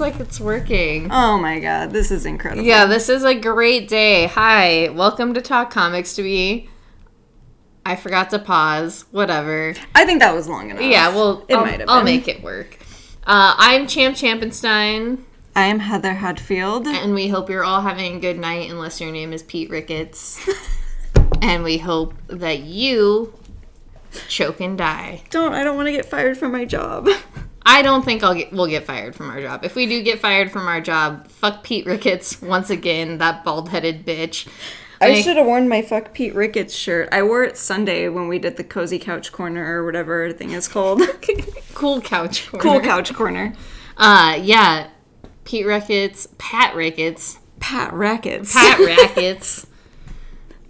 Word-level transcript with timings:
working 0.00 0.12
today? 0.18 0.18
It 0.18 0.18
looks 0.18 0.18
like 0.18 0.20
it's 0.20 0.40
working. 0.40 1.08
Oh 1.10 1.38
my 1.38 1.58
god, 1.58 1.90
this 1.90 2.10
is 2.10 2.26
incredible. 2.26 2.64
Yeah, 2.64 2.86
this 2.86 3.08
is 3.08 3.24
a 3.24 3.34
great 3.34 3.88
day. 3.88 4.26
Hi, 4.26 4.88
welcome 4.90 5.34
to 5.34 5.42
Talk 5.42 5.70
Comics 5.70 6.14
to 6.14 6.22
be. 6.22 6.68
I 7.84 7.96
forgot 7.96 8.30
to 8.30 8.38
pause. 8.38 9.06
Whatever. 9.10 9.74
I 9.94 10.04
think 10.04 10.20
that 10.20 10.34
was 10.34 10.48
long 10.48 10.70
enough. 10.70 10.82
Yeah, 10.82 11.08
well, 11.08 11.44
it 11.48 11.54
I'll, 11.54 11.64
might 11.64 11.80
have 11.80 11.88
I'll 11.88 12.04
been. 12.04 12.04
make 12.16 12.28
it 12.28 12.42
work. 12.42 12.78
Uh, 13.24 13.54
I'm 13.56 13.86
Champ 13.86 14.16
Champenstein, 14.16 15.22
I 15.54 15.66
am 15.66 15.80
Heather 15.80 16.14
Hudfield. 16.14 16.86
and 16.86 17.14
we 17.14 17.28
hope 17.28 17.50
you're 17.50 17.64
all 17.64 17.82
having 17.82 18.16
a 18.16 18.20
good 18.20 18.38
night, 18.38 18.70
unless 18.70 19.00
your 19.00 19.12
name 19.12 19.32
is 19.32 19.42
Pete 19.42 19.70
Ricketts. 19.70 20.40
and 21.42 21.62
we 21.62 21.78
hope 21.78 22.14
that 22.28 22.60
you 22.60 23.34
choke 24.28 24.60
and 24.60 24.76
die. 24.76 25.22
Don't 25.30 25.54
I 25.54 25.64
don't 25.64 25.76
want 25.76 25.86
to 25.86 25.92
get 25.92 26.06
fired 26.06 26.36
from 26.38 26.52
my 26.52 26.64
job. 26.64 27.08
I 27.64 27.82
don't 27.82 28.04
think 28.04 28.22
I'll 28.22 28.34
get 28.34 28.52
we'll 28.52 28.66
get 28.66 28.84
fired 28.84 29.14
from 29.14 29.30
our 29.30 29.40
job. 29.40 29.64
If 29.64 29.74
we 29.74 29.86
do 29.86 30.02
get 30.02 30.20
fired 30.20 30.50
from 30.50 30.66
our 30.66 30.80
job, 30.80 31.28
fuck 31.28 31.62
Pete 31.62 31.86
Ricketts 31.86 32.42
once 32.42 32.70
again, 32.70 33.18
that 33.18 33.44
bald 33.44 33.68
headed 33.68 34.04
bitch. 34.04 34.48
I 35.00 35.20
should 35.20 35.36
have 35.36 35.46
worn 35.46 35.68
my 35.68 35.82
fuck 35.82 36.14
Pete 36.14 36.32
Ricketts 36.32 36.74
shirt. 36.74 37.08
I 37.10 37.24
wore 37.24 37.42
it 37.42 37.56
Sunday 37.56 38.08
when 38.08 38.28
we 38.28 38.38
did 38.38 38.56
the 38.56 38.62
cozy 38.62 39.00
couch 39.00 39.32
corner 39.32 39.64
or 39.64 39.84
whatever 39.84 40.32
thing 40.32 40.52
is 40.52 40.68
called. 40.68 41.02
cool 41.74 42.00
couch. 42.00 42.48
Corner. 42.48 42.62
cool 42.62 42.80
couch 42.80 43.12
corner. 43.12 43.52
Uh, 43.96 44.38
yeah, 44.40 44.90
Pete 45.44 45.66
Ricketts, 45.66 46.28
Pat 46.38 46.76
Ricketts, 46.76 47.40
Pat 47.58 47.92
Rackets 47.92 48.52
Pat 48.52 48.78
Ricketts. 49.16 49.66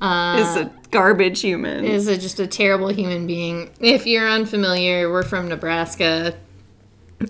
Uh, 0.01 0.37
is 0.41 0.57
a 0.57 0.73
garbage 0.91 1.41
human. 1.41 1.85
is 1.85 2.09
a, 2.09 2.19
just 2.19 2.41
a 2.41 2.47
terrible 2.47 2.89
human 2.89 3.27
being. 3.27 3.71
If 3.81 4.07
you're 4.07 4.29
unfamiliar, 4.29 5.11
we're 5.11 5.23
from 5.23 5.49
Nebraska, 5.49 6.35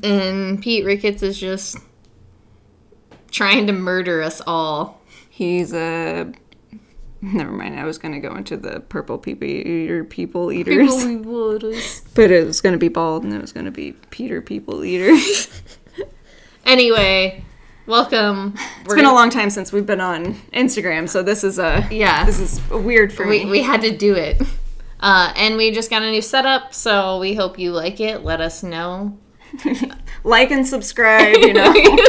and 0.03 0.61
Pete 0.63 0.85
Ricketts 0.85 1.23
is 1.23 1.39
just 1.39 1.77
trying 3.31 3.67
to 3.67 3.73
murder 3.73 4.23
us 4.23 4.41
all. 4.47 5.01
He's 5.31 5.73
a. 5.73 6.33
Never 7.21 7.53
mind. 7.53 7.79
I 7.79 7.85
was 7.85 7.99
going 7.99 8.15
to 8.15 8.21
go 8.21 8.35
into 8.35 8.57
the 8.57 8.81
purple 8.81 9.17
people 9.17 9.47
eater 9.47 10.05
people 10.05 10.51
eaters, 10.51 12.03
but 12.15 12.31
it 12.31 12.45
was 12.47 12.61
going 12.61 12.73
to 12.73 12.79
be 12.79 12.89
bald, 12.89 13.25
and 13.25 13.33
it 13.33 13.41
was 13.41 13.53
going 13.53 13.67
to 13.67 13.71
be 13.71 13.93
Peter 14.11 14.43
people 14.43 14.85
eaters. 14.85 15.49
anyway, 16.67 17.45
welcome. 17.87 18.55
It's 18.81 18.95
been 18.95 19.05
a 19.05 19.15
long 19.15 19.31
time 19.31 19.51
since 19.51 19.73
we've 19.73 19.87
been 19.87 20.01
on 20.01 20.35
Instagram, 20.53 21.09
so 21.09 21.23
this 21.23 21.45
is 21.45 21.61
a 21.61 21.87
Yeah. 21.93 22.25
This 22.25 22.41
is 22.41 22.69
weird 22.71 23.13
for 23.13 23.27
we, 23.27 23.45
me. 23.45 23.51
we 23.51 23.63
had 23.63 23.83
to 23.83 23.97
do 23.97 24.15
it. 24.15 24.43
Uh, 24.99 25.33
and 25.37 25.57
we 25.57 25.73
just 25.73 25.91
got 25.91 26.03
a 26.03 26.11
new 26.11 26.23
setup, 26.23 26.73
so 26.73 27.19
we 27.19 27.35
hope 27.35 27.59
you 27.59 27.73
like 27.73 28.01
it. 28.01 28.23
Let 28.23 28.41
us 28.41 28.63
know. 28.63 29.19
like 30.25 30.51
and 30.51 30.67
subscribe. 30.67 31.37
You 31.39 31.53
know. 31.53 31.75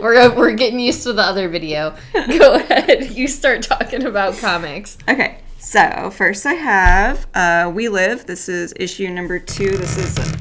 We're, 0.00 0.34
we're 0.34 0.52
getting 0.54 0.80
used 0.80 1.04
to 1.04 1.12
the 1.12 1.22
other 1.22 1.48
video. 1.48 1.94
Go 2.12 2.54
ahead. 2.54 3.12
You 3.12 3.28
start 3.28 3.62
talking 3.62 4.04
about 4.04 4.36
comics. 4.36 4.98
Okay, 5.08 5.38
so 5.58 6.10
first 6.10 6.44
I 6.44 6.54
have 6.54 7.26
uh, 7.34 7.70
We 7.72 7.88
Live. 7.88 8.26
This 8.26 8.48
is 8.48 8.74
issue 8.74 9.08
number 9.10 9.38
two. 9.38 9.70
This 9.70 9.96
is. 9.98 10.34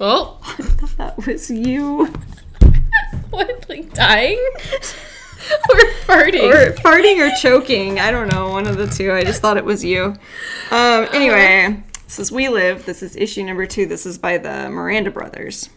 Oh, 0.00 0.38
I 0.42 0.62
thought 0.62 0.96
that 0.96 1.26
was 1.26 1.50
you. 1.50 2.06
what? 3.28 3.68
Like 3.68 3.92
dying? 3.92 4.42
or 5.68 5.76
farting? 6.06 6.50
Or 6.50 6.72
farting 6.72 7.18
or 7.18 7.36
choking. 7.36 8.00
I 8.00 8.10
don't 8.10 8.28
know. 8.28 8.48
One 8.48 8.66
of 8.66 8.78
the 8.78 8.86
two. 8.86 9.12
I 9.12 9.24
just 9.24 9.42
thought 9.42 9.58
it 9.58 9.64
was 9.64 9.84
you. 9.84 10.16
Um, 10.70 11.08
anyway, 11.12 11.82
this 12.12 12.18
is 12.18 12.30
We 12.30 12.50
Live. 12.50 12.84
This 12.84 13.02
is 13.02 13.16
issue 13.16 13.42
number 13.42 13.64
two. 13.64 13.86
This 13.86 14.04
is 14.04 14.18
by 14.18 14.36
the 14.36 14.68
Miranda 14.68 15.10
brothers. 15.10 15.70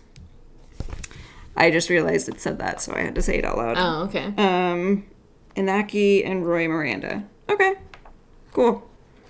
I 1.56 1.72
just 1.72 1.90
realized 1.90 2.28
it 2.28 2.42
said 2.42 2.60
that, 2.60 2.82
so 2.82 2.94
I 2.94 3.04
had 3.04 3.16
to 3.16 3.22
say 3.22 3.38
it 3.38 3.46
out 3.46 3.56
loud. 3.56 3.78
oh, 3.78 4.04
okay. 4.10 4.26
Um, 4.38 5.06
Inaki 5.56 6.30
and 6.30 6.46
Roy 6.46 6.68
Miranda. 6.68 7.24
Okay, 7.50 7.76
cool. 8.52 8.86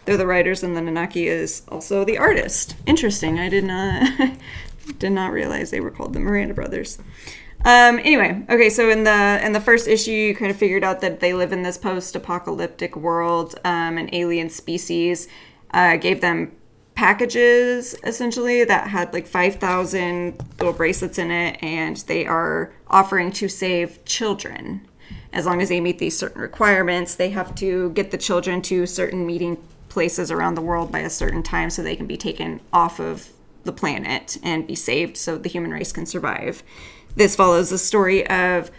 They're 0.05 0.17
the 0.17 0.25
writers, 0.25 0.63
and 0.63 0.75
then 0.75 0.87
Inaki 0.87 1.27
is 1.27 1.61
also 1.69 2.05
the 2.05 2.17
artist. 2.17 2.75
Interesting. 2.87 3.37
I 3.37 3.49
did 3.49 3.65
not 3.65 4.31
did 4.97 5.11
not 5.11 5.31
realize 5.31 5.69
they 5.69 5.81
were 5.81 5.91
called 5.91 6.13
the 6.13 6.19
Miranda 6.19 6.55
brothers. 6.55 6.97
Um, 7.63 7.99
anyway, 7.99 8.43
okay. 8.49 8.71
So 8.71 8.89
in 8.89 9.03
the 9.03 9.39
in 9.45 9.51
the 9.51 9.61
first 9.61 9.87
issue, 9.87 10.09
you 10.09 10.35
kind 10.35 10.49
of 10.49 10.57
figured 10.57 10.83
out 10.83 11.01
that 11.01 11.19
they 11.19 11.35
live 11.35 11.53
in 11.53 11.61
this 11.61 11.77
post-apocalyptic 11.77 12.95
world. 12.95 13.59
Um, 13.63 13.99
an 13.99 14.09
alien 14.11 14.49
species 14.49 15.27
uh, 15.69 15.97
gave 15.97 16.21
them 16.21 16.51
packages 16.95 17.95
essentially 18.03 18.63
that 18.63 18.87
had 18.87 19.13
like 19.13 19.27
5,000 19.27 20.41
little 20.57 20.73
bracelets 20.73 21.17
in 21.17 21.29
it, 21.29 21.61
and 21.61 21.97
they 22.07 22.25
are 22.25 22.73
offering 22.87 23.31
to 23.33 23.47
save 23.47 24.03
children. 24.05 24.87
As 25.33 25.45
long 25.45 25.61
as 25.61 25.69
they 25.69 25.81
meet 25.81 25.99
these 25.99 26.17
certain 26.17 26.41
requirements, 26.41 27.15
they 27.15 27.29
have 27.29 27.53
to 27.55 27.91
get 27.91 28.11
the 28.11 28.17
children 28.17 28.61
to 28.63 28.85
certain 28.85 29.25
meeting 29.25 29.57
places 29.89 30.31
around 30.31 30.55
the 30.55 30.61
world 30.61 30.91
by 30.91 30.99
a 30.99 31.09
certain 31.09 31.43
time 31.43 31.69
so 31.69 31.81
they 31.81 31.95
can 31.95 32.07
be 32.07 32.17
taken 32.17 32.61
off 32.71 32.99
of 32.99 33.29
the 33.65 33.73
planet 33.73 34.37
and 34.43 34.67
be 34.67 34.75
saved 34.75 35.17
so 35.17 35.37
the 35.37 35.49
human 35.49 35.71
race 35.71 35.91
can 35.91 36.05
survive. 36.05 36.63
This 37.15 37.35
follows 37.35 37.69
the 37.69 37.77
story 37.77 38.27
of 38.27 38.71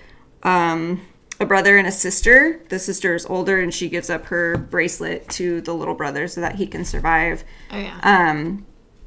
um, 0.43 1.01
a 1.41 1.47
brother 1.47 1.77
and 1.77 1.87
a 1.87 1.93
sister. 1.93 2.61
The 2.69 2.79
sister 2.79 3.15
is 3.15 3.27
older 3.27 3.61
and 3.61 3.73
she 3.73 3.89
gives 3.89 4.11
up 4.11 4.27
her 4.27 4.57
bracelet 4.57 5.29
to 5.31 5.61
the 5.61 5.75
little 5.75 5.95
brother 5.95 6.29
so 6.29 6.41
that 6.41 6.57
he 6.57 6.67
can 6.67 6.85
survive. 6.85 7.45
Oh, 7.71 7.79
yeah. 7.79 8.01
Um, 8.03 8.67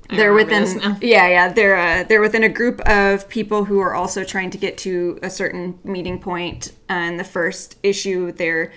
they're 0.10 0.34
within 0.34 0.98
yeah 1.02 1.28
yeah 1.28 1.54
they're 1.54 1.78
uh, 1.78 2.04
they're 2.04 2.22
within 2.22 2.44
a 2.44 2.50
group 2.50 2.80
of 2.82 3.30
people 3.30 3.66
who 3.66 3.80
are 3.80 3.94
also 3.94 4.24
trying 4.24 4.50
to 4.50 4.58
get 4.58 4.78
to 4.80 5.20
a 5.22 5.30
certain 5.30 5.80
meeting 5.84 6.20
point. 6.20 6.74
Uh, 6.90 6.94
in 6.94 7.18
the 7.18 7.24
first 7.24 7.78
issue, 7.84 8.32
their 8.32 8.74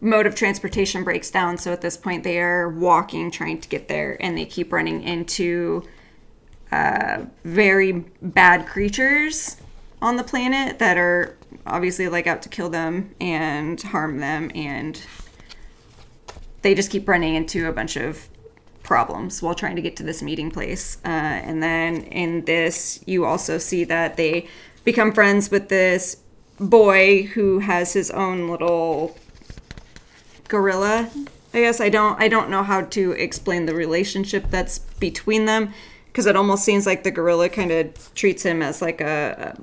mode 0.00 0.26
of 0.26 0.34
transportation 0.34 1.04
breaks 1.04 1.30
down, 1.30 1.56
so 1.56 1.72
at 1.72 1.80
this 1.80 1.96
point 1.96 2.22
they 2.22 2.38
are 2.38 2.68
walking 2.68 3.30
trying 3.30 3.60
to 3.60 3.68
get 3.68 3.88
there, 3.88 4.16
and 4.20 4.36
they 4.36 4.44
keep 4.44 4.72
running 4.72 5.02
into 5.02 5.82
uh, 6.70 7.22
very 7.44 8.04
bad 8.20 8.66
creatures 8.66 9.56
on 10.00 10.16
the 10.16 10.24
planet 10.24 10.78
that 10.78 10.96
are 10.96 11.36
obviously 11.66 12.08
like 12.08 12.26
out 12.26 12.42
to 12.42 12.48
kill 12.48 12.68
them 12.68 13.14
and 13.20 13.80
harm 13.82 14.18
them 14.18 14.50
and 14.54 15.02
they 16.62 16.74
just 16.74 16.90
keep 16.90 17.08
running 17.08 17.34
into 17.34 17.68
a 17.68 17.72
bunch 17.72 17.96
of 17.96 18.28
problems 18.82 19.42
while 19.42 19.54
trying 19.54 19.76
to 19.76 19.82
get 19.82 19.96
to 19.96 20.02
this 20.02 20.22
meeting 20.22 20.50
place. 20.50 20.96
Uh, 21.04 21.08
and 21.08 21.62
then 21.62 22.02
in 22.04 22.44
this, 22.46 23.02
you 23.06 23.24
also 23.24 23.58
see 23.58 23.84
that 23.84 24.16
they 24.16 24.48
become 24.84 25.12
friends 25.12 25.50
with 25.50 25.68
this 25.68 26.22
boy 26.58 27.24
who 27.34 27.58
has 27.60 27.92
his 27.92 28.10
own 28.10 28.48
little 28.48 29.16
gorilla. 30.48 31.10
I 31.54 31.60
guess 31.60 31.80
I 31.80 31.88
don't 31.88 32.20
I 32.20 32.28
don't 32.28 32.50
know 32.50 32.62
how 32.62 32.82
to 32.82 33.12
explain 33.12 33.66
the 33.66 33.74
relationship 33.74 34.46
that's 34.50 34.78
between 34.78 35.44
them 35.44 35.72
because 36.06 36.26
it 36.26 36.36
almost 36.36 36.64
seems 36.64 36.86
like 36.86 37.04
the 37.04 37.10
gorilla 37.10 37.48
kind 37.48 37.70
of 37.70 38.14
treats 38.14 38.42
him 38.42 38.62
as 38.62 38.82
like 38.82 39.00
a, 39.00 39.56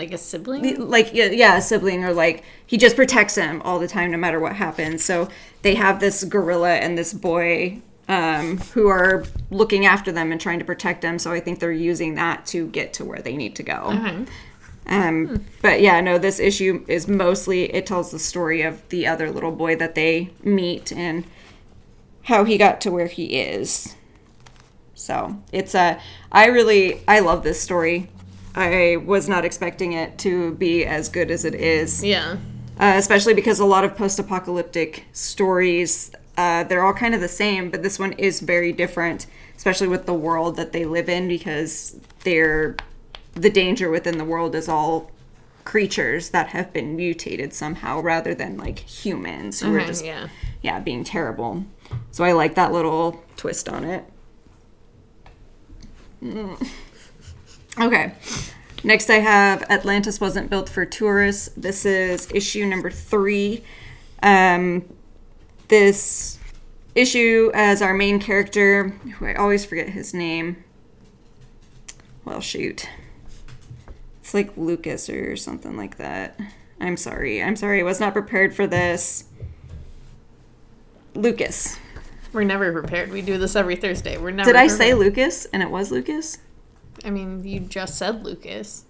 like 0.00 0.12
a 0.12 0.18
sibling? 0.18 0.88
like 0.88 1.12
yeah, 1.12 1.26
yeah 1.26 1.58
a 1.58 1.62
sibling 1.62 2.04
or 2.04 2.12
like 2.12 2.42
he 2.66 2.76
just 2.76 2.96
protects 2.96 3.34
him 3.34 3.60
all 3.62 3.78
the 3.78 3.88
time 3.88 4.10
no 4.10 4.16
matter 4.16 4.40
what 4.40 4.56
happens. 4.56 5.04
So 5.04 5.28
they 5.62 5.74
have 5.74 6.00
this 6.00 6.24
gorilla 6.24 6.76
and 6.76 6.96
this 6.96 7.12
boy 7.12 7.82
um, 8.08 8.58
who 8.58 8.88
are 8.88 9.24
looking 9.50 9.86
after 9.86 10.10
them 10.10 10.32
and 10.32 10.40
trying 10.40 10.58
to 10.58 10.64
protect 10.64 11.02
them. 11.02 11.18
So 11.18 11.32
i 11.32 11.40
think 11.40 11.60
they're 11.60 11.70
using 11.72 12.14
that 12.14 12.46
to 12.46 12.66
get 12.68 12.94
to 12.94 13.04
where 13.04 13.20
they 13.20 13.36
need 13.36 13.54
to 13.56 13.62
go. 13.62 13.92
Okay. 13.92 14.26
um, 14.86 15.44
but 15.60 15.80
yeah 15.80 16.00
no 16.00 16.18
this 16.18 16.40
issue 16.40 16.84
is 16.88 17.06
mostly 17.06 17.72
it 17.74 17.84
tells 17.86 18.10
the 18.10 18.18
story 18.18 18.62
of 18.62 18.88
the 18.88 19.06
other 19.06 19.30
little 19.30 19.52
boy 19.52 19.76
that 19.76 19.94
they 19.94 20.30
meet 20.42 20.92
and 20.92 21.24
how 22.22 22.44
he 22.44 22.56
got 22.56 22.80
to 22.80 22.90
where 22.90 23.06
he 23.06 23.38
is. 23.38 23.94
So 24.94 25.38
it's 25.52 25.74
a 25.74 26.00
i 26.32 26.46
really 26.46 27.02
i 27.06 27.20
love 27.20 27.42
this 27.42 27.60
story 27.60 28.08
i 28.54 28.96
was 29.04 29.28
not 29.28 29.44
expecting 29.44 29.92
it 29.92 30.18
to 30.18 30.52
be 30.54 30.84
as 30.84 31.08
good 31.08 31.30
as 31.30 31.44
it 31.44 31.54
is 31.54 32.02
Yeah. 32.04 32.36
uh, 32.78 32.94
especially 32.96 33.34
because 33.34 33.58
a 33.60 33.64
lot 33.64 33.84
of 33.84 33.96
post-apocalyptic 33.96 35.04
stories 35.12 36.10
uh, 36.36 36.64
they're 36.64 36.84
all 36.84 36.94
kind 36.94 37.14
of 37.14 37.20
the 37.20 37.28
same 37.28 37.70
but 37.70 37.82
this 37.82 37.98
one 37.98 38.12
is 38.12 38.40
very 38.40 38.72
different 38.72 39.26
especially 39.56 39.88
with 39.88 40.06
the 40.06 40.14
world 40.14 40.56
that 40.56 40.72
they 40.72 40.84
live 40.84 41.08
in 41.08 41.28
because 41.28 41.96
they're 42.24 42.76
the 43.34 43.50
danger 43.50 43.90
within 43.90 44.18
the 44.18 44.24
world 44.24 44.54
is 44.54 44.68
all 44.68 45.10
creatures 45.64 46.30
that 46.30 46.48
have 46.48 46.72
been 46.72 46.96
mutated 46.96 47.52
somehow 47.52 48.00
rather 48.00 48.34
than 48.34 48.56
like 48.56 48.78
humans 48.78 49.60
who 49.60 49.74
are 49.76 49.84
just 49.84 50.04
yeah. 50.04 50.28
yeah 50.62 50.80
being 50.80 51.04
terrible 51.04 51.64
so 52.10 52.24
i 52.24 52.32
like 52.32 52.54
that 52.54 52.72
little 52.72 53.22
twist 53.36 53.68
on 53.68 53.84
it 53.84 54.04
Mm. 56.22 56.68
Okay 57.80 58.14
next 58.84 59.10
i 59.10 59.18
have 59.18 59.62
atlantis 59.70 60.20
wasn't 60.20 60.48
built 60.48 60.68
for 60.68 60.84
tourists 60.84 61.48
this 61.56 61.84
is 61.84 62.30
issue 62.32 62.64
number 62.66 62.90
three 62.90 63.62
um, 64.22 64.84
this 65.68 66.38
issue 66.94 67.50
as 67.54 67.80
our 67.80 67.94
main 67.94 68.18
character 68.20 68.88
who 69.18 69.26
i 69.26 69.34
always 69.34 69.64
forget 69.64 69.88
his 69.88 70.12
name 70.12 70.62
well 72.24 72.40
shoot 72.40 72.88
It's 74.20 74.34
like 74.34 74.56
Lucas 74.56 75.08
or 75.08 75.34
something 75.36 75.76
like 75.76 75.96
that. 75.96 76.38
I'm 76.80 76.96
sorry. 76.96 77.42
I'm 77.42 77.56
sorry. 77.56 77.80
I 77.80 77.82
was 77.82 77.98
not 77.98 78.12
prepared 78.12 78.54
for 78.54 78.66
this. 78.66 79.24
Lucas. 81.14 81.78
We're 82.32 82.44
never 82.44 82.72
prepared. 82.72 83.10
We 83.10 83.22
do 83.22 83.38
this 83.38 83.56
every 83.56 83.74
Thursday. 83.74 84.16
We're 84.18 84.30
never. 84.30 84.46
Did 84.52 84.56
I 84.56 84.68
say. 84.68 84.94
Lucas 84.94 85.46
and 85.46 85.62
it 85.64 85.70
was 85.70 85.90
Lucas? 85.90 86.38
I 87.04 87.10
mean, 87.10 87.44
you 87.44 87.60
just 87.60 87.96
said 87.96 88.24
Lucas. 88.24 88.84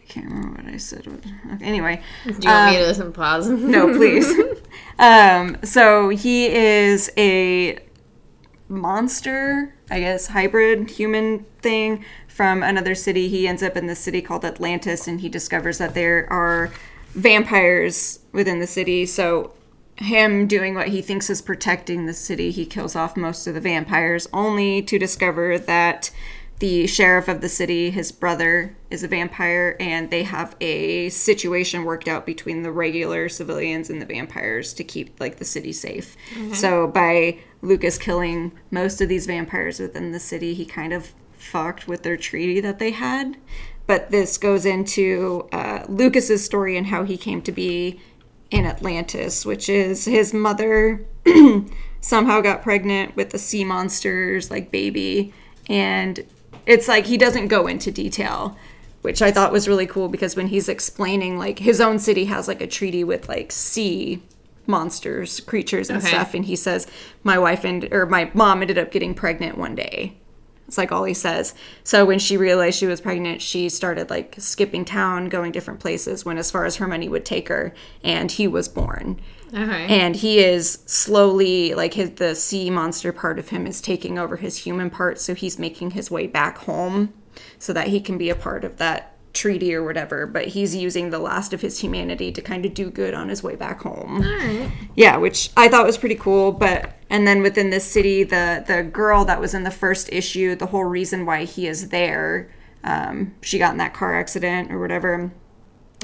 I 0.00 0.04
can't 0.12 0.26
remember 0.26 0.62
what 0.62 0.74
I 0.74 0.76
said. 0.76 1.06
Okay, 1.06 1.64
anyway. 1.64 2.02
Do 2.26 2.32
you 2.32 2.48
want 2.48 2.72
me 2.72 2.84
Um, 2.84 2.94
to 2.94 3.10
pause? 3.12 3.48
No, 3.50 3.94
please. 3.94 4.26
um, 4.98 5.56
so 5.62 6.08
he 6.10 6.46
is 6.48 7.10
a 7.16 7.78
monster, 8.68 9.74
I 9.90 10.00
guess, 10.00 10.28
hybrid 10.28 10.90
human 10.90 11.44
thing 11.60 12.04
from 12.26 12.62
another 12.62 12.94
city. 12.94 13.28
He 13.28 13.46
ends 13.46 13.62
up 13.62 13.76
in 13.76 13.86
this 13.86 14.00
city 14.00 14.22
called 14.22 14.44
Atlantis 14.44 15.06
and 15.06 15.20
he 15.20 15.28
discovers 15.28 15.78
that 15.78 15.94
there 15.94 16.26
are 16.32 16.70
vampires 17.14 18.20
within 18.32 18.58
the 18.60 18.66
city. 18.66 19.06
So, 19.06 19.52
him 19.96 20.46
doing 20.46 20.74
what 20.74 20.88
he 20.88 21.02
thinks 21.02 21.28
is 21.28 21.42
protecting 21.42 22.06
the 22.06 22.14
city, 22.14 22.50
he 22.50 22.64
kills 22.64 22.96
off 22.96 23.16
most 23.16 23.46
of 23.46 23.54
the 23.54 23.60
vampires, 23.60 24.26
only 24.32 24.82
to 24.82 24.98
discover 24.98 25.58
that 25.58 26.10
the 26.62 26.86
sheriff 26.86 27.26
of 27.26 27.40
the 27.40 27.48
city, 27.48 27.90
his 27.90 28.12
brother, 28.12 28.76
is 28.88 29.02
a 29.02 29.08
vampire, 29.08 29.76
and 29.80 30.12
they 30.12 30.22
have 30.22 30.54
a 30.60 31.08
situation 31.08 31.82
worked 31.82 32.06
out 32.06 32.24
between 32.24 32.62
the 32.62 32.70
regular 32.70 33.28
civilians 33.28 33.90
and 33.90 34.00
the 34.00 34.06
vampires 34.06 34.72
to 34.72 34.84
keep 34.84 35.18
like 35.18 35.38
the 35.38 35.44
city 35.44 35.72
safe. 35.72 36.16
So 36.54 36.86
by 36.86 37.40
Lucas 37.62 37.98
killing 37.98 38.52
most 38.70 39.00
of 39.00 39.08
these 39.08 39.26
vampires 39.26 39.80
within 39.80 40.12
the 40.12 40.20
city, 40.20 40.54
he 40.54 40.64
kind 40.64 40.92
of 40.92 41.14
fucked 41.32 41.88
with 41.88 42.04
their 42.04 42.16
treaty 42.16 42.60
that 42.60 42.78
they 42.78 42.92
had. 42.92 43.36
But 43.88 44.12
this 44.12 44.38
goes 44.38 44.64
into 44.64 45.48
uh, 45.50 45.84
Lucas's 45.88 46.44
story 46.44 46.76
and 46.76 46.86
how 46.86 47.02
he 47.02 47.16
came 47.16 47.42
to 47.42 47.50
be 47.50 48.00
in 48.52 48.66
Atlantis, 48.66 49.44
which 49.44 49.68
is 49.68 50.04
his 50.04 50.32
mother 50.32 51.04
somehow 52.00 52.40
got 52.40 52.62
pregnant 52.62 53.16
with 53.16 53.30
the 53.30 53.38
sea 53.40 53.64
monsters 53.64 54.48
like 54.48 54.70
baby 54.70 55.34
and 55.68 56.24
it's 56.66 56.88
like 56.88 57.06
he 57.06 57.16
doesn't 57.16 57.48
go 57.48 57.66
into 57.66 57.90
detail 57.90 58.56
which 59.02 59.20
i 59.22 59.30
thought 59.30 59.52
was 59.52 59.66
really 59.68 59.86
cool 59.86 60.08
because 60.08 60.36
when 60.36 60.46
he's 60.48 60.68
explaining 60.68 61.36
like 61.38 61.58
his 61.58 61.80
own 61.80 61.98
city 61.98 62.26
has 62.26 62.46
like 62.48 62.60
a 62.60 62.66
treaty 62.66 63.02
with 63.04 63.28
like 63.28 63.50
sea 63.52 64.22
monsters 64.66 65.40
creatures 65.40 65.90
and 65.90 65.98
Okay. 65.98 66.08
stuff 66.08 66.34
and 66.34 66.44
he 66.44 66.54
says 66.56 66.86
my 67.24 67.38
wife 67.38 67.64
and 67.64 67.92
or 67.92 68.06
my 68.06 68.30
mom 68.32 68.62
ended 68.62 68.78
up 68.78 68.90
getting 68.92 69.12
pregnant 69.14 69.58
one 69.58 69.74
day 69.74 70.16
it's 70.72 70.78
like 70.78 70.90
all 70.90 71.04
he 71.04 71.12
says. 71.12 71.54
So 71.84 72.06
when 72.06 72.18
she 72.18 72.38
realized 72.38 72.78
she 72.78 72.86
was 72.86 73.02
pregnant, 73.02 73.42
she 73.42 73.68
started 73.68 74.08
like 74.08 74.36
skipping 74.38 74.86
town, 74.86 75.28
going 75.28 75.52
different 75.52 75.80
places, 75.80 76.24
went 76.24 76.38
as 76.38 76.50
far 76.50 76.64
as 76.64 76.76
her 76.76 76.88
money 76.88 77.10
would 77.10 77.26
take 77.26 77.48
her, 77.48 77.74
and 78.02 78.32
he 78.32 78.48
was 78.48 78.70
born. 78.70 79.20
Okay. 79.52 79.86
And 79.86 80.16
he 80.16 80.38
is 80.38 80.78
slowly 80.86 81.74
like 81.74 81.92
his 81.92 82.12
the 82.12 82.34
sea 82.34 82.70
monster 82.70 83.12
part 83.12 83.38
of 83.38 83.50
him 83.50 83.66
is 83.66 83.82
taking 83.82 84.18
over 84.18 84.38
his 84.38 84.56
human 84.56 84.88
part, 84.88 85.20
so 85.20 85.34
he's 85.34 85.58
making 85.58 85.90
his 85.90 86.10
way 86.10 86.26
back 86.26 86.56
home 86.56 87.12
so 87.58 87.74
that 87.74 87.88
he 87.88 88.00
can 88.00 88.16
be 88.16 88.30
a 88.30 88.34
part 88.34 88.64
of 88.64 88.78
that 88.78 89.11
treaty 89.32 89.74
or 89.74 89.82
whatever, 89.82 90.26
but 90.26 90.48
he's 90.48 90.76
using 90.76 91.10
the 91.10 91.18
last 91.18 91.52
of 91.52 91.60
his 91.60 91.80
humanity 91.80 92.30
to 92.32 92.42
kind 92.42 92.66
of 92.66 92.74
do 92.74 92.90
good 92.90 93.14
on 93.14 93.28
his 93.28 93.42
way 93.42 93.56
back 93.56 93.82
home. 93.82 94.22
Yeah, 94.94 95.16
which 95.16 95.50
I 95.56 95.68
thought 95.68 95.86
was 95.86 95.98
pretty 95.98 96.16
cool. 96.16 96.52
But 96.52 96.94
and 97.08 97.26
then 97.26 97.42
within 97.42 97.70
this 97.70 97.84
city, 97.84 98.24
the 98.24 98.64
the 98.66 98.82
girl 98.82 99.24
that 99.24 99.40
was 99.40 99.54
in 99.54 99.64
the 99.64 99.70
first 99.70 100.12
issue, 100.12 100.54
the 100.54 100.66
whole 100.66 100.84
reason 100.84 101.24
why 101.26 101.44
he 101.44 101.66
is 101.66 101.88
there, 101.88 102.50
um, 102.84 103.34
she 103.42 103.58
got 103.58 103.72
in 103.72 103.78
that 103.78 103.94
car 103.94 104.18
accident 104.18 104.70
or 104.70 104.78
whatever. 104.78 105.32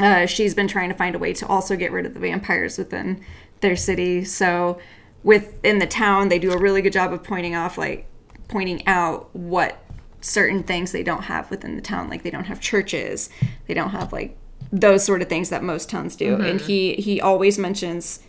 Uh, 0.01 0.27
she's 0.27 0.55
been 0.55 0.69
trying 0.69 0.89
to 0.89 0.95
find 0.95 1.17
a 1.17 1.19
way 1.19 1.33
to 1.33 1.47
also 1.47 1.77
get 1.77 1.91
rid 1.91 2.07
of 2.07 2.15
the 2.15 2.21
vampires 2.21 2.79
within 2.79 3.23
their 3.61 3.75
city. 3.75 4.25
So 4.25 4.79
within 5.25 5.81
the 5.81 5.87
town, 5.87 6.29
they 6.29 6.39
do 6.39 6.53
a 6.53 6.59
really 6.59 6.83
good 6.83 6.93
job 6.93 7.13
of 7.13 7.25
pointing 7.25 7.57
off 7.57 7.77
like 7.77 8.07
pointing 8.47 8.87
out 8.87 9.35
what 9.35 9.85
certain 10.21 10.63
things 10.63 10.93
they 10.93 11.03
don't 11.03 11.25
have 11.25 11.51
within 11.51 11.77
the 11.77 11.83
town 11.83 12.09
like 12.11 12.23
they 12.25 12.31
don't 12.31 12.45
have 12.45 12.61
churches 12.61 13.31
they 13.67 13.75
don't 13.75 13.91
have 13.91 14.13
like 14.13 14.37
those 14.73 15.05
sort 15.05 15.23
of 15.23 15.29
things 15.29 15.49
that 15.49 15.63
most 15.63 15.89
towns 15.89 16.15
do. 16.17 16.35
And 16.35 16.61
he 16.61 16.95
he 16.95 17.21
always 17.21 17.59
mentions 17.59 18.21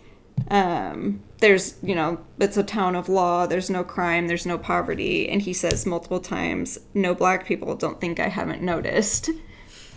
um 0.51 1.21
there's 1.39 1.75
you 1.83 1.94
know 1.94 2.18
it's 2.39 2.56
a 2.56 2.63
town 2.63 2.95
of 2.95 3.09
law 3.09 3.45
there's 3.45 3.69
no 3.69 3.83
crime 3.83 4.27
there's 4.27 4.45
no 4.45 4.57
poverty. 4.57 5.27
And 5.27 5.41
he 5.41 5.51
says 5.53 5.86
multiple 5.86 6.19
times 6.21 6.77
no 6.94 7.13
black 7.13 7.45
people 7.45 7.75
don't 7.75 8.00
think 8.00 8.19
i 8.19 8.27
haven't 8.30 8.62
noticed. 8.62 9.30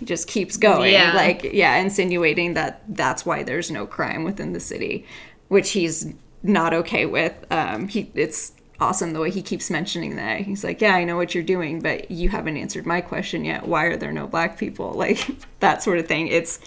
He 0.00 0.04
just 0.06 0.26
keeps 0.26 0.56
going 0.56 0.92
Yeah. 0.92 1.14
like 1.14 1.44
yeah 1.52 1.76
insinuating 1.76 2.54
that 2.54 2.82
that's 2.88 3.24
why 3.24 3.42
there's 3.44 3.70
no 3.70 3.86
crime 3.86 4.24
within 4.24 4.52
the 4.52 4.60
city 4.60 5.06
which 5.48 5.70
he's 5.72 6.12
not 6.42 6.72
okay 6.74 7.06
with. 7.06 7.34
Um 7.52 7.86
he 7.88 8.10
it's 8.14 8.52
awesome 8.80 9.12
the 9.12 9.20
way 9.20 9.30
he 9.30 9.42
keeps 9.42 9.70
mentioning 9.70 10.16
that. 10.16 10.40
He's 10.40 10.64
like 10.64 10.80
yeah 10.80 10.94
i 10.94 11.04
know 11.04 11.16
what 11.16 11.34
you're 11.34 11.44
doing 11.44 11.80
but 11.80 12.10
you 12.10 12.28
haven't 12.28 12.56
answered 12.56 12.86
my 12.86 13.00
question 13.00 13.44
yet. 13.44 13.66
Why 13.66 13.84
are 13.84 13.96
there 13.96 14.12
no 14.12 14.26
black 14.26 14.58
people? 14.58 14.92
Like 15.02 15.26
that 15.60 15.82
sort 15.82 15.98
of 15.98 16.06
thing. 16.06 16.28
It's 16.28 16.60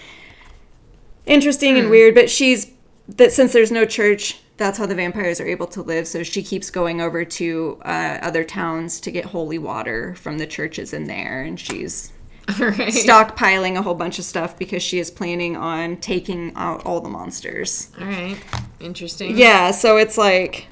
interesting 1.26 1.78
and 1.78 1.90
weird 1.90 2.16
but 2.16 2.30
she's 2.30 2.72
that 3.08 3.32
since 3.32 3.54
there's 3.54 3.72
no 3.72 3.86
church 3.86 4.40
that's 4.58 4.78
how 4.78 4.86
the 4.86 4.96
vampires 4.96 5.42
are 5.42 5.48
able 5.48 5.68
to 5.68 5.82
live. 5.82 6.08
So 6.08 6.24
she 6.24 6.42
keeps 6.42 6.70
going 6.70 7.02
over 7.02 7.26
to 7.26 7.78
uh, 7.84 8.20
other 8.22 8.44
towns 8.46 9.02
to 9.02 9.12
get 9.12 9.26
holy 9.26 9.58
water 9.58 10.16
from 10.16 10.38
the 10.38 10.48
churches 10.48 10.94
in 10.94 11.06
there 11.08 11.42
and 11.42 11.60
she's 11.60 12.14
Alright. 12.62 12.94
stockpiling 12.94 13.76
a 13.78 13.82
whole 13.82 13.96
bunch 13.96 14.20
of 14.20 14.24
stuff 14.26 14.58
because 14.58 14.82
she 14.84 15.00
is 15.00 15.10
planning 15.12 15.58
on 15.58 15.98
taking 15.98 16.54
out 16.56 16.86
all 16.86 17.02
the 17.02 17.10
monsters. 17.10 17.90
Alright. 18.00 18.38
Interesting. 18.80 19.36
yeah 19.38 19.72
so 19.72 19.98
it's 19.98 20.18
like 20.18 20.68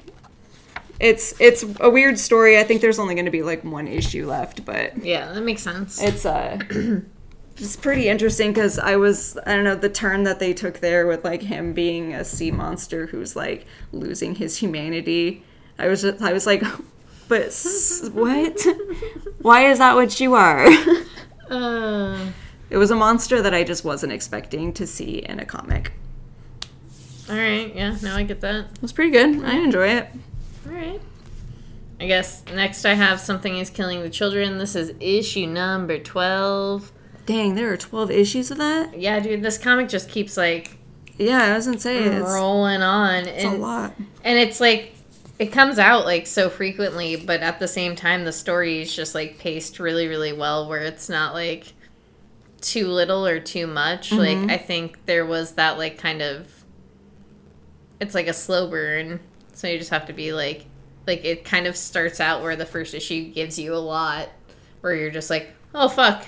it's 1.00 1.34
it's 1.40 1.64
a 1.80 1.90
weird 1.90 2.18
story. 2.18 2.58
I 2.58 2.62
think 2.64 2.80
there's 2.80 2.98
only 2.98 3.14
going 3.14 3.24
to 3.24 3.30
be 3.30 3.42
like 3.42 3.64
one 3.64 3.88
issue 3.88 4.26
left 4.26 4.64
but 4.64 5.04
Yeah, 5.04 5.32
that 5.32 5.40
makes 5.42 5.62
sense. 5.62 6.00
it's 6.02 6.24
uh 6.26 6.58
it's 7.56 7.76
pretty 7.76 8.08
interesting 8.08 8.50
because 8.52 8.80
i 8.80 8.96
was 8.96 9.38
i 9.46 9.54
don't 9.54 9.62
know 9.62 9.76
the 9.76 9.88
turn 9.88 10.24
that 10.24 10.40
they 10.40 10.52
took 10.52 10.80
there 10.80 11.06
with 11.06 11.22
like 11.24 11.40
him 11.40 11.72
being 11.72 12.12
a 12.12 12.24
sea 12.24 12.50
monster 12.50 13.06
who's 13.06 13.36
like 13.36 13.64
losing 13.92 14.34
his 14.34 14.56
humanity 14.56 15.44
i 15.78 15.86
was 15.86 16.02
just, 16.02 16.20
i 16.20 16.32
was 16.32 16.46
like 16.46 16.62
but 17.28 17.42
s- 17.42 18.08
what? 18.12 18.60
Why 19.40 19.68
is 19.70 19.78
that 19.78 19.94
what 19.94 20.18
you 20.20 20.34
are? 20.34 20.66
Uh, 21.50 22.18
it 22.70 22.78
was 22.78 22.90
a 22.90 22.96
monster 22.96 23.42
that 23.42 23.52
i 23.54 23.62
just 23.62 23.84
wasn't 23.84 24.10
expecting 24.12 24.72
to 24.72 24.86
see 24.86 25.18
in 25.18 25.38
a 25.38 25.44
comic. 25.44 25.92
Alright, 27.28 27.74
yeah, 27.76 27.96
now 28.02 28.16
I 28.16 28.22
get 28.22 28.40
that. 28.40 28.64
it 28.74 28.82
was 28.82 28.92
pretty 28.92 29.10
good. 29.10 29.44
I 29.44 29.56
enjoy 29.58 29.88
it 29.88 30.08
Alright. 30.66 31.00
I 32.00 32.06
guess 32.06 32.44
next 32.46 32.84
I 32.84 32.94
have 32.94 33.20
Something 33.20 33.58
is 33.58 33.70
Killing 33.70 34.02
the 34.02 34.10
Children. 34.10 34.58
This 34.58 34.74
is 34.74 34.92
issue 35.00 35.46
number 35.46 35.98
12. 35.98 36.92
dang 37.26 37.54
there 37.54 37.72
are 37.72 37.76
12 37.76 38.10
issues 38.10 38.50
of 38.50 38.58
that 38.58 38.98
Yeah, 38.98 39.20
dude, 39.20 39.42
this 39.42 39.58
comic 39.58 39.88
just 39.88 40.08
keeps 40.08 40.36
like 40.36 40.76
yeah 41.16 41.44
i 41.44 41.52
wasn't 41.52 41.80
saying 41.80 42.12
it's, 42.12 42.26
rolling 42.26 42.82
on. 42.82 43.26
it's 43.28 43.44
a 43.44 43.46
and, 43.46 43.62
lot 43.62 43.94
and 44.24 44.36
it's 44.38 44.60
like, 44.60 44.94
it 45.38 45.52
comes 45.52 45.78
out 45.78 46.04
like 46.04 46.26
so 46.26 46.48
frequently, 46.48 47.16
but 47.16 47.40
at 47.40 47.58
the 47.58 47.68
same 47.68 47.94
time, 47.96 48.24
the 48.24 48.32
story 48.32 48.80
is 48.82 48.94
just 48.94 49.14
like 49.14 49.38
paced 49.38 49.78
really, 49.78 50.06
really 50.06 50.32
well 50.32 50.68
where 50.68 50.80
it's 50.80 51.08
not 51.08 51.34
like 51.34 51.72
too 52.60 52.88
little 52.88 53.26
or 53.26 53.40
too 53.40 53.66
much. 53.66 54.12
Like, 54.12 54.38
mm-hmm. 54.38 54.50
I 54.50 54.56
think 54.56 55.06
there 55.06 55.26
was 55.26 55.52
that 55.52 55.76
like 55.76 55.98
kind 55.98 56.22
of, 56.22 56.64
it's 58.00 58.14
like 58.14 58.28
a 58.28 58.32
slow 58.32 58.70
burn. 58.70 59.20
So 59.54 59.68
you 59.68 59.78
just 59.78 59.90
have 59.90 60.06
to 60.06 60.12
be 60.12 60.32
like, 60.32 60.66
like 61.06 61.24
it 61.24 61.44
kind 61.44 61.66
of 61.66 61.76
starts 61.76 62.20
out 62.20 62.42
where 62.42 62.56
the 62.56 62.66
first 62.66 62.94
issue 62.94 63.30
gives 63.32 63.58
you 63.58 63.74
a 63.74 63.76
lot, 63.76 64.28
where 64.80 64.94
you're 64.94 65.10
just 65.10 65.30
like, 65.30 65.50
oh 65.74 65.88
fuck, 65.88 66.26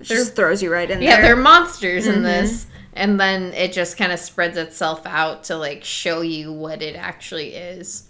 it 0.00 0.04
just 0.04 0.36
throws 0.36 0.62
you 0.62 0.72
right 0.72 0.90
in 0.90 1.00
yeah, 1.02 1.16
there 1.16 1.34
they're 1.34 1.36
monsters 1.36 2.06
in 2.06 2.16
mm-hmm. 2.16 2.24
this. 2.24 2.66
And 2.94 3.18
then 3.18 3.52
it 3.54 3.72
just 3.72 3.96
kind 3.96 4.10
of 4.10 4.18
spreads 4.18 4.56
itself 4.56 5.06
out 5.06 5.44
to 5.44 5.56
like 5.56 5.84
show 5.84 6.20
you 6.20 6.52
what 6.52 6.82
it 6.82 6.96
actually 6.96 7.54
is. 7.54 8.08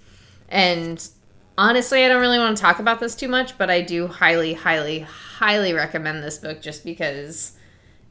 And 0.48 1.06
honestly, 1.58 2.04
I 2.04 2.08
don't 2.08 2.22
really 2.22 2.38
want 2.38 2.56
to 2.56 2.62
talk 2.62 2.78
about 2.78 3.00
this 3.00 3.14
too 3.14 3.28
much, 3.28 3.58
but 3.58 3.68
I 3.68 3.82
do 3.82 4.06
highly, 4.06 4.54
highly, 4.54 5.00
highly 5.00 5.74
recommend 5.74 6.22
this 6.22 6.38
book 6.38 6.62
just 6.62 6.84
because 6.84 7.57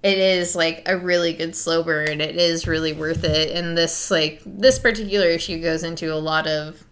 it 0.07 0.19
is 0.19 0.55
like 0.55 0.83
a 0.85 0.97
really 0.97 1.33
good 1.33 1.53
slow 1.53 1.83
burn. 1.83 2.21
It 2.21 2.37
is 2.37 2.65
really 2.65 2.93
worth 2.93 3.25
it. 3.25 3.51
And 3.51 3.77
this 3.77 4.09
like 4.09 4.41
this 4.45 4.79
particular 4.79 5.27
issue 5.27 5.61
goes 5.61 5.83
into 5.83 6.13
a 6.13 6.15
lot 6.15 6.47
of 6.47 6.85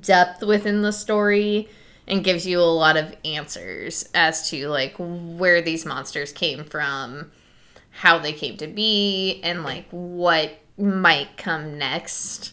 depth 0.00 0.44
within 0.44 0.82
the 0.82 0.92
story 0.92 1.68
and 2.06 2.22
gives 2.22 2.46
you 2.46 2.60
a 2.60 2.62
lot 2.62 2.96
of 2.96 3.16
answers 3.24 4.08
as 4.14 4.48
to 4.50 4.68
like 4.68 4.94
where 4.98 5.60
these 5.60 5.84
monsters 5.84 6.30
came 6.30 6.62
from, 6.62 7.32
how 7.90 8.20
they 8.20 8.32
came 8.32 8.56
to 8.58 8.68
be, 8.68 9.40
and 9.42 9.64
like 9.64 9.88
what 9.90 10.52
might 10.78 11.36
come 11.36 11.76
next. 11.76 12.52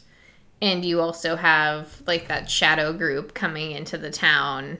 And 0.63 0.83
you 0.83 0.99
also 0.99 1.35
have 1.35 2.01
like 2.07 2.27
that 2.27 2.49
shadow 2.49 2.91
group 2.91 3.35
coming 3.35 3.73
into 3.73 3.99
the 3.99 4.09
town 4.09 4.79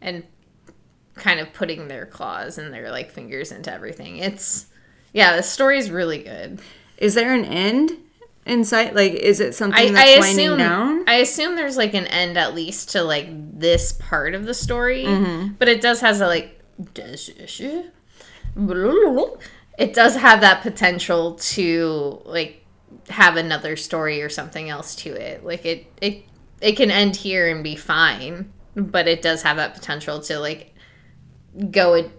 and 0.00 0.24
kind 1.20 1.38
of 1.38 1.52
putting 1.52 1.86
their 1.86 2.06
claws 2.06 2.58
and 2.58 2.74
their 2.74 2.90
like 2.90 3.12
fingers 3.12 3.52
into 3.52 3.72
everything. 3.72 4.16
It's 4.16 4.66
yeah, 5.12 5.36
the 5.36 5.42
story's 5.44 5.90
really 5.90 6.22
good. 6.24 6.60
Is 6.98 7.14
there 7.14 7.32
an 7.32 7.44
end 7.44 7.92
in 8.46 8.64
sight? 8.64 8.94
Like, 8.94 9.12
is 9.12 9.38
it 9.40 9.54
something 9.54 9.90
I, 9.90 9.92
that's 9.92 10.16
I 10.16 10.18
winding 10.18 10.46
assume 10.46 10.58
down? 10.58 11.04
I 11.08 11.14
assume 11.16 11.56
there's 11.56 11.76
like 11.76 11.94
an 11.94 12.06
end 12.06 12.36
at 12.36 12.54
least 12.54 12.90
to 12.90 13.02
like 13.02 13.28
this 13.58 13.92
part 13.92 14.34
of 14.34 14.44
the 14.46 14.54
story, 14.54 15.04
Mm-hmm. 15.04 15.54
but 15.58 15.68
it 15.68 15.80
does 15.80 16.00
has 16.00 16.20
a 16.20 16.26
like 16.26 16.60
it 19.78 19.94
does 19.94 20.16
have 20.16 20.40
that 20.40 20.62
potential 20.62 21.34
to 21.34 22.22
like 22.24 22.64
have 23.08 23.36
another 23.36 23.76
story 23.76 24.22
or 24.22 24.28
something 24.28 24.68
else 24.68 24.94
to 24.96 25.10
it. 25.10 25.44
Like 25.44 25.64
it 25.64 25.86
it 26.00 26.24
it 26.60 26.76
can 26.76 26.90
end 26.90 27.16
here 27.16 27.48
and 27.48 27.64
be 27.64 27.76
fine, 27.76 28.52
but 28.74 29.08
it 29.08 29.22
does 29.22 29.42
have 29.42 29.56
that 29.56 29.74
potential 29.74 30.20
to 30.20 30.38
like 30.38 30.74
go 31.70 31.94
a, 31.94 32.10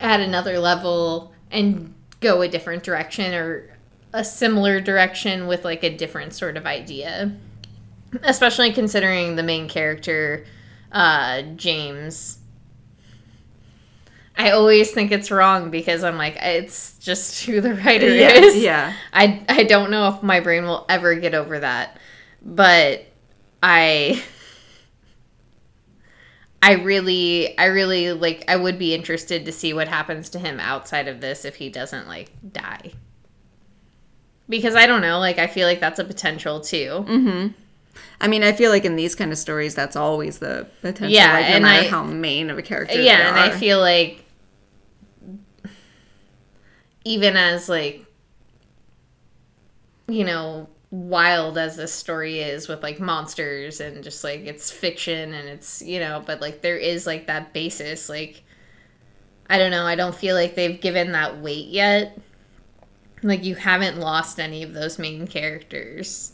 at 0.00 0.20
another 0.20 0.58
level 0.58 1.32
and 1.50 1.94
go 2.20 2.42
a 2.42 2.48
different 2.48 2.82
direction 2.82 3.34
or 3.34 3.70
a 4.12 4.24
similar 4.24 4.80
direction 4.80 5.46
with 5.46 5.64
like 5.64 5.82
a 5.82 5.94
different 5.94 6.32
sort 6.32 6.56
of 6.56 6.66
idea. 6.66 7.32
Especially 8.22 8.72
considering 8.72 9.36
the 9.36 9.42
main 9.42 9.68
character, 9.68 10.44
uh, 10.92 11.42
James. 11.56 12.38
I 14.36 14.50
always 14.50 14.90
think 14.90 15.12
it's 15.12 15.30
wrong 15.30 15.70
because 15.70 16.02
I'm 16.04 16.16
like, 16.16 16.36
it's 16.40 16.96
just 16.98 17.44
who 17.46 17.60
the 17.60 17.74
writer 17.74 18.08
yeah, 18.08 18.30
is. 18.30 18.62
yeah. 18.62 18.92
I 19.12 19.44
I 19.48 19.64
don't 19.64 19.90
know 19.90 20.08
if 20.08 20.22
my 20.22 20.40
brain 20.40 20.64
will 20.64 20.86
ever 20.88 21.14
get 21.16 21.34
over 21.34 21.58
that. 21.58 21.98
But 22.42 23.06
I 23.62 24.22
I 26.64 26.72
really 26.72 27.56
I 27.58 27.66
really 27.66 28.12
like 28.14 28.42
I 28.48 28.56
would 28.56 28.78
be 28.78 28.94
interested 28.94 29.44
to 29.44 29.52
see 29.52 29.74
what 29.74 29.86
happens 29.86 30.30
to 30.30 30.38
him 30.38 30.58
outside 30.58 31.08
of 31.08 31.20
this 31.20 31.44
if 31.44 31.56
he 31.56 31.68
doesn't 31.68 32.08
like 32.08 32.30
die. 32.52 32.92
Because 34.48 34.74
I 34.74 34.86
don't 34.86 35.02
know, 35.02 35.18
like 35.18 35.38
I 35.38 35.46
feel 35.46 35.68
like 35.68 35.78
that's 35.80 35.98
a 35.98 36.04
potential 36.04 36.60
too. 36.60 37.04
Mm-hmm. 37.06 37.48
I 38.18 38.28
mean, 38.28 38.42
I 38.42 38.52
feel 38.52 38.70
like 38.70 38.86
in 38.86 38.96
these 38.96 39.14
kind 39.14 39.30
of 39.30 39.36
stories, 39.36 39.74
that's 39.74 39.94
always 39.94 40.38
the 40.38 40.66
potential. 40.80 41.10
Yeah, 41.14 41.34
like, 41.34 41.48
no 41.48 41.54
and 41.56 41.62
matter 41.64 41.86
I- 41.86 41.90
how 41.90 42.02
main 42.02 42.48
of 42.48 42.56
a 42.56 42.62
character. 42.62 42.98
yeah, 43.00 43.28
and 43.28 43.38
I 43.38 43.50
feel 43.50 43.78
like 43.80 44.24
even 47.04 47.36
as 47.36 47.68
like 47.68 48.06
you 50.08 50.24
know 50.24 50.68
wild 50.94 51.58
as 51.58 51.76
this 51.76 51.92
story 51.92 52.40
is 52.40 52.68
with 52.68 52.82
like 52.82 53.00
monsters 53.00 53.80
and 53.80 54.04
just 54.04 54.22
like 54.22 54.40
it's 54.40 54.70
fiction 54.70 55.34
and 55.34 55.48
it's 55.48 55.82
you 55.82 55.98
know 55.98 56.22
but 56.24 56.40
like 56.40 56.62
there 56.62 56.76
is 56.76 57.06
like 57.06 57.26
that 57.26 57.52
basis 57.52 58.08
like 58.08 58.42
i 59.50 59.58
don't 59.58 59.72
know 59.72 59.84
i 59.86 59.96
don't 59.96 60.14
feel 60.14 60.36
like 60.36 60.54
they've 60.54 60.80
given 60.80 61.12
that 61.12 61.38
weight 61.40 61.68
yet 61.68 62.16
like 63.22 63.42
you 63.44 63.54
haven't 63.56 63.98
lost 63.98 64.38
any 64.38 64.62
of 64.62 64.72
those 64.74 64.98
main 64.98 65.26
characters 65.26 66.32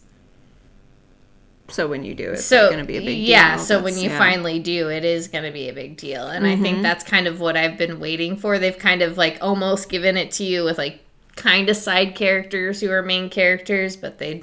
So 1.69 1.87
when 1.87 2.03
you 2.05 2.15
do, 2.17 2.33
it's 2.33 2.45
so 2.45 2.67
going 2.69 2.81
to 2.81 2.85
be 2.85 2.97
a 2.97 3.01
big 3.01 3.25
deal. 3.25 3.29
yeah 3.29 3.57
so 3.57 3.81
when 3.81 3.97
you 3.97 4.11
yeah. 4.11 4.19
finally 4.19 4.59
do 4.59 4.89
it 4.89 5.05
is 5.05 5.29
going 5.29 5.45
to 5.45 5.53
be 5.53 5.69
a 5.69 5.73
big 5.73 5.97
deal 5.97 6.27
and 6.27 6.45
i 6.47 6.51
Mm-hmm. 6.51 6.63
think 6.63 6.83
that's 6.83 7.05
kind 7.05 7.29
of 7.29 7.39
what 7.39 7.57
i've 7.57 7.79
been 7.79 8.01
waiting 8.01 8.37
for 8.37 8.59
they've 8.59 8.77
kind 8.79 9.03
of 9.03 9.17
like 9.17 9.39
almost 9.41 9.89
given 9.89 10.17
it 10.17 10.33
to 10.33 10.45
you 10.45 10.65
with 10.65 10.79
like 10.79 11.05
kind 11.37 11.69
of 11.69 11.77
side 11.77 12.17
characters 12.17 12.81
who 12.81 12.91
are 12.91 13.03
main 13.03 13.31
characters 13.31 13.97
but 13.97 14.19
they 14.19 14.43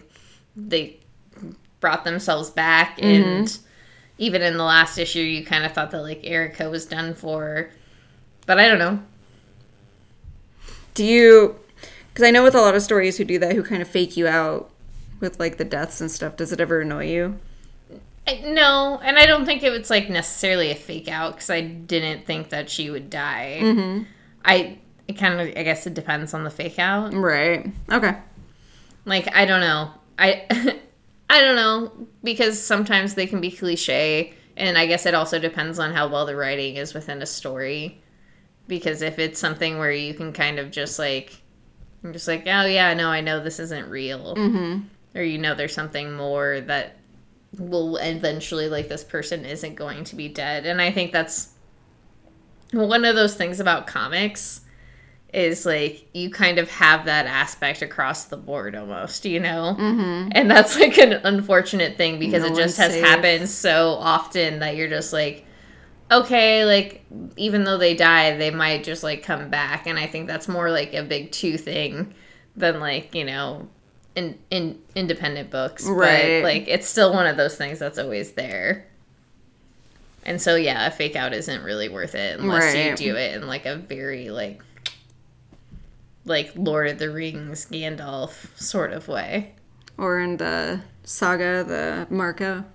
they 0.57 0.97
brought 1.79 2.03
themselves 2.03 2.49
back 2.49 2.97
Mm-hmm. 2.97 3.05
and 3.29 3.57
even 4.17 4.41
in 4.41 4.57
the 4.57 4.63
last 4.63 4.97
issue 4.97 5.19
you 5.19 5.45
kind 5.45 5.63
of 5.63 5.71
thought 5.73 5.91
that 5.91 6.01
like 6.01 6.21
erica 6.23 6.69
was 6.69 6.85
done 6.87 7.13
for 7.13 7.69
but 8.47 8.59
i 8.59 8.67
don't 8.67 8.79
know 8.79 8.99
Do 10.95 11.05
you? 11.05 11.55
Because 12.09 12.27
I 12.27 12.31
know 12.31 12.41
with 12.43 12.55
a 12.55 12.61
lot 12.61 12.73
of 12.73 12.81
stories 12.81 13.17
who 13.17 13.23
do 13.23 13.37
that, 13.37 13.53
who 13.55 13.61
kind 13.63 13.81
of 13.83 13.87
fake 13.87 14.17
you 14.17 14.27
out 14.27 14.71
with 15.19 15.39
like 15.39 15.57
the 15.57 15.63
deaths 15.65 16.01
and 16.01 16.09
stuff. 16.09 16.35
Does 16.37 16.51
it 16.51 16.59
ever 16.59 16.81
annoy 16.81 17.05
you? 17.11 17.37
I- 18.27 18.41
no 18.43 18.99
and 19.03 19.17
i 19.17 19.25
don't 19.25 19.45
think 19.45 19.63
it 19.63 19.69
was 19.69 19.89
like 19.89 20.09
necessarily 20.09 20.69
a 20.71 20.75
fake 20.75 21.07
out 21.07 21.35
because 21.35 21.49
i 21.49 21.61
didn't 21.61 22.25
think 22.25 22.49
that 22.49 22.69
she 22.69 22.89
would 22.89 23.09
die 23.09 23.59
Mm-hmm. 23.61 24.03
i 24.43 24.77
it 25.07 25.13
kind 25.13 25.39
of 25.39 25.47
i 25.55 25.63
guess 25.63 25.87
it 25.87 25.93
depends 25.93 26.33
on 26.33 26.43
the 26.43 26.49
fake 26.49 26.77
out 26.77 27.13
Right. 27.13 27.71
Okay. 27.89 28.17
Like 29.05 29.33
I 29.33 29.45
don't 29.45 29.61
know. 29.61 29.91
I 30.17 30.45
I 31.29 31.41
don't 31.41 31.55
know 31.55 32.07
because 32.23 32.61
sometimes 32.61 33.15
they 33.15 33.27
can 33.27 33.41
be 33.41 33.51
cliche 33.51 34.33
and 34.55 34.77
I 34.77 34.87
guess 34.87 35.05
it 35.05 35.13
also 35.13 35.39
depends 35.39 35.77
on 35.77 35.93
how 35.93 36.07
well 36.07 36.25
the 36.25 36.35
writing 36.35 36.77
is 36.77 36.93
within 36.93 37.21
a 37.21 37.25
story. 37.25 38.01
Because 38.67 39.01
if 39.01 39.19
it's 39.19 39.39
something 39.39 39.77
where 39.77 39.91
you 39.91 40.13
can 40.13 40.33
kind 40.33 40.59
of 40.59 40.71
just 40.71 40.99
like 40.99 41.41
I'm 42.03 42.13
just 42.13 42.27
like, 42.27 42.43
"Oh 42.45 42.65
yeah, 42.65 42.93
no, 42.93 43.09
I 43.09 43.21
know 43.21 43.41
this 43.41 43.59
isn't 43.59 43.89
real." 43.89 44.35
Mm-hmm. 44.35 44.87
Or 45.17 45.23
you 45.23 45.37
know 45.37 45.55
there's 45.55 45.73
something 45.73 46.13
more 46.13 46.61
that 46.61 46.97
will 47.57 47.97
eventually 47.97 48.67
like 48.67 48.89
this 48.89 49.03
person 49.03 49.45
isn't 49.45 49.75
going 49.75 50.03
to 50.05 50.15
be 50.15 50.27
dead. 50.27 50.65
And 50.65 50.81
I 50.81 50.91
think 50.91 51.11
that's 51.11 51.53
one 52.71 53.05
of 53.05 53.15
those 53.15 53.35
things 53.35 53.59
about 53.59 53.87
comics 53.87 54.61
is 55.33 55.65
like 55.65 56.07
you 56.13 56.29
kind 56.29 56.57
of 56.57 56.69
have 56.71 57.05
that 57.05 57.25
aspect 57.25 57.81
across 57.81 58.25
the 58.25 58.37
board 58.37 58.75
almost, 58.75 59.25
you 59.25 59.39
know? 59.39 59.75
Mm-hmm. 59.77 60.29
And 60.31 60.49
that's 60.49 60.79
like 60.79 60.97
an 60.97 61.13
unfortunate 61.13 61.97
thing 61.97 62.19
because 62.19 62.43
No 62.43 62.49
it 62.49 62.55
just 62.55 62.77
has 62.77 62.93
safe. 62.93 63.03
happened 63.03 63.49
so 63.49 63.91
often 63.99 64.59
that 64.59 64.75
you're 64.75 64.87
just 64.87 65.11
like, 65.11 65.45
okay, 66.11 66.63
like 66.63 67.03
even 67.35 67.65
though 67.65 67.77
they 67.77 67.93
die, 67.93 68.37
they 68.37 68.51
might 68.51 68.83
just 68.83 69.03
like 69.03 69.23
come 69.23 69.49
back. 69.49 69.85
And 69.85 69.99
I 69.99 70.07
think 70.07 70.27
that's 70.27 70.47
more 70.47 70.71
like 70.71 70.93
a 70.93 71.03
big 71.03 71.31
two 71.31 71.57
thing 71.57 72.13
than 72.55 72.79
like, 72.79 73.13
you 73.13 73.25
know, 73.25 73.67
in, 74.15 74.39
in 74.49 74.81
independent 74.95 75.51
books. 75.51 75.85
Right. 75.85 76.41
But 76.41 76.43
like 76.43 76.67
it's 76.67 76.87
still 76.87 77.13
one 77.13 77.27
of 77.27 77.35
those 77.35 77.57
things 77.57 77.79
that's 77.79 77.99
always 77.99 78.31
there. 78.31 78.87
And 80.25 80.41
so 80.41 80.55
yeah, 80.55 80.87
a 80.87 80.91
fake 80.91 81.15
out 81.15 81.33
isn't 81.33 81.63
really 81.63 81.89
worth 81.89 82.15
it 82.15 82.39
unless 82.39 82.75
you 82.75 82.95
do 82.95 83.15
it 83.15 83.35
in 83.35 83.47
like 83.47 83.65
a 83.65 83.75
very 83.75 84.29
like 84.29 84.61
like 86.27 86.51
Lord 86.55 86.89
of 86.89 86.99
the 86.99 87.09
Rings 87.09 87.65
Gandalf 87.65 88.57
sort 88.59 88.91
of 88.93 89.07
way. 89.07 89.53
Or 89.97 90.19
in 90.19 90.37
the 90.37 90.81
saga, 91.03 91.63
the 91.63 92.07
Marko. 92.13 92.63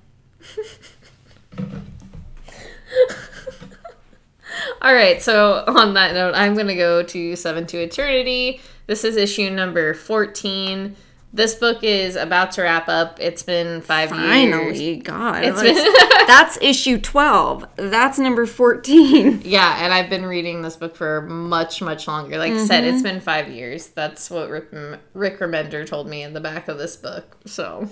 All 4.82 4.94
right, 4.94 5.22
so 5.22 5.64
on 5.66 5.94
that 5.94 6.14
note, 6.14 6.34
I'm 6.34 6.54
going 6.54 6.66
to 6.66 6.74
go 6.74 7.02
to 7.02 7.36
Seven 7.36 7.66
to 7.68 7.78
Eternity. 7.78 8.60
This 8.86 9.04
is 9.04 9.16
issue 9.16 9.48
number 9.50 9.94
14. 9.94 10.96
This 11.34 11.54
book 11.54 11.82
is 11.82 12.14
about 12.16 12.52
to 12.52 12.62
wrap 12.62 12.88
up. 12.88 13.18
It's 13.18 13.42
been 13.42 13.80
five 13.80 14.10
years. 14.10 14.20
Finally, 14.20 14.96
God, 14.98 15.42
It's 15.44 15.62
that's, 15.62 15.82
been- 15.82 15.92
that's 16.26 16.58
issue 16.60 17.00
twelve. 17.00 17.64
That's 17.76 18.18
number 18.18 18.44
fourteen. 18.44 19.40
Yeah, 19.42 19.82
and 19.82 19.94
I've 19.94 20.10
been 20.10 20.26
reading 20.26 20.60
this 20.60 20.76
book 20.76 20.94
for 20.94 21.22
much, 21.22 21.80
much 21.80 22.06
longer. 22.06 22.36
Like 22.36 22.52
I 22.52 22.64
said, 22.66 22.84
it's 22.84 23.00
been 23.02 23.20
five 23.20 23.48
years. 23.48 23.86
That's 23.88 24.28
what 24.30 24.50
Rick, 24.50 24.68
Rick 25.14 25.38
Remender 25.40 25.86
told 25.86 26.06
me 26.06 26.22
in 26.22 26.34
the 26.34 26.40
back 26.40 26.68
of 26.68 26.76
this 26.76 26.96
book. 26.96 27.38
So, 27.46 27.88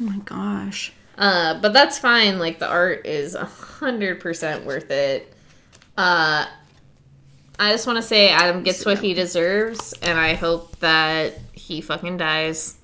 Oh 0.00 0.04
my 0.04 0.18
gosh. 0.18 0.92
uh, 1.18 1.60
but 1.60 1.72
that's 1.72 1.98
fine. 1.98 2.38
Like 2.38 2.60
the 2.60 2.68
art 2.68 3.04
is 3.04 3.34
a 3.34 3.46
hundred 3.46 4.20
percent 4.20 4.64
worth 4.64 4.92
it. 4.92 5.34
Uh, 5.96 6.46
I 7.58 7.72
just 7.72 7.88
want 7.88 7.96
to 7.96 8.02
say 8.02 8.28
Adam 8.28 8.62
gets 8.62 8.86
what 8.86 9.00
he 9.00 9.14
deserves, 9.14 9.92
and 10.02 10.16
I 10.16 10.34
hope 10.34 10.78
that 10.78 11.34
he 11.68 11.80
fucking 11.80 12.16
dies. 12.16 12.76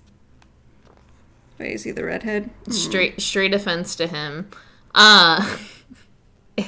Wait, 1.59 1.73
is 1.73 1.85
he 1.85 1.91
the 1.93 2.05
redhead? 2.05 2.51
Straight, 2.71 3.21
straight 3.21 3.55
offense 3.55 3.97
to 3.97 4.07
him. 4.07 4.51
Uh, 4.95 5.57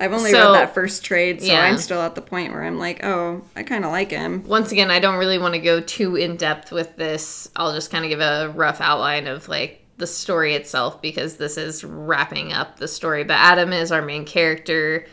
I've 0.00 0.12
only 0.12 0.30
So- 0.30 0.52
read 0.52 0.60
that 0.60 0.74
first 0.74 1.04
trade, 1.04 1.40
so 1.40 1.48
Yeah. 1.48 1.62
I'm 1.62 1.76
still 1.76 2.00
at 2.00 2.14
the 2.14 2.22
point 2.22 2.52
where 2.52 2.62
I'm 2.62 2.78
like, 2.78 3.04
oh, 3.04 3.42
I 3.56 3.64
kind 3.64 3.84
of 3.84 3.90
like 3.90 4.12
him. 4.12 4.44
once 4.46 4.70
again, 4.70 4.90
I 4.92 5.00
don't 5.00 5.16
really 5.18 5.38
want 5.38 5.54
to 5.54 5.60
go 5.60 5.80
too 5.80 6.14
in 6.16 6.36
depth 6.36 6.70
with 6.70 6.96
this. 6.96 7.50
I'll 7.56 7.74
just 7.74 7.90
kind 7.90 8.04
of 8.04 8.08
give 8.10 8.20
a 8.20 8.52
rough 8.54 8.80
outline 8.80 9.26
of 9.26 9.48
like 9.48 9.84
the 9.96 10.06
story 10.06 10.54
itself 10.54 11.02
because 11.02 11.36
this 11.36 11.56
is 11.56 11.82
wrapping 11.82 12.52
up 12.52 12.78
the 12.78 12.86
story. 12.86 13.24
But 13.24 13.38
Adam 13.38 13.72
is 13.72 13.90
our 13.90 14.02
main 14.02 14.24
character. 14.24 15.04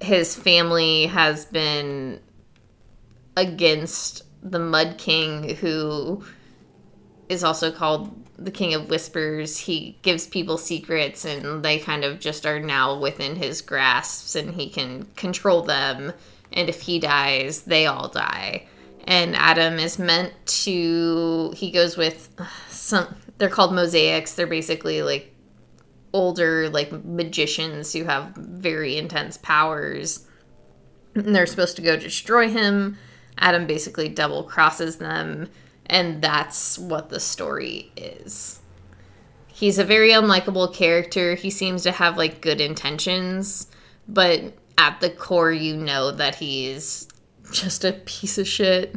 His 0.00 0.34
family 0.34 1.06
has 1.06 1.44
been 1.44 2.18
against 3.36 4.24
the 4.42 4.58
Mud 4.58 4.96
King, 4.98 5.56
who 5.56 6.24
is 7.28 7.44
also 7.44 7.70
called 7.70 8.14
the 8.38 8.50
King 8.50 8.74
of 8.74 8.88
Whispers. 8.88 9.58
He 9.58 9.98
gives 10.02 10.26
people 10.26 10.56
secrets, 10.58 11.24
and 11.24 11.64
they 11.64 11.78
kind 11.78 12.04
of 12.04 12.20
just 12.20 12.46
are 12.46 12.60
now 12.60 12.98
within 12.98 13.36
his 13.36 13.60
grasps, 13.60 14.36
and 14.36 14.54
he 14.54 14.70
can 14.70 15.06
control 15.16 15.62
them. 15.62 16.12
And 16.52 16.68
if 16.68 16.82
he 16.82 16.98
dies, 16.98 17.62
they 17.62 17.86
all 17.86 18.08
die. 18.08 18.66
And 19.04 19.34
Adam 19.36 19.78
is 19.78 19.98
meant 19.98 20.32
to. 20.64 21.52
He 21.56 21.70
goes 21.70 21.96
with 21.96 22.28
some. 22.68 23.14
They're 23.38 23.48
called 23.48 23.74
mosaics. 23.74 24.34
They're 24.34 24.46
basically 24.46 25.02
like 25.02 25.34
older 26.12 26.68
like 26.70 26.90
magicians 27.04 27.92
who 27.92 28.04
have 28.04 28.34
very 28.36 28.96
intense 28.96 29.36
powers. 29.38 30.26
And 31.14 31.34
they're 31.34 31.46
supposed 31.46 31.76
to 31.76 31.82
go 31.82 31.96
destroy 31.96 32.48
him. 32.48 32.96
Adam 33.38 33.66
basically 33.66 34.08
double 34.08 34.42
crosses 34.44 34.96
them, 34.96 35.48
and 35.86 36.22
that's 36.22 36.78
what 36.78 37.08
the 37.08 37.20
story 37.20 37.92
is. 37.96 38.60
He's 39.46 39.78
a 39.78 39.84
very 39.84 40.10
unlikable 40.10 40.72
character. 40.72 41.34
He 41.34 41.50
seems 41.50 41.82
to 41.82 41.92
have 41.92 42.16
like 42.16 42.40
good 42.40 42.60
intentions, 42.60 43.68
but 44.06 44.54
at 44.76 45.00
the 45.00 45.10
core, 45.10 45.52
you 45.52 45.76
know 45.76 46.12
that 46.12 46.36
he's 46.36 47.08
just 47.50 47.84
a 47.84 47.92
piece 47.92 48.38
of 48.38 48.46
shit. 48.46 48.94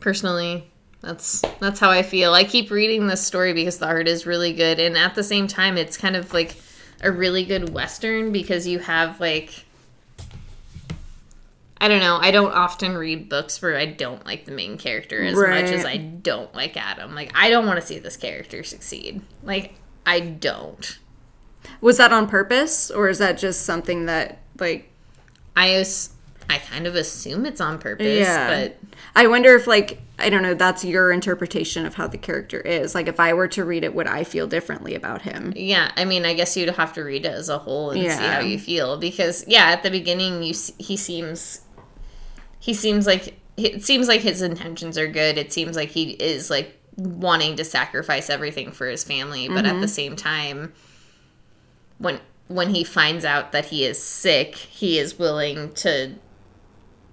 Personally, 0.00 0.70
that's 1.00 1.42
that's 1.58 1.80
how 1.80 1.90
I 1.90 2.02
feel. 2.02 2.32
I 2.32 2.44
keep 2.44 2.70
reading 2.70 3.06
this 3.06 3.26
story 3.26 3.52
because 3.52 3.78
the 3.78 3.86
art 3.86 4.06
is 4.06 4.26
really 4.26 4.52
good, 4.52 4.78
and 4.78 4.96
at 4.96 5.14
the 5.14 5.24
same 5.24 5.48
time, 5.48 5.76
it's 5.76 5.96
kind 5.96 6.14
of 6.14 6.32
like 6.32 6.56
a 7.02 7.10
really 7.10 7.44
good 7.44 7.74
western 7.74 8.30
because 8.30 8.66
you 8.66 8.78
have 8.78 9.18
like 9.20 9.64
I 11.82 11.88
don't 11.88 12.00
know. 12.00 12.16
I 12.20 12.30
don't 12.30 12.52
often 12.52 12.96
read 12.96 13.28
books 13.28 13.60
where 13.60 13.76
I 13.76 13.86
don't 13.86 14.24
like 14.24 14.44
the 14.46 14.52
main 14.52 14.78
character 14.78 15.22
as 15.22 15.34
Right. 15.34 15.62
much 15.64 15.72
as 15.72 15.84
I 15.84 15.96
don't 15.98 16.54
like 16.54 16.76
Adam. 16.76 17.14
Like 17.14 17.32
I 17.34 17.50
don't 17.50 17.66
want 17.66 17.80
to 17.80 17.86
see 17.86 17.98
this 17.98 18.16
character 18.16 18.62
succeed. 18.62 19.20
Like 19.42 19.74
I 20.06 20.20
don't. 20.20 20.98
Was 21.80 21.96
that 21.98 22.12
on 22.12 22.28
purpose, 22.28 22.90
or 22.90 23.08
is 23.08 23.18
that 23.18 23.36
just 23.38 23.62
something 23.62 24.06
that 24.06 24.38
like? 24.58 24.90
I 25.56 25.84
I 26.50 26.58
kind 26.58 26.86
of 26.86 26.94
assume 26.94 27.46
it's 27.46 27.60
on 27.60 27.78
purpose, 27.78 28.18
Yeah. 28.26 28.48
but 28.48 28.76
I 29.16 29.26
wonder 29.26 29.54
if 29.56 29.66
like 29.66 30.00
I 30.18 30.28
don't 30.30 30.42
know. 30.42 30.54
That's 30.54 30.84
your 30.84 31.10
interpretation 31.10 31.84
of 31.86 31.94
how 31.94 32.06
the 32.06 32.18
character 32.18 32.60
is. 32.60 32.94
Like 32.94 33.08
if 33.08 33.18
I 33.18 33.32
were 33.32 33.48
to 33.48 33.64
read 33.64 33.82
it, 33.84 33.94
would 33.94 34.06
I 34.06 34.22
feel 34.22 34.46
differently 34.46 34.94
about 34.94 35.22
him? 35.22 35.52
yeah, 35.56 35.90
I 35.96 36.04
mean, 36.04 36.24
I 36.24 36.34
guess 36.34 36.56
you'd 36.56 36.68
have 36.70 36.92
to 36.92 37.02
read 37.02 37.24
it 37.24 37.28
as 37.32 37.48
a 37.48 37.58
whole 37.58 37.90
and 37.90 38.00
see 38.02 38.08
how 38.24 38.40
you 38.40 38.58
feel 38.58 38.98
because 38.98 39.44
yeah, 39.48 39.64
at 39.70 39.82
the 39.82 39.90
beginning 39.90 40.42
you 40.44 40.54
he 40.78 40.96
seems 40.96 41.61
he 42.62 42.74
seems 42.74 43.08
like 43.08 43.36
it 43.56 43.82
seems 43.82 44.06
like 44.06 44.20
his 44.20 44.40
intentions 44.40 44.96
are 44.96 45.08
good. 45.08 45.36
It 45.36 45.52
seems 45.52 45.74
like 45.74 45.88
he 45.88 46.12
is 46.12 46.48
like 46.48 46.78
wanting 46.96 47.56
to 47.56 47.64
sacrifice 47.64 48.30
everything 48.30 48.70
for 48.70 48.86
his 48.86 49.02
family, 49.02 49.48
but 49.48 49.58
at 49.58 49.64
the 49.64 49.70
mm-hmm. 49.70 49.86
same 49.86 50.16
time 50.16 50.72
when 51.98 52.20
when 52.46 52.72
he 52.72 52.84
finds 52.84 53.24
out 53.24 53.50
that 53.50 53.66
he 53.66 53.84
is 53.84 54.00
sick, 54.00 54.54
he 54.54 54.96
is 54.96 55.18
willing 55.18 55.72
to 55.74 56.14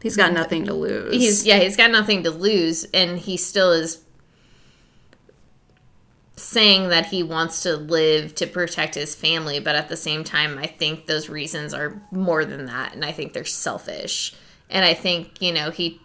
He's 0.04 0.16
got 0.16 0.32
nothing 0.32 0.66
to 0.66 0.74
lose. 0.74 1.14
he's 1.14 1.46
yeah 1.48 1.58
he's 1.58 1.76
got 1.76 1.90
nothing 1.90 2.24
to 2.24 2.32
lose 2.32 2.86
and 2.94 3.18
he 3.18 3.36
still 3.36 3.72
is 3.72 4.04
saying 6.38 6.90
that 6.90 7.08
he 7.08 7.22
wants 7.24 7.64
to 7.64 7.76
live 7.76 8.34
to 8.36 8.48
protect 8.48 8.96
his 8.96 9.14
family 9.14 9.60
but 9.60 9.76
at 9.76 9.90
the 9.90 9.98
same 9.98 10.24
time 10.24 10.58
i 10.58 10.66
think 10.66 11.06
those 11.06 11.28
reasons 11.28 11.74
are 11.74 12.02
more 12.12 12.46
than 12.46 12.68
that 12.68 12.94
and 12.94 13.04
i 13.04 13.12
think 13.12 13.34
they're 13.34 13.44
selfish 13.44 14.34
and 14.70 14.86
i 14.86 14.94
think 14.94 15.42
you 15.42 15.52
know 15.52 15.72
he 15.72 16.00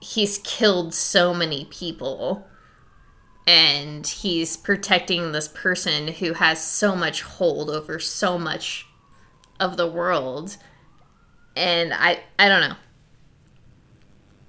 he's 0.00 0.38
killed 0.38 0.94
so 0.94 1.32
many 1.32 1.64
people 1.66 2.46
and 3.46 4.06
he's 4.06 4.56
protecting 4.56 5.32
this 5.32 5.48
person 5.48 6.08
who 6.08 6.34
has 6.34 6.64
so 6.64 6.94
much 6.94 7.22
hold 7.22 7.70
over 7.70 7.98
so 7.98 8.38
much 8.38 8.86
of 9.58 9.76
the 9.76 9.86
world 9.86 10.56
and 11.56 11.92
i 11.92 12.20
i 12.38 12.48
don't 12.48 12.60
know 12.60 12.76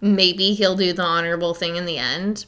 maybe 0.04 0.54
he'll 0.54 0.76
do 0.76 0.94
the 0.94 1.02
honorable 1.02 1.54
thing 1.54 1.78
in 1.78 1.86
the 1.86 1.98
end. 1.98 2.46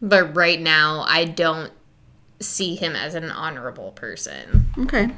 But 0.00 0.36
right 0.36 0.60
now, 0.60 1.04
I 1.08 1.24
don't 1.24 1.72
see 2.38 2.74
him 2.76 2.94
as 2.94 3.14
an 3.14 3.30
honorable 3.30 3.92
person. 3.92 4.66
Okay. 4.78 5.08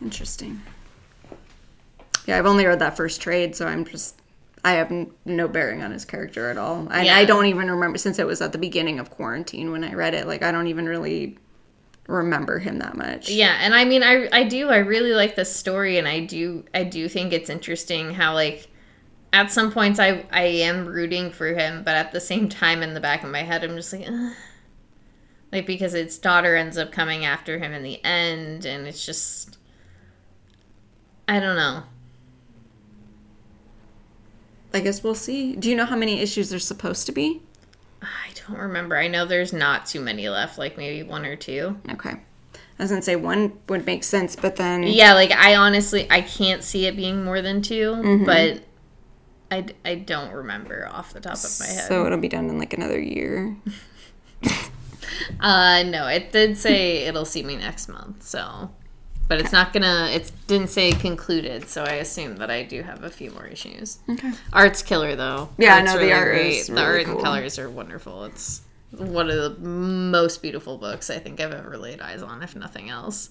Interesting. 0.00 0.62
Yeah, 2.26 2.38
I've 2.38 2.46
only 2.46 2.66
read 2.66 2.80
that 2.80 2.96
first 2.96 3.20
trade, 3.20 3.56
so 3.56 3.66
I'm 3.66 3.84
just 3.84 4.20
I 4.64 4.72
have 4.72 4.90
n- 4.90 5.12
no 5.24 5.46
bearing 5.46 5.82
on 5.82 5.92
his 5.92 6.04
character 6.04 6.50
at 6.50 6.58
all. 6.58 6.88
And 6.90 7.08
I 7.08 7.24
don't 7.24 7.46
even 7.46 7.70
remember 7.70 7.98
since 7.98 8.18
it 8.18 8.26
was 8.26 8.40
at 8.40 8.52
the 8.52 8.58
beginning 8.58 8.98
of 8.98 9.10
quarantine 9.10 9.70
when 9.70 9.84
I 9.84 9.94
read 9.94 10.14
it. 10.14 10.26
Like 10.26 10.42
I 10.42 10.50
don't 10.50 10.66
even 10.66 10.88
really 10.88 11.38
remember 12.08 12.58
him 12.58 12.78
that 12.78 12.96
much. 12.96 13.30
Yeah, 13.30 13.56
and 13.60 13.74
I 13.74 13.84
mean, 13.84 14.02
I 14.02 14.28
I 14.32 14.44
do 14.44 14.68
I 14.70 14.78
really 14.78 15.12
like 15.12 15.36
the 15.36 15.44
story, 15.44 15.98
and 15.98 16.08
I 16.08 16.20
do 16.20 16.64
I 16.74 16.82
do 16.82 17.08
think 17.08 17.32
it's 17.32 17.48
interesting 17.48 18.14
how 18.14 18.34
like 18.34 18.68
at 19.32 19.52
some 19.52 19.70
points 19.70 20.00
I 20.00 20.24
I 20.32 20.42
am 20.44 20.86
rooting 20.86 21.30
for 21.30 21.48
him, 21.54 21.84
but 21.84 21.94
at 21.94 22.12
the 22.12 22.20
same 22.20 22.48
time 22.48 22.82
in 22.82 22.94
the 22.94 23.00
back 23.00 23.22
of 23.22 23.30
my 23.30 23.42
head 23.42 23.62
I'm 23.64 23.76
just 23.76 23.92
like. 23.92 24.06
Ugh. 24.08 24.32
Like 25.52 25.64
because 25.64 25.94
its 25.94 26.18
daughter 26.18 26.56
ends 26.56 26.76
up 26.76 26.90
coming 26.90 27.24
after 27.24 27.58
him 27.60 27.72
in 27.72 27.84
the 27.84 28.04
end, 28.04 28.64
and 28.64 28.86
it's 28.86 29.06
just, 29.06 29.58
I 31.28 31.38
don't 31.38 31.54
know. 31.54 31.84
I 34.76 34.80
guess 34.80 35.02
we'll 35.02 35.14
see. 35.14 35.56
Do 35.56 35.68
you 35.70 35.76
know 35.76 35.86
how 35.86 35.96
many 35.96 36.20
issues 36.20 36.50
there's 36.50 36.66
supposed 36.66 37.06
to 37.06 37.12
be? 37.12 37.42
I 38.02 38.28
don't 38.46 38.58
remember. 38.58 38.96
I 38.96 39.08
know 39.08 39.24
there's 39.24 39.52
not 39.52 39.86
too 39.86 40.00
many 40.00 40.28
left, 40.28 40.58
like 40.58 40.76
maybe 40.76 41.02
one 41.02 41.24
or 41.24 41.34
two. 41.34 41.78
Okay. 41.90 42.10
I 42.10 42.82
was 42.82 42.90
gonna 42.90 43.00
say 43.02 43.16
one 43.16 43.58
would 43.68 43.86
make 43.86 44.04
sense, 44.04 44.36
but 44.36 44.56
then 44.56 44.82
Yeah, 44.82 45.14
like 45.14 45.32
I 45.32 45.56
honestly 45.56 46.06
I 46.10 46.20
can't 46.20 46.62
see 46.62 46.84
it 46.86 46.94
being 46.94 47.24
more 47.24 47.40
than 47.40 47.62
2 47.62 47.74
Mm-hmm. 47.74 48.24
but 48.26 48.62
I, 49.50 49.64
I 49.84 49.94
don't 49.94 50.32
remember 50.32 50.86
off 50.92 51.12
the 51.14 51.20
top 51.20 51.34
of 51.36 51.56
my 51.60 51.66
head. 51.66 51.88
so 51.88 52.04
it'll 52.04 52.18
be 52.18 52.28
done 52.28 52.50
in 52.50 52.58
like 52.58 52.74
another 52.74 53.00
year. 53.00 53.56
uh 55.40 55.82
no, 55.86 56.06
it 56.08 56.32
did 56.32 56.58
say 56.58 56.98
it'll 57.06 57.24
see 57.24 57.42
me 57.42 57.56
next 57.56 57.88
month, 57.88 58.22
so 58.22 58.70
but 59.28 59.40
it's 59.40 59.52
not 59.52 59.72
gonna 59.72 60.08
it 60.12 60.30
didn't 60.46 60.68
say 60.70 60.92
concluded, 60.92 61.68
so 61.68 61.82
I 61.84 61.94
assume 61.94 62.36
that 62.36 62.50
I 62.50 62.62
do 62.62 62.82
have 62.82 63.02
a 63.04 63.10
few 63.10 63.30
more 63.30 63.46
issues. 63.46 63.98
Okay. 64.08 64.32
Art's 64.52 64.82
killer 64.82 65.16
though. 65.16 65.48
Yeah, 65.58 65.76
Art's 65.80 65.92
no, 65.94 65.98
the 65.98 66.12
art 66.12 66.36
is 66.36 66.66
The 66.68 66.74
really 66.74 66.84
art 66.86 67.04
cool. 67.06 67.14
and 67.16 67.24
colors 67.24 67.58
are 67.58 67.68
wonderful. 67.70 68.24
It's 68.24 68.62
one 68.92 69.28
of 69.30 69.36
the 69.36 69.60
most 69.68 70.42
beautiful 70.42 70.78
books 70.78 71.10
I 71.10 71.18
think 71.18 71.40
I've 71.40 71.52
ever 71.52 71.76
laid 71.76 72.00
eyes 72.00 72.22
on, 72.22 72.42
if 72.42 72.54
nothing 72.56 72.88
else. 72.88 73.30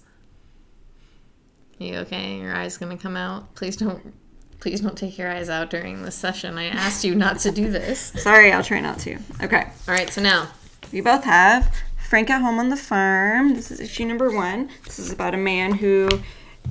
You 1.77 1.95
okay? 1.97 2.37
Your 2.37 2.53
eyes 2.55 2.77
gonna 2.77 2.97
come 2.97 3.17
out? 3.17 3.53
Please 3.55 3.75
don't. 3.75 4.13
Please 4.61 4.79
don't 4.81 4.97
take 4.97 5.17
your 5.17 5.29
eyes 5.29 5.49
out 5.49 5.69
during 5.69 6.01
this 6.01 6.15
session. 6.15 6.57
I 6.57 6.67
asked 6.67 7.03
you 7.03 7.13
not 7.13 7.39
to 7.39 7.51
do 7.51 7.69
this. 7.69 7.99
Sorry, 8.15 8.51
I'll 8.51 8.63
try 8.63 8.79
not 8.79 8.97
to. 8.99 9.17
Okay. 9.43 9.63
All 9.87 9.93
right, 9.93 10.09
so 10.09 10.21
now 10.21 10.47
We 10.93 11.01
both 11.01 11.23
have 11.25 11.71
Frank 12.05 12.29
at 12.29 12.41
Home 12.41 12.59
on 12.59 12.69
the 12.69 12.77
Farm. 12.77 13.55
This 13.55 13.71
is 13.71 13.79
issue 13.79 14.05
number 14.05 14.31
one. 14.31 14.69
This 14.85 14.99
is 14.99 15.11
about 15.11 15.33
a 15.33 15.37
man 15.37 15.73
who 15.73 16.07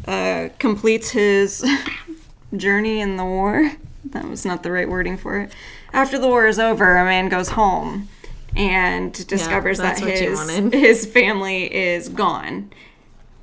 uh, 0.07 0.49
completes 0.61 1.11
his 1.11 1.69
journey 2.57 3.01
in 3.01 3.17
the 3.17 3.25
war. 3.25 3.73
That 4.05 4.29
was 4.29 4.45
not 4.45 4.63
the 4.63 4.71
right 4.71 4.89
wording 4.89 5.17
for 5.17 5.41
it. 5.41 5.53
After 5.93 6.19
the 6.19 6.29
war 6.29 6.47
is 6.47 6.61
over, 6.61 6.97
a 6.97 7.05
man 7.05 7.29
goes 7.29 7.49
home 7.49 8.09
and 8.55 9.13
discovers 9.27 9.79
that 9.79 10.01
what 10.01 10.21
you 10.21 10.31
his, 10.31 10.73
his 10.73 11.07
family 11.07 11.75
is 11.75 12.09
gone. 12.09 12.71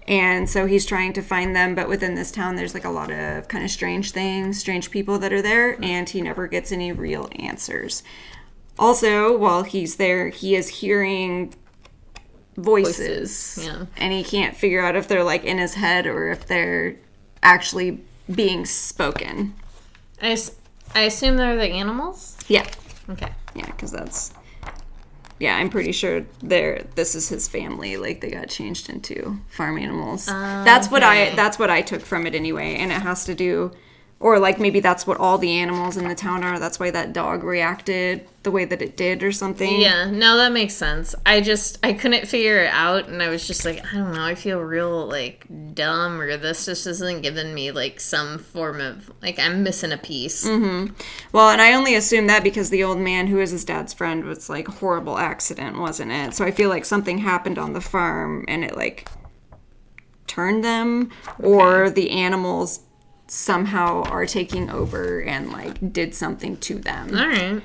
And 0.07 0.49
so 0.49 0.67
he's 0.67 0.85
trying 0.85 1.11
to 1.13 1.21
find 1.21 1.53
them, 1.53 1.75
but 1.75 1.89
within 1.89 2.15
this 2.15 2.31
town, 2.31 2.55
there's 2.55 2.73
like 2.73 2.85
a 2.85 2.89
lot 2.89 3.11
of 3.11 3.49
kind 3.49 3.65
of 3.65 3.69
strange 3.69 4.11
things, 4.11 4.57
strange 4.57 4.91
people 4.91 5.19
that 5.19 5.33
are 5.33 5.41
there, 5.41 5.77
and 5.83 6.09
he 6.09 6.21
never 6.21 6.47
gets 6.47 6.71
any 6.71 6.93
real 6.93 7.29
answers. 7.35 8.01
Also, 8.79 9.37
while 9.37 9.63
he's 9.63 9.97
there, 9.97 10.29
he 10.29 10.55
is 10.55 10.69
hearing 10.69 11.53
voices, 12.57 13.55
Voices, 13.55 13.65
yeah. 13.65 13.85
and 13.97 14.13
he 14.13 14.23
can't 14.23 14.55
figure 14.55 14.81
out 14.81 14.95
if 14.95 15.07
they're 15.07 15.23
like 15.23 15.43
in 15.43 15.57
his 15.57 15.73
head 15.75 16.05
or 16.05 16.27
if 16.29 16.47
they're 16.47 16.95
actually 17.43 17.99
being 18.33 18.65
spoken. 18.65 19.53
I, 20.21 20.37
I 20.93 21.01
assume 21.01 21.37
they're 21.37 21.55
the 21.55 21.65
animals. 21.67 22.37
Yeah, 22.47 22.67
Okay. 23.09 23.29
yeah, 23.55 23.65
because 23.65 23.91
that's 23.91 24.31
yeah. 25.39 25.55
I'm 25.57 25.69
pretty 25.69 25.91
sure 25.91 26.23
they're 26.43 26.85
this 26.95 27.15
is 27.15 27.29
his 27.29 27.47
family. 27.47 27.97
Like 27.97 28.21
they 28.21 28.29
got 28.31 28.49
changed 28.49 28.89
into 28.89 29.39
farm 29.49 29.77
animals. 29.79 30.27
Ah, 30.29 30.61
that's 30.63 30.91
what 30.91 31.01
I 31.03 31.33
that's 31.35 31.57
what 31.57 31.69
I 31.71 31.81
took 31.81 32.01
from 32.01 32.27
it 32.27 32.35
anyway, 32.35 32.75
and 32.75 32.91
it 32.91 33.01
has 33.01 33.25
to 33.25 33.33
do. 33.33 33.71
Or 34.21 34.37
like 34.37 34.59
maybe 34.59 34.79
that's 34.79 35.07
what 35.07 35.17
all 35.17 35.39
the 35.39 35.51
animals 35.57 35.97
in 35.97 36.07
the 36.07 36.13
town 36.13 36.43
are. 36.43 36.59
That's 36.59 36.79
why 36.79 36.91
that 36.91 37.11
dog 37.11 37.43
reacted 37.43 38.27
the 38.43 38.51
way 38.51 38.65
that 38.65 38.79
it 38.79 38.95
did, 38.95 39.23
or 39.23 39.31
something. 39.31 39.81
Yeah, 39.81 40.11
no, 40.11 40.37
that 40.37 40.51
makes 40.51 40.75
sense. 40.75 41.15
I 41.25 41.41
just 41.41 41.79
I 41.83 41.93
couldn't 41.93 42.27
figure 42.27 42.63
it 42.63 42.71
out, 42.71 43.07
and 43.07 43.21
I 43.21 43.29
was 43.29 43.47
just 43.47 43.65
like, 43.65 43.83
I 43.83 43.97
don't 43.97 44.13
know. 44.13 44.23
I 44.23 44.35
feel 44.35 44.59
real 44.59 45.07
like 45.07 45.47
dumb, 45.73 46.21
or 46.21 46.37
this 46.37 46.65
just 46.65 46.85
isn't 46.85 47.23
giving 47.23 47.51
me 47.55 47.71
like 47.71 47.99
some 47.99 48.37
form 48.37 48.79
of 48.79 49.11
like 49.23 49.39
I'm 49.39 49.63
missing 49.63 49.91
a 49.91 49.97
piece. 49.97 50.45
Mm-hmm. 50.45 50.93
Well, 51.31 51.49
and 51.49 51.59
I 51.59 51.73
only 51.73 51.95
assume 51.95 52.27
that 52.27 52.43
because 52.43 52.69
the 52.69 52.83
old 52.83 52.99
man 52.99 53.25
who 53.25 53.39
is 53.39 53.49
his 53.49 53.65
dad's 53.65 53.91
friend 53.91 54.23
was 54.23 54.51
like 54.51 54.67
horrible 54.67 55.17
accident, 55.17 55.79
wasn't 55.79 56.11
it? 56.11 56.35
So 56.35 56.45
I 56.45 56.51
feel 56.51 56.69
like 56.69 56.85
something 56.85 57.17
happened 57.17 57.57
on 57.57 57.73
the 57.73 57.81
farm 57.81 58.45
and 58.47 58.63
it 58.63 58.77
like 58.77 59.09
turned 60.27 60.63
them 60.63 61.09
or 61.39 61.89
the 61.89 62.11
animals 62.11 62.81
somehow 63.31 64.03
are 64.03 64.25
taking 64.25 64.69
over 64.69 65.21
and 65.21 65.53
like 65.53 65.93
did 65.93 66.13
something 66.13 66.57
to 66.57 66.77
them. 66.77 67.17
All 67.17 67.25
right. 67.25 67.61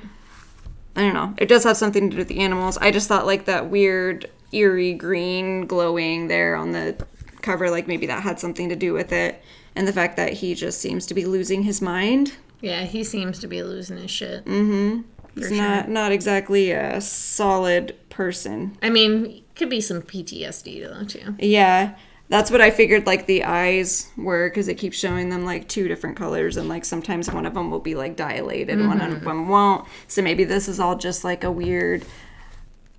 I 0.94 1.00
don't 1.00 1.12
know. 1.12 1.34
It 1.38 1.48
does 1.48 1.64
have 1.64 1.76
something 1.76 2.08
to 2.08 2.14
do 2.14 2.18
with 2.18 2.28
the 2.28 2.38
animals. 2.38 2.78
I 2.78 2.92
just 2.92 3.08
thought 3.08 3.26
like 3.26 3.46
that 3.46 3.68
weird 3.68 4.30
eerie 4.52 4.94
green 4.94 5.66
glowing 5.66 6.28
there 6.28 6.54
on 6.54 6.70
the 6.70 7.04
cover. 7.42 7.68
Like 7.68 7.88
maybe 7.88 8.06
that 8.06 8.22
had 8.22 8.38
something 8.38 8.68
to 8.68 8.76
do 8.76 8.92
with 8.92 9.10
it. 9.10 9.42
And 9.74 9.88
the 9.88 9.92
fact 9.92 10.16
that 10.18 10.34
he 10.34 10.54
just 10.54 10.80
seems 10.80 11.04
to 11.06 11.14
be 11.14 11.26
losing 11.26 11.64
his 11.64 11.82
mind. 11.82 12.36
Yeah, 12.60 12.84
he 12.84 13.02
seems 13.02 13.40
to 13.40 13.48
be 13.48 13.64
losing 13.64 13.96
his 13.98 14.10
shit. 14.10 14.44
Mhm. 14.44 15.02
He's 15.34 15.48
sure. 15.48 15.56
not 15.56 15.88
not 15.88 16.12
exactly 16.12 16.70
a 16.70 17.00
solid 17.00 17.96
person. 18.08 18.78
I 18.82 18.88
mean, 18.88 19.42
could 19.56 19.68
be 19.68 19.80
some 19.80 20.00
PTSD 20.00 20.86
though 20.86 21.04
too. 21.04 21.34
Yeah, 21.40 21.96
that's 22.28 22.50
what 22.50 22.60
I 22.60 22.70
figured. 22.70 23.06
Like 23.06 23.26
the 23.26 23.44
eyes 23.44 24.10
were 24.16 24.48
because 24.48 24.68
it 24.68 24.74
keeps 24.74 24.96
showing 24.98 25.28
them 25.28 25.44
like 25.44 25.68
two 25.68 25.88
different 25.88 26.16
colors, 26.16 26.56
and 26.56 26.68
like 26.68 26.84
sometimes 26.84 27.30
one 27.30 27.46
of 27.46 27.54
them 27.54 27.70
will 27.70 27.80
be 27.80 27.94
like 27.94 28.16
dilated, 28.16 28.78
and 28.78 28.88
one 28.88 29.00
of 29.00 29.22
them 29.22 29.48
won't. 29.48 29.86
So 30.08 30.22
maybe 30.22 30.44
this 30.44 30.68
is 30.68 30.80
all 30.80 30.96
just 30.96 31.24
like 31.24 31.44
a 31.44 31.50
weird 31.52 32.04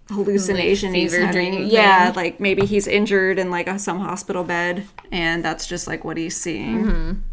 hallucination 0.10 0.94
he's 0.94 1.12
fever 1.12 1.26
having. 1.26 1.54
dream 1.54 1.68
Yeah, 1.68 2.14
like 2.16 2.40
maybe 2.40 2.66
he's 2.66 2.88
injured 2.88 3.40
in 3.40 3.52
like 3.52 3.68
a, 3.68 3.78
some 3.78 4.00
hospital 4.00 4.44
bed, 4.44 4.88
and 5.12 5.44
that's 5.44 5.68
just 5.68 5.88
like 5.88 6.06
what 6.06 6.18
he's 6.18 6.36
seeing. 6.36 7.24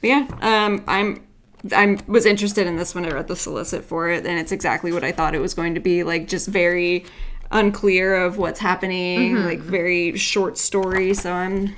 But 0.00 0.08
yeah, 0.08 0.26
um, 0.40 0.84
I'm. 0.86 1.26
I 1.72 1.96
was 2.08 2.26
interested 2.26 2.66
in 2.66 2.74
this 2.74 2.92
when 2.92 3.04
I 3.04 3.10
read 3.10 3.28
the 3.28 3.36
solicit 3.36 3.84
for 3.84 4.10
it, 4.10 4.26
and 4.26 4.36
it's 4.36 4.50
exactly 4.50 4.92
what 4.92 5.04
I 5.04 5.12
thought 5.12 5.32
it 5.32 5.38
was 5.38 5.54
going 5.54 5.74
to 5.74 5.80
be. 5.80 6.02
Like, 6.02 6.26
just 6.26 6.48
very 6.48 7.04
unclear 7.52 8.16
of 8.16 8.38
what's 8.38 8.58
happening, 8.60 9.36
like 9.44 9.60
very 9.60 10.16
short 10.16 10.58
story. 10.58 11.14
So 11.14 11.32
I'm, 11.32 11.76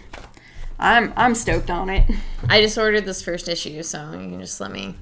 I'm, 0.79 1.13
I'm 1.17 1.35
stoked 1.35 1.69
on 1.71 1.91
it. 1.91 2.11
I 2.49 2.61
just 2.63 2.79
ordered 2.79 3.05
this 3.05 3.23
first 3.23 3.49
issue, 3.49 3.83
so 3.83 4.13
you 4.13 4.31
can 4.31 4.41
just 4.41 4.61
let 4.61 4.71
me 4.71 4.95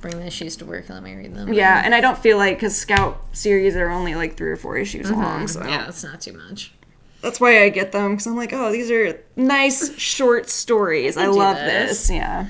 bring 0.00 0.18
the 0.18 0.26
issues 0.26 0.56
to 0.56 0.64
work 0.64 0.86
and 0.88 0.94
let 0.96 1.02
me 1.02 1.14
read 1.14 1.34
them. 1.34 1.52
Yeah, 1.52 1.80
and 1.84 1.94
I 1.94 2.00
don't 2.00 2.18
feel 2.18 2.36
like 2.38 2.56
because 2.56 2.76
Scout 2.76 3.22
series 3.32 3.74
are 3.76 3.88
only 3.90 4.14
like 4.14 4.36
three 4.36 4.50
or 4.50 4.56
four 4.56 4.76
issues 4.76 5.10
long, 5.10 5.48
so 5.48 5.64
Yeah, 5.64 5.88
it's 5.88 6.04
not 6.04 6.20
too 6.20 6.32
much. 6.34 6.72
that's 7.22 7.40
why 7.40 7.62
I 7.62 7.70
get 7.70 7.92
them 7.92 8.12
because 8.12 8.26
I'm 8.26 8.36
like, 8.36 8.52
oh, 8.52 8.70
these 8.70 8.90
are 8.90 9.18
nice 9.36 9.96
short 9.98 10.48
stories. 10.50 11.16
I 11.18 11.26
love 11.26 11.56
this. 11.56 11.90
this. 11.90 12.10
Yeah. 12.10 12.46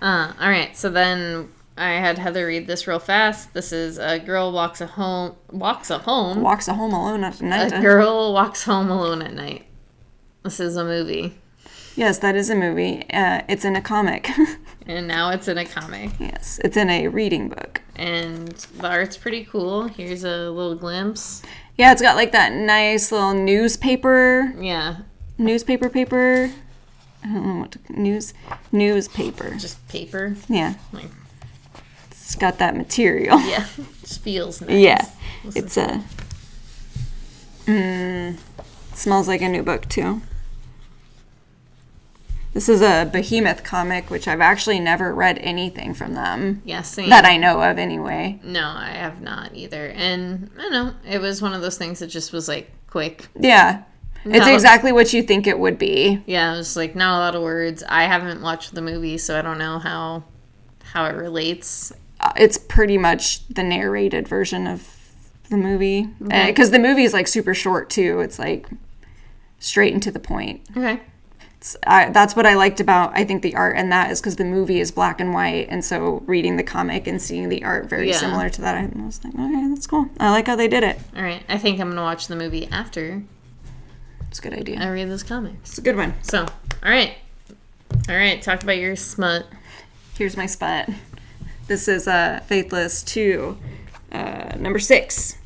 Uh, 0.00 0.32
all 0.40 0.48
right, 0.48 0.76
so 0.76 0.88
then 0.90 1.50
I 1.76 1.90
had 1.92 2.18
Heather 2.18 2.46
read 2.46 2.66
this 2.66 2.86
real 2.86 2.98
fast. 2.98 3.52
This 3.52 3.72
is 3.72 3.98
a 3.98 4.18
girl 4.18 4.50
walks 4.52 4.80
a 4.80 4.86
home 4.86 5.36
walks 5.50 5.90
a 5.90 5.98
home. 5.98 6.40
Walks 6.40 6.68
a 6.68 6.74
home 6.74 6.92
alone 6.92 7.22
at 7.24 7.40
night. 7.42 7.72
A 7.72 7.80
girl 7.80 8.32
walks 8.32 8.64
home 8.64 8.90
alone 8.90 9.20
at 9.22 9.34
night. 9.34 9.66
This 10.42 10.60
is 10.60 10.76
a 10.76 10.84
movie, 10.84 11.34
Yes, 11.96 12.18
that 12.18 12.36
is 12.36 12.50
a 12.50 12.54
movie. 12.54 13.04
Uh, 13.10 13.40
it's 13.48 13.64
in 13.64 13.74
a 13.74 13.80
comic. 13.80 14.28
and 14.86 15.08
now 15.08 15.30
it's 15.30 15.48
in 15.48 15.56
a 15.58 15.64
comic. 15.64 16.10
yes, 16.20 16.60
it's 16.62 16.76
in 16.76 16.88
a 16.90 17.08
reading 17.08 17.48
book. 17.48 17.80
And 17.96 18.48
the 18.78 18.88
art's 18.88 19.16
pretty 19.16 19.44
cool. 19.44 19.84
Here's 19.88 20.22
a 20.24 20.50
little 20.50 20.76
glimpse. 20.76 21.42
Yeah, 21.76 21.92
it's 21.92 22.02
got 22.02 22.16
like 22.16 22.32
that 22.32 22.52
nice 22.52 23.10
little 23.12 23.34
newspaper, 23.34 24.54
Yeah, 24.58 24.96
newspaper 25.38 25.88
paper. 25.90 26.50
I 27.24 27.26
don't 27.26 27.46
know 27.46 27.60
what 27.60 27.72
to, 27.72 27.78
news 28.00 28.32
newspaper. 28.72 29.54
just 29.56 29.86
paper. 29.88 30.36
Yeah, 30.48 30.74
Like, 30.92 31.06
it's 32.26 32.34
got 32.34 32.58
that 32.58 32.76
material. 32.76 33.38
yeah, 33.46 33.66
just 34.00 34.20
feels 34.20 34.60
nice. 34.60 34.70
Yeah, 34.70 35.08
This 35.44 35.54
it's 35.56 35.76
a. 35.76 36.02
Mm, 37.66 38.36
smells 38.94 39.28
like 39.28 39.42
a 39.42 39.48
new 39.48 39.62
book 39.62 39.88
too. 39.88 40.22
This 42.52 42.68
is 42.68 42.82
a 42.82 43.08
Behemoth 43.12 43.62
comic, 43.62 44.10
which 44.10 44.26
I've 44.26 44.40
actually 44.40 44.80
never 44.80 45.14
read 45.14 45.38
anything 45.38 45.94
from 45.94 46.14
them 46.14 46.62
yeah, 46.64 46.82
same. 46.82 47.10
that 47.10 47.24
I 47.24 47.36
know 47.36 47.62
of, 47.62 47.78
anyway. 47.78 48.40
No, 48.42 48.66
I 48.66 48.88
have 48.88 49.20
not 49.20 49.54
either. 49.54 49.90
And 49.90 50.50
I 50.58 50.62
don't 50.62 50.72
know, 50.72 50.94
it 51.08 51.20
was 51.20 51.40
one 51.40 51.54
of 51.54 51.60
those 51.60 51.78
things 51.78 52.00
that 52.00 52.08
just 52.08 52.32
was 52.32 52.48
like 52.48 52.72
quick. 52.88 53.28
Yeah, 53.38 53.84
it's 54.24 54.48
exactly 54.48 54.90
what 54.90 55.12
you 55.12 55.22
think 55.22 55.46
it 55.46 55.60
would 55.60 55.78
be. 55.78 56.24
Yeah, 56.26 56.54
it 56.54 56.56
was 56.56 56.76
like 56.76 56.96
not 56.96 57.18
a 57.18 57.20
lot 57.20 57.34
of 57.36 57.42
words. 57.42 57.84
I 57.88 58.04
haven't 58.04 58.42
watched 58.42 58.74
the 58.74 58.82
movie, 58.82 59.16
so 59.16 59.38
I 59.38 59.42
don't 59.42 59.58
know 59.58 59.78
how 59.78 60.24
how 60.82 61.04
it 61.04 61.14
relates. 61.14 61.92
Uh, 62.26 62.32
it's 62.36 62.58
pretty 62.58 62.98
much 62.98 63.46
the 63.48 63.62
narrated 63.62 64.26
version 64.26 64.66
of 64.66 64.92
the 65.48 65.56
movie 65.56 66.08
because 66.18 66.72
the 66.72 66.78
movie 66.78 67.04
is 67.04 67.12
like 67.12 67.28
super 67.28 67.54
short 67.54 67.88
too. 67.88 68.18
It's 68.20 68.38
like 68.38 68.66
straight 69.60 69.92
and 69.92 70.02
to 70.02 70.10
the 70.10 70.18
point. 70.18 70.60
Okay. 70.76 71.00
It's, 71.58 71.76
I, 71.86 72.10
that's 72.10 72.34
what 72.34 72.44
I 72.44 72.54
liked 72.54 72.80
about 72.80 73.12
I 73.16 73.24
think 73.24 73.42
the 73.42 73.54
art 73.54 73.76
and 73.76 73.90
that 73.92 74.10
is 74.10 74.20
because 74.20 74.36
the 74.36 74.44
movie 74.44 74.80
is 74.80 74.90
black 74.90 75.20
and 75.20 75.32
white, 75.32 75.68
and 75.70 75.84
so 75.84 76.22
reading 76.26 76.56
the 76.56 76.62
comic 76.64 77.06
and 77.06 77.22
seeing 77.22 77.48
the 77.48 77.62
art 77.64 77.88
very 77.88 78.08
Yeah. 78.08 78.16
similar 78.16 78.50
to 78.50 78.60
that, 78.62 78.74
I 78.76 78.86
was 79.04 79.22
like, 79.24 79.34
okay, 79.34 79.68
that's 79.68 79.86
cool. 79.86 80.08
I 80.18 80.30
like 80.30 80.48
how 80.48 80.56
they 80.56 80.68
did 80.68 80.82
it. 80.82 80.98
All 81.16 81.22
right. 81.22 81.42
I 81.48 81.58
think 81.58 81.78
I'm 81.80 81.88
gonna 81.90 82.02
watch 82.02 82.26
the 82.26 82.36
movie 82.36 82.66
after 82.72 83.22
It's 84.28 84.40
a 84.40 84.42
good 84.42 84.52
idea. 84.54 84.80
I 84.80 84.88
read 84.88 85.08
this 85.08 85.22
comics. 85.22 85.70
It's 85.70 85.78
a 85.78 85.82
good 85.82 85.96
one. 85.96 86.14
So, 86.22 86.40
all 86.42 86.90
right, 86.90 87.14
all 88.08 88.16
right. 88.16 88.42
Talk 88.42 88.62
about 88.64 88.78
your 88.78 88.96
smut. 88.96 89.46
Here's 90.18 90.36
my 90.36 90.46
spot. 90.46 90.88
This 91.66 91.88
is 91.88 92.06
uh, 92.06 92.42
Faithless 92.46 93.02
2, 93.02 93.58
uh, 94.12 94.52
number 94.56 94.78
6. 94.78 95.36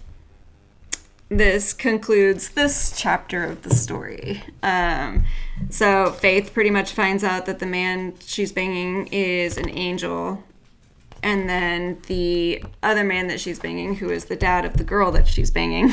This 1.31 1.73
concludes 1.73 2.51
this 2.51 2.93
chapter 2.95 3.45
of 3.45 3.63
the 3.63 3.75
story. 3.75 4.43
Um, 4.63 5.25
so, 5.71 6.13
Faith 6.13 6.53
pretty 6.53 6.69
much 6.69 6.93
finds 6.93 7.25
out 7.25 7.47
that 7.47 7.59
the 7.59 7.67
man 7.67 8.15
she's 8.21 8.53
banging 8.53 9.07
is 9.07 9.57
an 9.57 9.71
angel. 9.71 10.45
And 11.23 11.49
then 11.49 12.03
the 12.07 12.65
other 12.83 13.05
man 13.05 13.29
that 13.29 13.41
she's 13.41 13.59
banging, 13.59 13.95
who 13.95 14.11
is 14.11 14.27
the 14.27 14.37
dad 14.37 14.67
of 14.67 14.77
the 14.77 14.85
girl 14.85 15.11
that 15.13 15.27
she's 15.27 15.51
banging, 15.51 15.91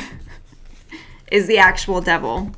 is 1.32 1.48
the 1.48 1.58
actual 1.58 2.02
devil. 2.02 2.52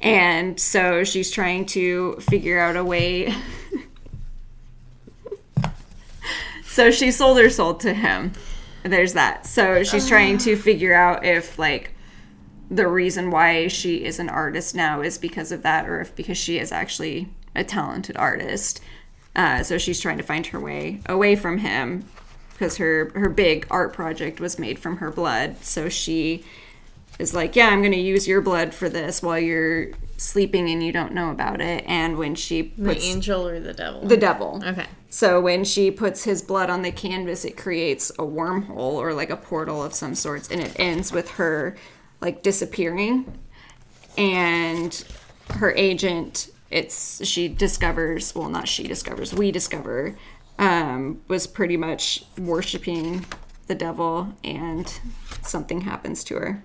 And 0.00 0.58
so 0.58 1.04
she's 1.04 1.30
trying 1.30 1.66
to 1.66 2.14
figure 2.20 2.58
out 2.58 2.76
a 2.76 2.84
way 2.84 3.34
So 6.70 6.92
she 6.92 7.10
sold 7.10 7.38
her 7.38 7.50
soul 7.50 7.74
to 7.74 7.92
him. 7.92 8.30
There's 8.84 9.14
that. 9.14 9.44
So 9.44 9.82
she's 9.82 10.08
trying 10.08 10.38
to 10.38 10.54
figure 10.68 10.94
out 10.94 11.24
if 11.24 11.58
like 11.58 11.90
the 12.70 12.86
reason 12.86 13.32
why 13.32 13.66
she 13.66 14.04
is 14.04 14.20
an 14.20 14.28
artist 14.28 14.76
now 14.76 15.00
is 15.00 15.18
because 15.18 15.50
of 15.50 15.62
that, 15.62 15.88
or 15.88 16.00
if 16.00 16.14
because 16.14 16.38
she 16.38 16.60
is 16.60 16.70
actually 16.70 17.28
a 17.56 17.64
talented 17.64 18.16
artist. 18.16 18.80
Uh, 19.34 19.64
so 19.64 19.78
she's 19.78 19.98
trying 19.98 20.18
to 20.18 20.22
find 20.22 20.46
her 20.46 20.60
way 20.60 21.00
away 21.06 21.34
from 21.34 21.58
him 21.58 22.04
because 22.52 22.76
her 22.76 23.10
her 23.16 23.28
big 23.28 23.66
art 23.68 23.92
project 23.92 24.38
was 24.38 24.56
made 24.56 24.78
from 24.78 24.98
her 24.98 25.10
blood. 25.10 25.64
So 25.64 25.88
she 25.88 26.44
is 27.18 27.34
like, 27.34 27.56
yeah, 27.56 27.66
I'm 27.66 27.80
going 27.80 27.90
to 27.90 27.98
use 27.98 28.28
your 28.28 28.40
blood 28.40 28.72
for 28.72 28.88
this 28.88 29.20
while 29.20 29.40
you're 29.40 29.88
sleeping 30.20 30.68
and 30.68 30.82
you 30.84 30.92
don't 30.92 31.12
know 31.12 31.30
about 31.30 31.60
it. 31.60 31.82
And 31.86 32.18
when 32.18 32.34
she 32.34 32.74
The 32.76 32.98
angel 32.98 33.48
or 33.48 33.58
the 33.58 33.72
devil? 33.72 34.06
the 34.06 34.16
devil, 34.16 34.62
okay. 34.64 34.86
so 35.08 35.40
when 35.40 35.64
she 35.64 35.90
puts 35.90 36.24
his 36.24 36.42
blood 36.42 36.68
on 36.68 36.82
the 36.82 36.92
canvas, 36.92 37.44
it 37.44 37.56
creates 37.56 38.10
a 38.10 38.22
wormhole 38.22 38.94
or 38.94 39.14
like 39.14 39.30
a 39.30 39.36
portal 39.36 39.82
of 39.82 39.94
some 39.94 40.14
sorts, 40.14 40.50
and 40.50 40.60
it 40.60 40.78
ends 40.78 41.10
with 41.10 41.30
her 41.32 41.74
like 42.20 42.42
disappearing, 42.42 43.38
and 44.18 45.04
her 45.54 45.72
agent. 45.72 46.50
It's 46.70 47.26
she 47.26 47.48
discovers 47.48 48.34
well, 48.34 48.50
not 48.50 48.68
she 48.68 48.86
discovers, 48.86 49.32
we 49.32 49.50
discover, 49.50 50.16
um, 50.58 51.22
was 51.28 51.46
pretty 51.46 51.76
much 51.78 52.24
worshiping 52.38 53.24
the 53.66 53.74
devil, 53.74 54.34
and 54.44 55.00
something 55.42 55.80
happens 55.80 56.22
to 56.24 56.34
her. 56.36 56.62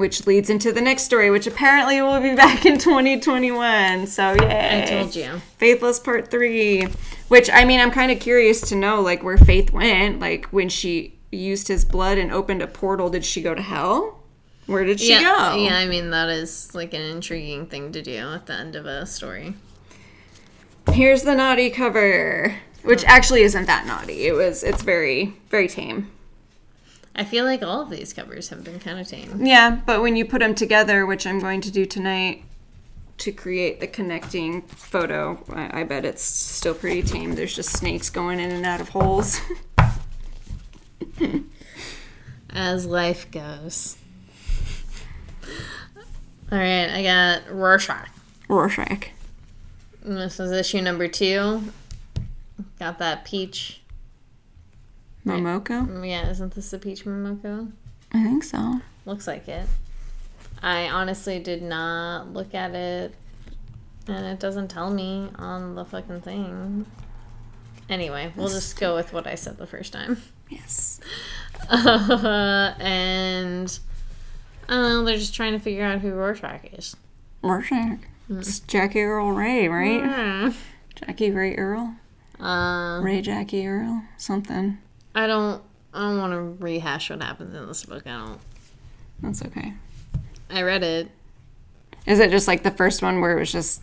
Which 0.00 0.26
leads 0.26 0.48
into 0.48 0.72
the 0.72 0.80
next 0.80 1.02
story, 1.02 1.30
which 1.30 1.46
apparently 1.46 2.00
will 2.00 2.20
be 2.20 2.34
back 2.34 2.64
in 2.64 2.78
2021. 2.78 4.06
So, 4.06 4.32
yay. 4.32 4.82
I 4.82 4.86
told 4.86 5.14
you. 5.14 5.42
Faithless 5.58 5.98
Part 5.98 6.30
3. 6.30 6.86
Which, 7.28 7.50
I 7.50 7.66
mean, 7.66 7.80
I'm 7.80 7.90
kind 7.90 8.10
of 8.10 8.18
curious 8.18 8.62
to 8.70 8.76
know, 8.76 9.02
like, 9.02 9.22
where 9.22 9.36
Faith 9.36 9.74
went. 9.74 10.18
Like, 10.18 10.46
when 10.46 10.70
she 10.70 11.18
used 11.30 11.68
his 11.68 11.84
blood 11.84 12.16
and 12.16 12.32
opened 12.32 12.62
a 12.62 12.66
portal, 12.66 13.10
did 13.10 13.26
she 13.26 13.42
go 13.42 13.54
to 13.54 13.60
hell? 13.60 14.22
Where 14.64 14.84
did 14.84 15.00
she 15.00 15.10
yeah, 15.10 15.20
go? 15.20 15.56
yeah. 15.56 15.76
I 15.76 15.86
mean, 15.86 16.08
that 16.12 16.30
is 16.30 16.74
like 16.74 16.94
an 16.94 17.02
intriguing 17.02 17.66
thing 17.66 17.92
to 17.92 18.00
do 18.00 18.32
at 18.32 18.46
the 18.46 18.54
end 18.54 18.76
of 18.76 18.86
a 18.86 19.04
story. 19.04 19.52
Here's 20.90 21.24
the 21.24 21.34
naughty 21.34 21.68
cover. 21.68 22.56
Which 22.84 23.04
actually 23.04 23.42
isn't 23.42 23.66
that 23.66 23.86
naughty. 23.86 24.26
It 24.26 24.32
was, 24.32 24.64
it's 24.64 24.80
very, 24.80 25.34
very 25.50 25.68
tame. 25.68 26.10
I 27.20 27.24
feel 27.24 27.44
like 27.44 27.62
all 27.62 27.82
of 27.82 27.90
these 27.90 28.14
covers 28.14 28.48
have 28.48 28.64
been 28.64 28.80
kind 28.80 28.98
of 28.98 29.06
tame. 29.06 29.44
Yeah, 29.44 29.78
but 29.84 30.00
when 30.00 30.16
you 30.16 30.24
put 30.24 30.38
them 30.38 30.54
together, 30.54 31.04
which 31.04 31.26
I'm 31.26 31.38
going 31.38 31.60
to 31.60 31.70
do 31.70 31.84
tonight 31.84 32.44
to 33.18 33.30
create 33.30 33.78
the 33.78 33.86
connecting 33.86 34.62
photo, 34.62 35.38
I, 35.52 35.80
I 35.80 35.84
bet 35.84 36.06
it's 36.06 36.22
still 36.22 36.72
pretty 36.72 37.02
tame. 37.02 37.34
There's 37.34 37.54
just 37.54 37.76
snakes 37.76 38.08
going 38.08 38.40
in 38.40 38.50
and 38.50 38.64
out 38.64 38.80
of 38.80 38.88
holes. 38.88 39.38
As 42.48 42.86
life 42.86 43.30
goes. 43.30 43.98
All 46.50 46.56
right, 46.56 46.88
I 46.88 47.02
got 47.02 47.54
Rorschach. 47.54 48.08
Rorschach. 48.48 49.10
And 50.04 50.16
This 50.16 50.40
is 50.40 50.52
issue 50.52 50.80
number 50.80 51.06
two. 51.06 51.64
Got 52.78 52.98
that 52.98 53.26
peach. 53.26 53.79
Momoko? 55.26 56.06
Yeah, 56.08 56.28
isn't 56.30 56.54
this 56.54 56.70
the 56.70 56.78
peach 56.78 57.04
Momoko? 57.04 57.70
I 58.12 58.22
think 58.24 58.44
so. 58.44 58.80
Looks 59.06 59.26
like 59.26 59.48
it. 59.48 59.66
I 60.62 60.88
honestly 60.88 61.38
did 61.38 61.62
not 61.62 62.32
look 62.32 62.54
at 62.54 62.74
it, 62.74 63.14
and 64.06 64.26
it 64.26 64.40
doesn't 64.40 64.68
tell 64.68 64.90
me 64.90 65.30
on 65.36 65.74
the 65.74 65.84
fucking 65.84 66.20
thing. 66.20 66.86
Anyway, 67.88 68.32
we'll 68.36 68.48
just 68.48 68.78
go 68.78 68.94
with 68.94 69.12
what 69.12 69.26
I 69.26 69.34
said 69.34 69.58
the 69.58 69.66
first 69.66 69.92
time. 69.92 70.20
Yes. 70.48 71.00
Uh, 71.68 72.74
and 72.80 73.78
I 74.68 74.74
don't 74.74 74.82
know, 74.90 75.04
they're 75.04 75.16
just 75.16 75.34
trying 75.34 75.52
to 75.52 75.58
figure 75.58 75.84
out 75.84 76.00
who 76.00 76.12
Rorschach 76.12 76.64
is. 76.72 76.96
Rorschach. 77.42 77.98
It's 78.28 78.60
Jackie 78.60 79.02
Earl 79.02 79.32
Ray, 79.32 79.66
right? 79.68 80.02
Hmm. 80.02 80.50
Jackie 80.94 81.30
Ray 81.30 81.56
Earl? 81.56 81.96
Uh, 82.38 83.00
Ray 83.02 83.20
Jackie 83.22 83.66
Earl? 83.66 84.04
Something. 84.16 84.78
I 85.14 85.26
don't. 85.26 85.62
I 85.92 86.00
don't 86.02 86.18
want 86.18 86.32
to 86.32 86.64
rehash 86.64 87.10
what 87.10 87.22
happens 87.22 87.54
in 87.54 87.66
this 87.66 87.84
book. 87.84 88.06
I 88.06 88.10
don't. 88.10 88.40
That's 89.20 89.44
okay. 89.44 89.74
I 90.48 90.62
read 90.62 90.82
it. 90.82 91.10
Is 92.06 92.20
it 92.20 92.30
just 92.30 92.48
like 92.48 92.62
the 92.62 92.70
first 92.70 93.02
one 93.02 93.20
where 93.20 93.36
it 93.36 93.40
was 93.40 93.52
just. 93.52 93.82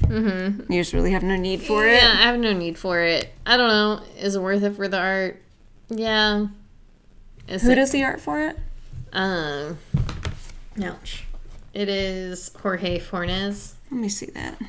Mm-hmm. 0.00 0.70
You 0.72 0.80
just 0.80 0.92
really 0.92 1.12
have 1.12 1.22
no 1.22 1.36
need 1.36 1.62
for 1.62 1.86
it? 1.86 2.02
Yeah, 2.02 2.14
I 2.18 2.22
have 2.26 2.38
no 2.38 2.52
need 2.52 2.78
for 2.78 3.00
it. 3.00 3.32
I 3.46 3.56
don't 3.56 3.68
know. 3.68 4.00
Is 4.18 4.34
it 4.36 4.42
worth 4.42 4.62
it 4.62 4.76
for 4.76 4.88
the 4.88 4.98
art? 4.98 5.42
Yeah. 5.88 6.46
Is 7.48 7.62
Who 7.62 7.70
it? 7.70 7.76
does 7.76 7.90
the 7.92 8.04
art 8.04 8.20
for 8.20 8.40
it? 8.40 8.58
Um. 9.12 9.78
Ouch. 10.82 11.24
It 11.72 11.88
is 11.88 12.50
Jorge 12.60 12.98
Fornes. 12.98 13.76
Let 13.90 14.00
me 14.00 14.08
see 14.08 14.26
that. 14.26 14.60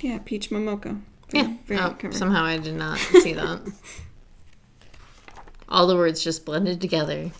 Yeah, 0.00 0.18
Peach 0.24 0.50
Momoko. 0.50 1.00
Yeah. 1.32 1.54
Oh, 1.70 2.10
somehow 2.10 2.44
I 2.44 2.58
did 2.58 2.74
not 2.74 2.98
see 3.22 3.32
that. 3.34 3.60
All 5.68 5.86
the 5.86 5.96
words 5.96 6.22
just 6.22 6.44
blended 6.44 6.80
together. 6.80 7.30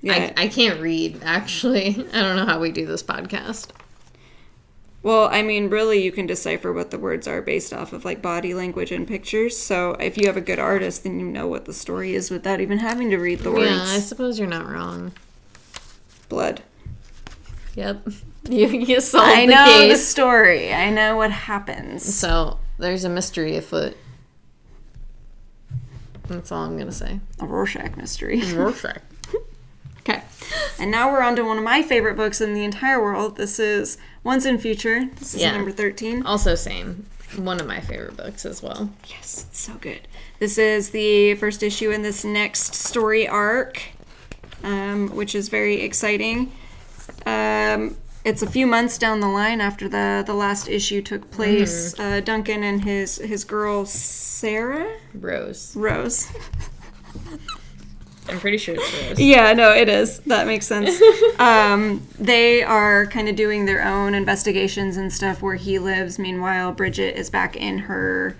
yeah. 0.00 0.32
I, 0.36 0.44
I 0.44 0.48
can't 0.48 0.80
read, 0.80 1.20
actually. 1.24 1.88
I 2.12 2.22
don't 2.22 2.36
know 2.36 2.46
how 2.46 2.60
we 2.60 2.70
do 2.70 2.86
this 2.86 3.02
podcast. 3.02 3.68
Well, 5.02 5.28
I 5.30 5.42
mean, 5.42 5.68
really, 5.70 6.02
you 6.02 6.10
can 6.10 6.26
decipher 6.26 6.72
what 6.72 6.90
the 6.90 6.98
words 6.98 7.28
are 7.28 7.40
based 7.42 7.72
off 7.72 7.92
of 7.92 8.04
like 8.04 8.22
body 8.22 8.54
language 8.54 8.90
and 8.92 9.06
pictures. 9.06 9.56
So 9.56 9.92
if 10.00 10.16
you 10.18 10.26
have 10.26 10.36
a 10.36 10.40
good 10.40 10.58
artist, 10.58 11.04
then 11.04 11.20
you 11.20 11.26
know 11.26 11.46
what 11.46 11.64
the 11.64 11.72
story 11.72 12.14
is 12.14 12.30
without 12.30 12.60
even 12.60 12.78
having 12.78 13.10
to 13.10 13.16
read 13.18 13.40
the 13.40 13.52
words. 13.52 13.70
Yeah, 13.70 13.82
I 13.82 13.98
suppose 14.00 14.38
you're 14.38 14.48
not 14.48 14.68
wrong. 14.68 15.12
Blood. 16.28 16.62
Yep. 17.74 18.08
You, 18.48 18.68
you 18.68 19.00
solved 19.00 19.28
I 19.28 19.44
the 19.46 19.52
know 19.52 19.88
the 19.88 19.96
story. 19.96 20.72
I 20.72 20.88
know 20.90 21.16
what 21.16 21.32
happens. 21.32 22.04
So 22.14 22.60
there's 22.78 23.04
a 23.04 23.08
mystery 23.08 23.56
afoot. 23.56 23.96
That's 26.28 26.50
all 26.50 26.64
I'm 26.64 26.76
gonna 26.78 26.92
say. 26.92 27.20
A 27.40 27.46
Rorschach 27.46 27.96
mystery. 27.96 28.40
Rorschach. 28.52 29.00
Okay. 30.08 30.22
And 30.78 30.92
now 30.92 31.10
we're 31.10 31.20
on 31.20 31.34
to 31.34 31.42
one 31.42 31.58
of 31.58 31.64
my 31.64 31.82
favorite 31.82 32.16
books 32.16 32.40
in 32.40 32.54
the 32.54 32.62
entire 32.62 33.02
world. 33.02 33.36
This 33.36 33.58
is 33.58 33.98
Once 34.22 34.46
& 34.52 34.60
Future. 34.62 35.04
This 35.16 35.34
is 35.34 35.40
Yeah. 35.40 35.50
number 35.50 35.72
13. 35.72 36.24
Also, 36.24 36.54
same. 36.54 37.06
One 37.34 37.58
of 37.58 37.66
my 37.66 37.80
favorite 37.80 38.16
books 38.16 38.46
as 38.46 38.62
well. 38.62 38.90
Yes, 39.08 39.46
it's 39.48 39.58
so 39.58 39.72
good. 39.80 40.06
This 40.38 40.58
is 40.58 40.90
the 40.90 41.34
first 41.34 41.60
issue 41.64 41.90
in 41.90 42.02
this 42.02 42.24
next 42.24 42.76
story 42.76 43.26
arc, 43.26 43.82
um, 44.62 45.08
which 45.08 45.34
is 45.34 45.48
very 45.48 45.80
exciting. 45.80 46.52
Um, 47.26 47.96
it's 48.26 48.42
a 48.42 48.46
few 48.50 48.66
months 48.66 48.98
down 48.98 49.20
the 49.20 49.28
line 49.28 49.60
after 49.60 49.88
the, 49.88 50.24
the 50.26 50.34
last 50.34 50.68
issue 50.68 51.00
took 51.00 51.30
place. 51.30 51.98
Uh, 51.98 52.18
Duncan 52.20 52.64
and 52.64 52.82
his, 52.82 53.18
his 53.18 53.44
girl, 53.44 53.86
Sarah? 53.86 54.96
Rose. 55.14 55.76
Rose. 55.76 56.28
I'm 58.28 58.40
pretty 58.40 58.58
sure 58.58 58.74
it's 58.74 59.08
Rose. 59.08 59.20
Yeah, 59.20 59.52
no, 59.52 59.72
it 59.72 59.88
is. 59.88 60.18
That 60.20 60.48
makes 60.48 60.66
sense. 60.66 61.00
um, 61.38 62.04
they 62.18 62.64
are 62.64 63.06
kind 63.06 63.28
of 63.28 63.36
doing 63.36 63.64
their 63.64 63.84
own 63.84 64.12
investigations 64.12 64.96
and 64.96 65.12
stuff 65.12 65.40
where 65.40 65.54
he 65.54 65.78
lives. 65.78 66.18
Meanwhile, 66.18 66.72
Bridget 66.72 67.16
is 67.16 67.30
back 67.30 67.54
in 67.54 67.78
her 67.78 68.36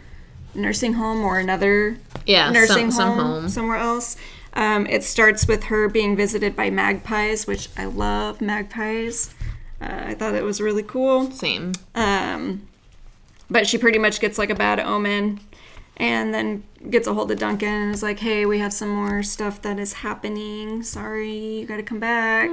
nursing 0.52 0.94
home 0.94 1.22
or 1.22 1.38
another 1.38 1.96
Yeah, 2.26 2.50
nursing 2.50 2.90
some, 2.90 3.10
home, 3.10 3.18
some 3.18 3.26
home. 3.42 3.48
somewhere 3.48 3.76
else. 3.76 4.16
Um, 4.54 4.86
it 4.86 5.04
starts 5.04 5.46
with 5.46 5.64
her 5.64 5.88
being 5.88 6.16
visited 6.16 6.56
by 6.56 6.70
magpies, 6.70 7.46
which 7.46 7.68
I 7.76 7.84
love 7.84 8.40
magpies. 8.40 9.32
Uh, 9.80 10.04
I 10.08 10.14
thought 10.14 10.34
it 10.34 10.42
was 10.44 10.60
really 10.60 10.82
cool. 10.82 11.30
Same. 11.30 11.72
Um, 11.94 12.66
but 13.50 13.66
she 13.66 13.78
pretty 13.78 13.98
much 13.98 14.20
gets 14.20 14.38
like 14.38 14.50
a 14.50 14.54
bad 14.54 14.80
omen 14.80 15.40
and 15.98 16.32
then 16.34 16.64
gets 16.90 17.06
a 17.06 17.14
hold 17.14 17.30
of 17.30 17.38
Duncan 17.38 17.68
and 17.68 17.94
is 17.94 18.02
like, 18.02 18.18
hey, 18.18 18.44
we 18.46 18.58
have 18.58 18.72
some 18.72 18.88
more 18.88 19.22
stuff 19.22 19.62
that 19.62 19.78
is 19.78 19.92
happening. 19.94 20.82
Sorry, 20.82 21.60
you 21.60 21.66
gotta 21.66 21.82
come 21.82 22.00
back. 22.00 22.50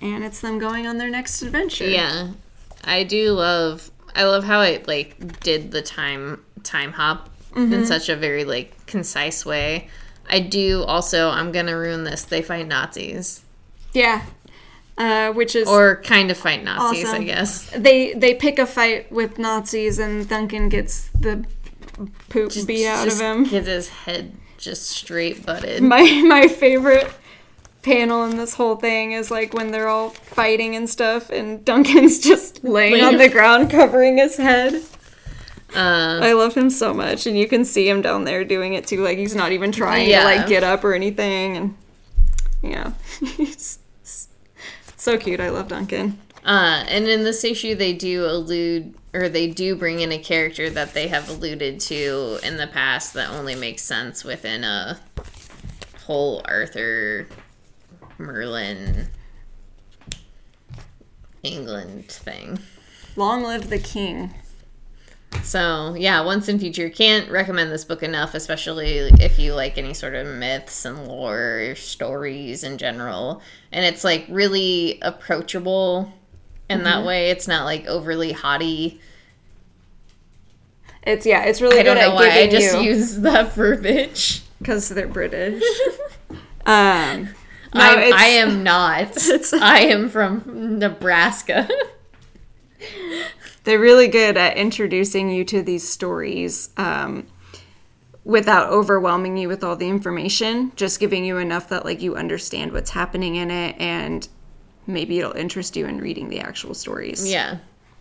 And 0.00 0.22
it's 0.22 0.40
them 0.40 0.58
going 0.58 0.86
on 0.86 0.98
their 0.98 1.10
next 1.10 1.42
adventure. 1.42 1.88
Yeah, 1.88 2.28
I 2.84 3.02
do 3.04 3.32
love. 3.32 3.90
I 4.14 4.24
love 4.24 4.44
how 4.44 4.60
it 4.62 4.86
like 4.86 5.40
did 5.40 5.70
the 5.72 5.82
time 5.82 6.44
time 6.62 6.92
hop 6.92 7.30
Mm-hmm. 7.54 7.72
in 7.72 7.86
such 7.86 8.08
a 8.10 8.14
very 8.14 8.44
like 8.44 8.86
concise 8.86 9.44
way. 9.44 9.88
I 10.30 10.38
do 10.40 10.82
also. 10.84 11.30
I'm 11.30 11.50
gonna 11.50 11.76
ruin 11.76 12.04
this. 12.04 12.22
They 12.24 12.42
fight 12.42 12.68
Nazis 12.68 13.42
Yeah. 13.94 14.22
Uh, 14.98 15.32
which 15.32 15.54
is 15.54 15.68
or 15.68 16.02
kind 16.02 16.28
of 16.30 16.36
fight 16.36 16.64
Nazis, 16.64 17.08
I 17.08 17.22
guess. 17.22 17.70
they 17.70 18.14
they 18.14 18.34
pick 18.34 18.58
a 18.58 18.66
fight 18.66 19.10
with 19.12 19.38
Nazis 19.38 19.98
and 20.00 20.28
Duncan 20.28 20.68
gets 20.68 21.08
the 21.10 21.44
poop 22.28 22.52
beat 22.66 22.84
out 22.86 23.04
Just 23.04 23.20
of 23.20 23.26
him. 23.26 23.44
Gets 23.44 23.66
his 23.68 23.88
head 23.90 24.32
just 24.56 24.88
straight 24.88 25.46
butted. 25.46 25.82
my 25.84 26.02
my 26.26 26.48
favorite 26.48 27.08
panel 27.82 28.24
in 28.24 28.36
this 28.36 28.54
whole 28.54 28.74
thing 28.74 29.12
is 29.12 29.30
like 29.30 29.54
when 29.54 29.70
they're 29.70 29.86
all 29.88 30.10
fighting 30.10 30.74
and 30.74 30.90
stuff 30.90 31.30
and 31.30 31.64
Duncan's 31.64 32.18
just 32.30 32.64
laying 32.64 33.00
on 33.02 33.18
the 33.18 33.28
ground 33.28 33.70
covering 33.70 34.18
his 34.18 34.36
head. 34.36 34.82
Uh, 35.76 36.18
I 36.22 36.32
love 36.32 36.54
him 36.56 36.70
so 36.70 36.92
much 36.92 37.26
and 37.26 37.38
you 37.38 37.46
can 37.46 37.64
see 37.64 37.88
him 37.88 38.02
down 38.02 38.24
there 38.24 38.42
doing 38.44 38.74
it 38.74 38.86
too 38.86 39.02
like 39.04 39.16
he's 39.18 39.34
not 39.36 39.52
even 39.52 39.70
trying 39.70 40.08
Yeah. 40.10 40.20
to 40.20 40.24
like 40.38 40.48
get 40.48 40.64
up 40.64 40.82
or 40.82 40.92
anything 40.94 41.56
and 41.56 41.76
yeah. 42.62 42.92
he's 43.36 43.78
so 44.98 45.16
cute. 45.16 45.40
I 45.40 45.50
love 45.50 45.68
Duncan. 45.68 46.18
Uh, 46.44 46.84
and 46.88 47.06
in 47.08 47.24
this 47.24 47.44
issue, 47.44 47.74
they 47.74 47.92
do 47.92 48.24
allude, 48.24 48.94
or 49.12 49.28
they 49.28 49.48
do 49.48 49.76
bring 49.76 50.00
in 50.00 50.12
a 50.12 50.18
character 50.18 50.70
that 50.70 50.94
they 50.94 51.08
have 51.08 51.28
alluded 51.28 51.80
to 51.80 52.38
in 52.42 52.56
the 52.56 52.66
past 52.66 53.14
that 53.14 53.30
only 53.30 53.54
makes 53.54 53.82
sense 53.82 54.24
within 54.24 54.64
a 54.64 54.98
whole 56.06 56.42
Arthur 56.46 57.28
Merlin 58.18 59.08
England 61.42 62.06
thing. 62.06 62.58
Long 63.16 63.42
live 63.42 63.68
the 63.68 63.78
king. 63.78 64.32
So 65.42 65.94
yeah, 65.96 66.20
Once 66.22 66.46
& 66.46 66.58
Future, 66.58 66.88
can't 66.90 67.30
recommend 67.30 67.70
this 67.70 67.84
book 67.84 68.02
enough, 68.02 68.34
especially 68.34 69.10
if 69.20 69.38
you 69.38 69.54
like 69.54 69.78
any 69.78 69.94
sort 69.94 70.14
of 70.14 70.26
myths 70.26 70.84
and 70.84 71.06
lore 71.06 71.74
stories 71.76 72.64
in 72.64 72.78
general. 72.78 73.42
And 73.72 73.84
it's 73.84 74.04
like 74.04 74.26
really 74.28 74.98
approachable 75.02 76.12
in 76.68 76.82
that 76.84 77.04
way. 77.04 77.30
It's 77.30 77.48
not 77.48 77.64
like 77.64 77.86
overly 77.86 78.32
haughty. 78.32 79.00
It's 81.02 81.24
yeah, 81.24 81.44
it's 81.44 81.60
really 81.62 81.78
I 81.78 81.82
don't 81.82 81.96
good 81.96 82.08
know 82.08 82.14
why 82.14 82.30
I 82.30 82.48
just 82.48 82.74
you 82.76 82.82
use 82.82 83.16
that 83.20 83.52
verbiage. 83.54 84.42
because 84.58 84.88
they're 84.88 85.06
British. 85.08 85.62
um, 86.66 87.28
no, 87.74 87.92
it's- 87.98 88.12
I 88.14 88.26
am 88.26 88.62
not. 88.62 89.16
I 89.62 89.80
am 89.84 90.08
from 90.10 90.78
Nebraska. 90.78 91.68
They're 93.68 93.78
really 93.78 94.08
good 94.08 94.38
at 94.38 94.56
introducing 94.56 95.28
you 95.28 95.44
to 95.44 95.62
these 95.62 95.86
stories 95.86 96.70
um, 96.78 97.26
without 98.24 98.70
overwhelming 98.70 99.36
you 99.36 99.46
with 99.46 99.62
all 99.62 99.76
the 99.76 99.86
information 99.86 100.72
just 100.74 100.98
giving 100.98 101.22
you 101.22 101.36
enough 101.36 101.68
that 101.68 101.84
like 101.84 102.00
you 102.00 102.16
understand 102.16 102.72
what's 102.72 102.88
happening 102.88 103.36
in 103.36 103.50
it 103.50 103.76
and 103.78 104.26
maybe 104.86 105.18
it'll 105.18 105.36
interest 105.36 105.76
you 105.76 105.84
in 105.84 105.98
reading 105.98 106.30
the 106.30 106.40
actual 106.40 106.72
stories. 106.72 107.30
Yeah. 107.30 107.58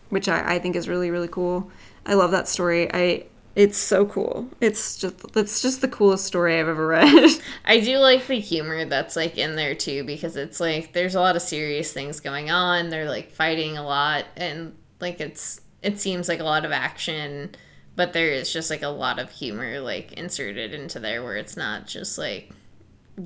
which 0.08 0.30
I, 0.30 0.56
I 0.56 0.60
think 0.60 0.78
is 0.78 0.88
really 0.88 1.12
really 1.12 1.28
cool. 1.28 1.70
I 2.06 2.14
love 2.14 2.32
that 2.32 2.48
story. 2.48 2.90
I 2.94 3.26
it's 3.54 3.78
so 3.78 4.06
cool. 4.06 4.48
It's 4.62 4.96
just 4.96 5.16
it's 5.36 5.62
just 5.62 5.82
the 5.82 5.90
coolest 5.90 6.24
story 6.24 6.62
i've 6.62 6.70
ever 6.70 6.88
read. 6.88 7.30
I 7.66 7.82
do 7.82 7.98
like 7.98 8.26
the 8.26 8.40
humor 8.40 8.86
that's 8.86 9.18
like 9.18 9.38
in 9.38 9.58
there 9.58 9.76
too 9.76 10.06
because 10.06 10.38
it's 10.38 10.62
like 10.62 10.94
there's 10.94 11.16
a 11.16 11.20
lot 11.20 11.36
of 11.36 11.42
serious 11.42 11.92
things 11.92 12.22
going 12.22 12.50
on. 12.50 12.90
They're 12.90 13.10
like 13.10 13.32
fighting 13.32 13.78
a 13.78 13.84
lot 13.84 14.28
and 14.38 14.74
like 15.00 15.20
it's 15.20 15.62
it 15.82 16.00
seems 16.00 16.28
like 16.28 16.40
a 16.40 16.44
lot 16.44 16.66
of 16.66 16.72
action, 16.72 17.56
but 17.96 18.14
there 18.14 18.30
is 18.30 18.52
just 18.52 18.70
like 18.70 18.82
a 18.82 18.90
lot 18.90 19.20
of 19.20 19.32
humor 19.32 19.80
like 19.80 20.14
inserted 20.14 20.74
into 20.74 21.00
there 21.00 21.24
where 21.24 21.38
it's 21.38 21.58
not 21.58 21.88
just 21.88 22.18
like 22.18 22.52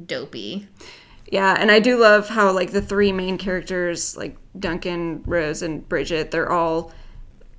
dopey. 0.06 0.68
Yeah, 1.32 1.56
and 1.58 1.72
I 1.72 1.80
do 1.80 1.98
love 1.98 2.28
how 2.28 2.52
like 2.52 2.72
the 2.72 2.82
three 2.82 3.12
main 3.12 3.38
characters, 3.38 4.18
like 4.18 4.38
Duncan, 4.60 5.24
Rose, 5.26 5.62
and 5.62 5.88
Bridget, 5.88 6.32
they're 6.32 6.52
all 6.52 6.92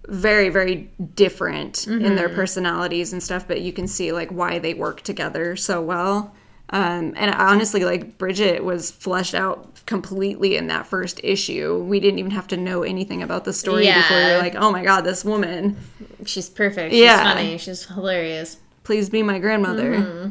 very 0.09 0.49
very 0.49 0.91
different 1.15 1.87
in 1.87 2.17
their 2.17 2.27
mm-hmm. 2.27 2.35
personalities 2.35 3.13
and 3.13 3.23
stuff 3.23 3.47
but 3.47 3.61
you 3.61 3.73
can 3.73 3.87
see 3.87 4.11
like 4.11 4.31
why 4.31 4.59
they 4.59 4.75
work 4.75 5.01
together 5.03 5.55
so 5.55 5.81
well 5.81 6.35
um, 6.73 7.13
and 7.17 7.35
honestly 7.35 7.85
like 7.85 8.19
bridget 8.19 8.65
was 8.65 8.91
fleshed 8.91 9.35
out 9.35 9.69
completely 9.87 10.57
in 10.57 10.67
that 10.69 10.87
first 10.87 11.21
issue 11.23 11.83
we 11.83 12.01
didn't 12.01 12.19
even 12.19 12.31
have 12.31 12.47
to 12.49 12.57
know 12.57 12.83
anything 12.83 13.23
about 13.23 13.45
the 13.45 13.53
story 13.53 13.83
before 13.87 14.17
we 14.17 14.23
Yeah. 14.23 14.33
were 14.37 14.39
like 14.39 14.55
oh 14.57 14.71
my 14.73 14.83
god 14.85 15.03
this 15.03 15.25
woman 15.25 15.77
She's 16.25 16.49
perfect. 16.49 16.93
She's 16.93 17.01
Yeah. 17.03 17.21
funny. 17.23 17.59
She's 17.59 17.85
hilarious. 17.87 18.59
please 18.85 19.11
be 19.11 19.23
my 19.23 19.39
grandmother 19.39 20.31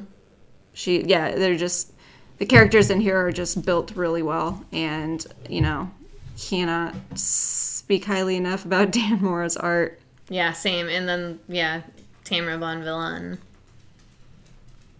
she 0.73 1.03
yeah 1.03 1.35
they're 1.35 1.57
just 1.57 1.91
the 2.37 2.45
characters 2.45 2.89
in 2.89 3.01
here 3.01 3.17
are 3.17 3.31
just 3.31 3.63
built 3.65 3.91
really 3.95 4.23
well 4.23 4.63
and 4.71 5.25
you 5.49 5.59
know 5.61 5.91
cannot 6.39 6.95
speak 7.13 8.05
highly 8.05 8.35
enough 8.37 8.63
about 8.65 8.91
Dan 8.97 9.21
Mora's 9.21 9.57
art 9.57 9.99
Yeah, 10.29 10.53
same. 10.53 10.87
And 10.87 11.07
then 11.09 11.39
yeah, 11.49 11.81
Tamra 12.23 12.57
Bonvillain. 12.57 13.37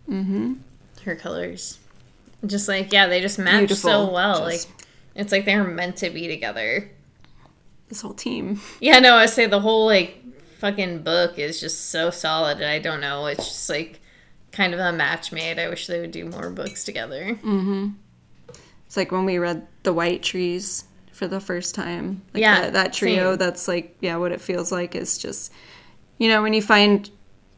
mm-hmm 0.10 0.54
Her 1.06 1.16
colors, 1.16 1.80
just 2.46 2.68
like 2.68 2.92
yeah, 2.94 3.08
they 3.08 3.22
just 3.22 3.40
match 3.40 3.60
Beautiful. 3.68 3.90
so 3.90 4.12
well. 4.12 4.50
Just- 4.50 4.70
Like 4.70 4.78
it's 5.16 5.32
like 5.32 5.46
they're 5.46 5.64
meant 5.64 5.98
to 5.98 6.10
be 6.10 6.28
together. 6.28 6.90
this 7.90 8.02
whole 8.02 8.14
team 8.14 8.62
Yeah, 8.80 9.00
no, 9.00 9.16
I 9.16 9.26
say 9.26 9.46
the 9.48 9.60
whole 9.60 9.86
like 9.86 10.18
fucking 10.60 11.04
book 11.04 11.38
is 11.40 11.60
just 11.60 11.90
so 11.90 12.10
solid. 12.12 12.62
I 12.62 12.80
don't 12.80 13.02
know. 13.02 13.26
It's 13.26 13.48
just 13.48 13.70
like 13.70 14.00
kind 14.52 14.74
of 14.74 14.80
a 14.80 14.92
match 14.92 15.32
made. 15.32 15.58
I 15.60 15.68
wish 15.70 15.88
they 15.88 16.00
would 16.02 16.12
do 16.12 16.26
more 16.26 16.50
books 16.50 16.84
together. 16.84 17.38
Mhm. 17.44 17.96
it's 18.86 18.98
like 18.98 19.12
when 19.12 19.26
we 19.26 19.38
read 19.38 19.66
the 19.84 19.94
white 19.94 20.22
trees 20.24 20.84
for 21.14 21.28
the 21.28 21.40
first 21.40 21.74
time 21.76 22.22
like 22.34 22.42
Yeah, 22.42 22.62
that, 22.62 22.74
that 22.74 22.94
trio 22.94 23.32
same. 23.32 23.38
that's 23.40 23.68
like 23.68 23.96
yeah 24.02 24.18
what 24.18 24.32
it 24.32 24.42
feels 24.42 24.72
like 24.72 24.96
is 24.96 25.18
just 25.18 25.52
you 26.18 26.28
know 26.30 26.42
when 26.42 26.54
you 26.54 26.62
find 26.62 27.10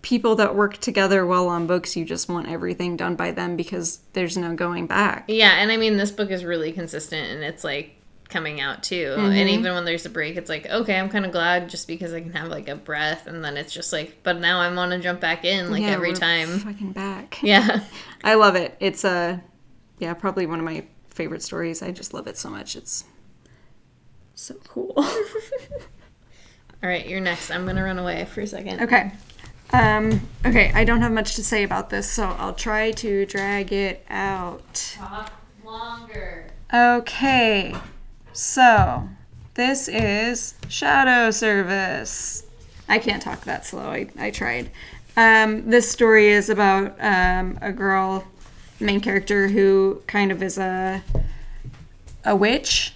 people 0.03 0.35
that 0.35 0.53
work 0.55 0.77
together 0.77 1.25
well 1.25 1.47
on 1.49 1.65
books 1.65 1.95
you 1.95 2.05
just 2.05 2.29
want 2.29 2.47
everything 2.47 2.95
done 2.95 3.15
by 3.15 3.31
them 3.31 3.55
because 3.55 3.99
there's 4.13 4.37
no 4.37 4.53
going 4.53 4.85
back 4.85 5.25
Yeah, 5.27 5.53
and 5.59 5.71
I 5.71 5.77
mean 5.77 5.97
this 5.97 6.11
book 6.11 6.29
is 6.29 6.45
really 6.45 6.71
consistent 6.71 7.31
and 7.31 7.43
it's 7.43 7.63
like 7.63 7.95
coming 8.29 8.59
out 8.61 8.81
too. 8.81 9.13
Mm-hmm. 9.15 9.31
And 9.31 9.49
even 9.49 9.73
when 9.75 9.85
there's 9.85 10.05
a 10.07 10.09
break, 10.09 10.37
it's 10.37 10.49
like 10.49 10.65
okay, 10.67 10.99
I'm 10.99 11.09
kind 11.09 11.25
of 11.25 11.31
glad 11.31 11.69
just 11.69 11.87
because 11.87 12.13
I 12.13 12.21
can 12.21 12.33
have 12.33 12.49
like 12.49 12.67
a 12.67 12.75
breath, 12.75 13.27
and 13.27 13.43
then 13.43 13.57
it's 13.57 13.71
just 13.71 13.93
like, 13.93 14.17
but 14.23 14.39
now 14.39 14.59
I 14.59 14.73
want 14.73 14.91
to 14.91 14.99
jump 14.99 15.19
back 15.19 15.45
in 15.45 15.71
like 15.71 15.83
Yeah, 15.83 15.89
every 15.89 16.13
time. 16.13 16.59
fucking 16.59 16.91
back 16.93 17.39
Yeah, 17.43 17.81
I 18.23 18.33
love 18.35 18.55
it. 18.55 18.75
It's 18.79 19.05
uh, 19.05 19.39
yeah, 19.99 20.13
probably 20.15 20.45
one 20.47 20.59
of 20.59 20.65
my 20.65 20.83
favorite 21.11 21.43
stories. 21.43 21.81
I 21.83 21.91
just 21.91 22.13
love 22.13 22.27
it 22.27 22.37
so 22.37 22.49
much. 22.49 22.75
It's 22.75 23.05
so 24.35 24.55
cool. 24.67 24.93
all 24.97 25.05
right, 26.81 27.07
you're 27.07 27.21
next. 27.21 27.51
I'm 27.51 27.65
gonna 27.65 27.83
run 27.83 27.99
away 27.99 28.25
for 28.25 28.41
a 28.41 28.47
second. 28.47 28.81
okay. 28.81 29.11
Um, 29.73 30.21
okay, 30.45 30.71
I 30.75 30.83
don't 30.83 31.01
have 31.01 31.11
much 31.11 31.35
to 31.35 31.43
say 31.43 31.63
about 31.63 31.89
this, 31.89 32.07
so 32.09 32.35
I'll 32.37 32.53
try 32.53 32.91
to 32.91 33.25
drag 33.25 33.73
it 33.73 34.05
out. 34.07 34.95
Talk 34.95 35.31
longer. 35.65 36.45
Okay. 36.71 37.75
So, 38.33 39.09
this 39.55 39.87
is 39.87 40.53
Shadow 40.67 41.31
Service. 41.31 42.45
I 42.87 42.99
can't 42.99 43.21
talk 43.21 43.45
that 43.45 43.65
slow. 43.65 43.89
I, 43.89 44.07
I 44.19 44.29
tried. 44.29 44.69
Um, 45.17 45.69
this 45.69 45.89
story 45.89 46.27
is 46.27 46.49
about 46.49 46.95
um, 46.99 47.57
a 47.61 47.71
girl, 47.71 48.25
main 48.79 48.99
character, 49.01 49.47
who 49.47 50.03
kind 50.05 50.31
of 50.31 50.43
is 50.43 50.59
a 50.59 51.03
a 52.25 52.35
witch. 52.35 52.93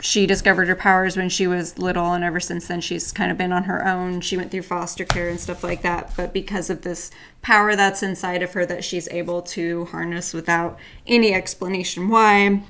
She 0.00 0.26
discovered 0.26 0.66
her 0.68 0.76
powers 0.76 1.16
when 1.16 1.28
she 1.28 1.46
was 1.46 1.78
little, 1.78 2.12
and 2.12 2.24
ever 2.24 2.40
since 2.40 2.68
then, 2.68 2.80
she's 2.80 3.12
kind 3.12 3.30
of 3.30 3.36
been 3.36 3.52
on 3.52 3.64
her 3.64 3.86
own. 3.86 4.22
She 4.22 4.36
went 4.36 4.50
through 4.50 4.62
foster 4.62 5.04
care 5.04 5.28
and 5.28 5.38
stuff 5.38 5.62
like 5.62 5.82
that. 5.82 6.12
But 6.16 6.32
because 6.32 6.70
of 6.70 6.82
this 6.82 7.10
power 7.42 7.76
that's 7.76 8.02
inside 8.02 8.42
of 8.42 8.54
her 8.54 8.64
that 8.66 8.82
she's 8.82 9.08
able 9.08 9.42
to 9.42 9.84
harness 9.86 10.32
without 10.32 10.78
any 11.06 11.34
explanation 11.34 12.08
why, 12.08 12.62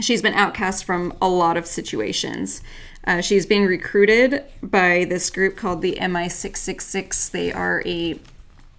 she's 0.00 0.22
been 0.22 0.34
outcast 0.34 0.84
from 0.84 1.16
a 1.20 1.28
lot 1.28 1.56
of 1.56 1.66
situations. 1.66 2.62
Uh, 3.04 3.20
she's 3.20 3.46
being 3.46 3.66
recruited 3.66 4.44
by 4.62 5.04
this 5.04 5.30
group 5.30 5.56
called 5.56 5.82
the 5.82 5.98
MI666. 6.00 7.30
They 7.32 7.52
are 7.52 7.82
a 7.84 8.20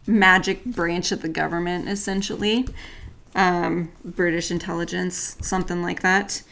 magic 0.08 0.64
branch 0.64 1.12
of 1.12 1.22
the 1.22 1.30
government, 1.30 1.90
essentially. 1.90 2.66
Um, 3.36 3.92
British 4.06 4.52
intelligence, 4.52 5.38
something 5.42 5.82
like 5.82 6.02
that, 6.02 6.44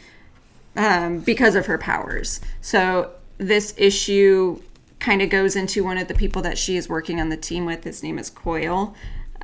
um, 0.76 1.20
because 1.20 1.54
of 1.54 1.66
her 1.66 1.78
powers. 1.78 2.40
So 2.60 3.12
this 3.38 3.74
issue 3.76 4.60
kind 4.98 5.20
of 5.20 5.30
goes 5.30 5.56
into 5.56 5.82
one 5.82 5.98
of 5.98 6.08
the 6.08 6.14
people 6.14 6.42
that 6.42 6.56
she 6.56 6.76
is 6.76 6.88
working 6.88 7.20
on 7.20 7.28
the 7.28 7.36
team 7.36 7.66
with. 7.66 7.84
His 7.84 8.02
name 8.02 8.18
is 8.18 8.30
Coyle. 8.30 8.94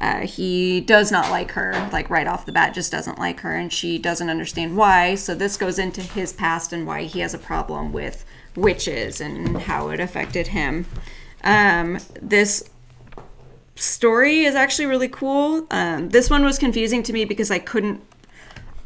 Uh, 0.01 0.21
he 0.21 0.81
does 0.81 1.11
not 1.11 1.29
like 1.31 1.51
her, 1.51 1.73
like 1.93 2.09
right 2.09 2.29
off 2.29 2.47
the 2.47 2.53
bat, 2.53 2.73
just 2.73 2.93
doesn't 2.93 3.19
like 3.19 3.41
her, 3.41 3.53
and 3.53 3.73
she 3.73 3.99
doesn't 3.99 4.31
understand 4.31 4.77
why. 4.77 5.17
So 5.17 5.35
this 5.35 5.57
goes 5.57 5.79
into 5.79 6.01
his 6.01 6.33
past 6.33 6.73
and 6.73 6.87
why 6.87 7.03
he 7.03 7.19
has 7.21 7.35
a 7.35 7.39
problem 7.39 7.93
with 7.93 8.25
witches 8.55 9.21
and 9.21 9.59
how 9.59 9.89
it 9.89 9.99
affected 9.99 10.49
him. 10.49 10.87
Um, 11.43 11.99
this 12.23 12.71
story 13.75 14.45
is 14.45 14.55
actually 14.55 14.87
really 14.87 15.09
cool. 15.09 15.67
Um, 15.73 16.11
this 16.11 16.31
one 16.31 16.45
was 16.45 16.59
confusing 16.59 17.03
to 17.03 17.13
me 17.13 17.25
because 17.25 17.51
I 17.51 17.59
couldn't, 17.59 18.01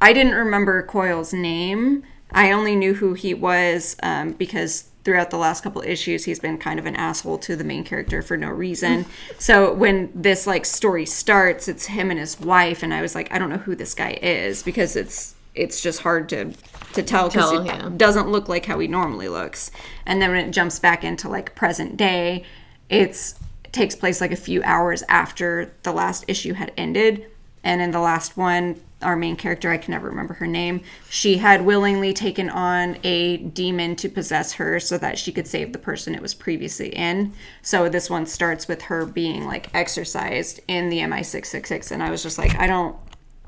I 0.01 0.15
didn't 0.15 0.35
remember 0.35 0.83
Coyle's 0.83 1.35
name. 1.35 2.05
I 2.35 2.53
only 2.53 2.77
knew 2.77 2.95
who 2.95 3.15
he 3.15 3.35
was 3.35 3.97
um, 4.03 4.33
because 4.33 4.89
throughout 5.05 5.31
the 5.31 5.37
last 5.37 5.63
couple 5.63 5.83
issues, 5.83 6.25
he's 6.25 6.39
been 6.39 6.59
kind 6.59 6.79
of 6.79 6.87
an 6.87 6.97
asshole 6.97 7.39
to 7.39 7.57
the 7.57 7.65
main 7.65 7.85
character 7.85 8.23
for 8.23 8.37
no 8.37 8.49
reason. 8.49 9.07
so 9.39 9.73
when 9.73 10.11
this 10.15 10.47
like 10.47 10.65
story 10.65 11.07
starts, 11.07 11.69
it's 11.69 11.87
him 11.87 12.11
and 12.11 12.21
his 12.21 12.41
wife, 12.41 12.83
and 12.83 12.95
I 12.95 13.03
was 13.03 13.15
like, 13.15 13.33
I 13.33 13.39
don't 13.39 13.51
know 13.51 13.59
who 13.59 13.75
this 13.75 13.95
guy 13.95 14.19
is 14.23 14.63
because 14.63 14.97
it's 14.97 15.35
it's 15.55 15.83
just 15.83 16.01
hard 16.01 16.29
to 16.31 16.53
to 16.95 17.03
tell 17.03 17.29
because 17.29 17.53
it 17.53 17.67
yeah. 17.67 17.91
doesn't 17.97 18.29
look 18.29 18.49
like 18.49 18.67
how 18.67 18.79
he 18.79 18.89
normally 18.89 19.29
looks. 19.29 19.71
And 20.07 20.21
then 20.21 20.31
when 20.31 20.49
it 20.49 20.51
jumps 20.51 20.79
back 20.79 21.05
into 21.05 21.29
like 21.29 21.55
present 21.55 21.97
day, 21.97 22.45
it's 22.89 23.35
it 23.65 23.73
takes 23.73 23.95
place 23.95 24.21
like 24.21 24.33
a 24.33 24.37
few 24.37 24.63
hours 24.63 25.03
after 25.09 25.75
the 25.83 25.93
last 25.93 26.25
issue 26.29 26.55
had 26.55 26.73
ended. 26.77 27.27
And 27.65 27.81
in 27.81 27.93
the 27.93 28.01
last 28.01 28.37
one, 28.37 28.81
our 29.03 29.17
main 29.17 29.37
character, 29.37 29.71
I 29.71 29.77
can 29.79 29.93
never 29.93 30.09
remember 30.09 30.35
her 30.35 30.47
name, 30.47 30.81
she 31.11 31.39
had 31.39 31.63
willingly 31.65 32.13
taken 32.13 32.49
on 32.51 32.97
a 33.05 33.37
demon 33.39 33.97
to 33.97 34.09
possess 34.09 34.53
her 34.55 34.79
so 34.81 34.97
that 34.99 35.19
she 35.19 35.33
could 35.33 35.47
save 35.47 35.73
the 35.73 35.79
person 35.79 36.15
it 36.15 36.23
was 36.23 36.35
previously 36.35 36.89
in. 36.89 37.33
So 37.63 37.89
this 37.89 38.09
one 38.09 38.27
starts 38.27 38.69
with 38.69 38.83
her 38.83 39.05
being 39.07 39.45
like 39.47 39.69
exorcised 39.75 40.61
in 40.69 40.89
the 40.89 40.99
MI666 40.99 41.91
and 41.91 42.03
I 42.03 42.11
was 42.11 42.23
just 42.23 42.39
like, 42.39 42.55
I 42.59 42.67
don't 42.67 42.97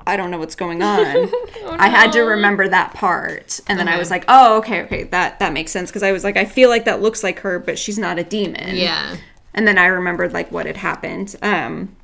I 0.07 0.17
don't 0.17 0.29
know 0.29 0.37
what's 0.37 0.53
going 0.55 0.83
on. 0.83 0.99
I 1.79 1.87
had 1.87 2.11
to 2.11 2.21
remember 2.21 2.67
that 2.67 2.93
part. 2.93 3.59
And 3.67 3.79
then 3.79 3.87
I 3.87 3.97
was 3.97 4.11
like, 4.11 4.23
oh, 4.27 4.57
okay, 4.59 4.83
okay, 4.83 5.03
that 5.05 5.39
that 5.39 5.51
makes 5.51 5.71
sense 5.71 5.89
because 5.89 6.03
I 6.03 6.11
was 6.11 6.23
like 6.23 6.37
I 6.37 6.45
feel 6.45 6.69
like 6.69 6.85
that 6.85 7.01
looks 7.01 7.23
like 7.23 7.39
her, 7.39 7.57
but 7.57 7.79
she's 7.79 7.97
not 7.97 8.19
a 8.19 8.23
demon 8.23 8.75
Yeah. 8.75 9.17
and 9.55 9.67
then 9.67 9.79
I 9.79 9.87
remembered 9.87 10.31
like 10.31 10.51
what 10.51 10.67
had 10.67 10.77
happened. 10.77 11.35
Um, 11.41 11.95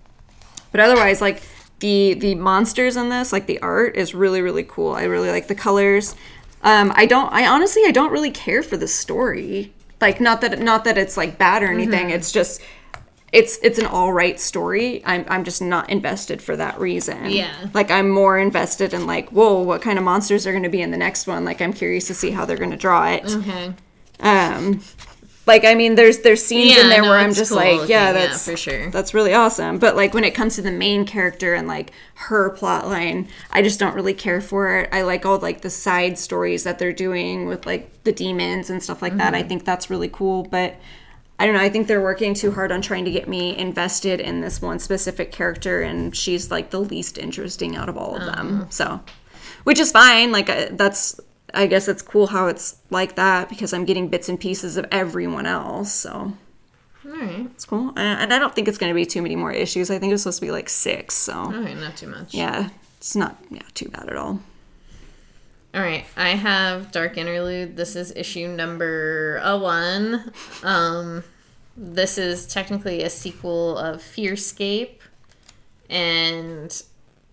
but 0.71 0.79
otherwise, 0.79 1.21
like 1.21 1.43
the 1.81 2.13
the 2.13 2.35
monsters 2.35 2.95
in 2.95 3.09
this, 3.09 3.33
like 3.33 3.45
the 3.45 3.59
art 3.59 3.95
is 3.97 4.15
really 4.15 4.41
really 4.41 4.63
cool. 4.63 4.93
I 4.93 5.03
really 5.03 5.29
like 5.29 5.47
the 5.47 5.55
colors. 5.55 6.15
Um, 6.63 6.93
I 6.95 7.05
don't. 7.05 7.31
I 7.33 7.47
honestly, 7.47 7.83
I 7.85 7.91
don't 7.91 8.11
really 8.11 8.31
care 8.31 8.63
for 8.63 8.77
the 8.77 8.87
story. 8.87 9.73
Like 9.99 10.21
not 10.21 10.41
that 10.41 10.59
not 10.59 10.85
that 10.85 10.97
it's 10.97 11.17
like 11.17 11.37
bad 11.37 11.61
or 11.63 11.67
anything. 11.71 12.09
It's 12.09 12.31
just 12.31 12.61
it's 13.31 13.59
it's 13.63 13.79
an 13.79 13.85
all 13.85 14.13
right 14.13 14.39
story. 14.39 15.03
I'm 15.05 15.25
I'm 15.27 15.43
just 15.43 15.61
not 15.61 15.89
invested 15.89 16.41
for 16.41 16.55
that 16.57 16.79
reason. 16.79 17.29
Yeah. 17.29 17.53
Like 17.73 17.89
I'm 17.91 18.09
more 18.09 18.37
invested 18.37 18.93
in 18.93 19.07
like, 19.07 19.29
whoa, 19.29 19.61
what 19.61 19.81
kind 19.81 19.97
of 19.97 20.05
monsters 20.05 20.45
are 20.47 20.51
going 20.51 20.63
to 20.63 20.69
be 20.69 20.81
in 20.81 20.91
the 20.91 20.97
next 20.97 21.27
one? 21.27 21.45
Like 21.45 21.61
I'm 21.61 21.73
curious 21.73 22.07
to 22.07 22.13
see 22.13 22.31
how 22.31 22.45
they're 22.45 22.57
going 22.57 22.71
to 22.71 22.77
draw 22.77 23.09
it. 23.09 23.25
Okay. 23.25 23.73
Um, 24.19 24.81
like 25.47 25.65
I 25.65 25.75
mean, 25.75 25.95
there's 25.95 26.19
there's 26.19 26.43
scenes 26.43 26.75
Yeah, 26.75 26.83
in 26.83 26.89
there 26.89 27.01
no, 27.01 27.09
where 27.09 27.19
I'm 27.19 27.33
just 27.33 27.49
cool 27.49 27.57
like, 27.57 27.73
looking, 27.73 27.89
yeah, 27.89 28.07
yeah, 28.07 28.13
that's 28.13 28.45
for 28.45 28.55
sure. 28.55 28.91
that's 28.91 29.13
really 29.13 29.33
awesome. 29.33 29.79
But 29.79 29.95
like 29.95 30.13
when 30.13 30.23
it 30.23 30.35
comes 30.35 30.55
to 30.55 30.61
the 30.61 30.71
main 30.71 31.05
character 31.05 31.53
and 31.53 31.67
like 31.67 31.91
her 32.15 32.51
plot 32.51 32.87
line, 32.87 33.27
I 33.51 33.61
just 33.61 33.79
don't 33.79 33.95
really 33.95 34.13
care 34.13 34.41
for 34.41 34.77
it. 34.77 34.89
I 34.91 35.01
like 35.01 35.25
all 35.25 35.39
like 35.39 35.61
the 35.61 35.69
side 35.69 36.19
stories 36.19 36.63
that 36.63 36.77
they're 36.79 36.93
doing 36.93 37.47
with 37.47 37.65
like 37.65 38.03
the 38.03 38.11
demons 38.11 38.69
and 38.69 38.81
stuff 38.83 39.01
like 39.01 39.17
that. 39.17 39.33
I 39.33 39.43
think 39.43 39.65
that's 39.65 39.89
really 39.89 40.09
cool, 40.09 40.43
but. 40.43 40.75
I 41.39 41.45
don't 41.47 41.55
know. 41.55 41.61
I 41.61 41.69
think 41.69 41.87
they're 41.87 42.03
working 42.03 42.35
too 42.35 42.51
hard 42.51 42.71
on 42.71 42.83
trying 42.83 43.03
to 43.05 43.09
get 43.09 43.27
me 43.27 43.57
invested 43.57 44.19
in 44.19 44.41
this 44.41 44.61
one 44.61 44.77
specific 44.77 45.31
character, 45.31 45.81
and 45.81 46.15
she's 46.15 46.51
like 46.51 46.69
the 46.69 46.79
least 46.79 47.17
interesting 47.17 47.75
out 47.75 47.89
of 47.89 47.97
all 47.97 48.15
of 48.15 48.21
them. 48.21 48.67
So, 48.69 48.99
which 49.63 49.79
is 49.79 49.91
fine. 49.91 50.31
Like 50.31 50.51
uh, 50.51 50.67
that's, 50.73 51.19
I 51.53 51.67
guess 51.67 51.87
it's 51.87 52.01
cool 52.01 52.27
how 52.27 52.47
it's 52.47 52.77
like 52.89 53.15
that 53.15 53.49
because 53.49 53.73
I'm 53.73 53.85
getting 53.85 54.07
bits 54.07 54.29
and 54.29 54.39
pieces 54.39 54.77
of 54.77 54.85
everyone 54.91 55.45
else. 55.45 55.91
So 55.91 56.33
All 57.05 57.11
right. 57.11 57.47
it's 57.53 57.65
cool. 57.65 57.93
And 57.97 58.33
I 58.33 58.39
don't 58.39 58.53
think 58.55 58.67
it's 58.67 58.77
going 58.77 58.89
to 58.91 58.95
be 58.95 59.05
too 59.05 59.21
many 59.21 59.35
more 59.35 59.51
issues. 59.51 59.89
I 59.91 59.99
think 59.99 60.13
it's 60.13 60.23
supposed 60.23 60.39
to 60.39 60.45
be 60.45 60.51
like 60.51 60.69
six. 60.69 61.15
So 61.15 61.33
All 61.33 61.51
right. 61.51 61.77
Not 61.77 61.97
too 61.97 62.07
much. 62.07 62.33
yeah, 62.33 62.69
it's 62.97 63.15
not 63.15 63.37
yeah 63.49 63.61
too 63.73 63.89
bad 63.89 64.09
at 64.09 64.15
all. 64.15 64.39
All 65.73 65.81
right, 65.81 66.03
I 66.17 66.31
have 66.31 66.91
Dark 66.91 67.17
Interlude. 67.17 67.77
This 67.77 67.95
is 67.95 68.11
issue 68.13 68.49
number 68.49 69.39
uh, 69.41 69.57
one. 69.57 70.33
Um, 70.63 71.23
this 71.77 72.17
is 72.17 72.45
technically 72.45 73.03
a 73.03 73.09
sequel 73.09 73.77
of 73.77 74.01
Fearscape, 74.01 74.97
and 75.89 76.83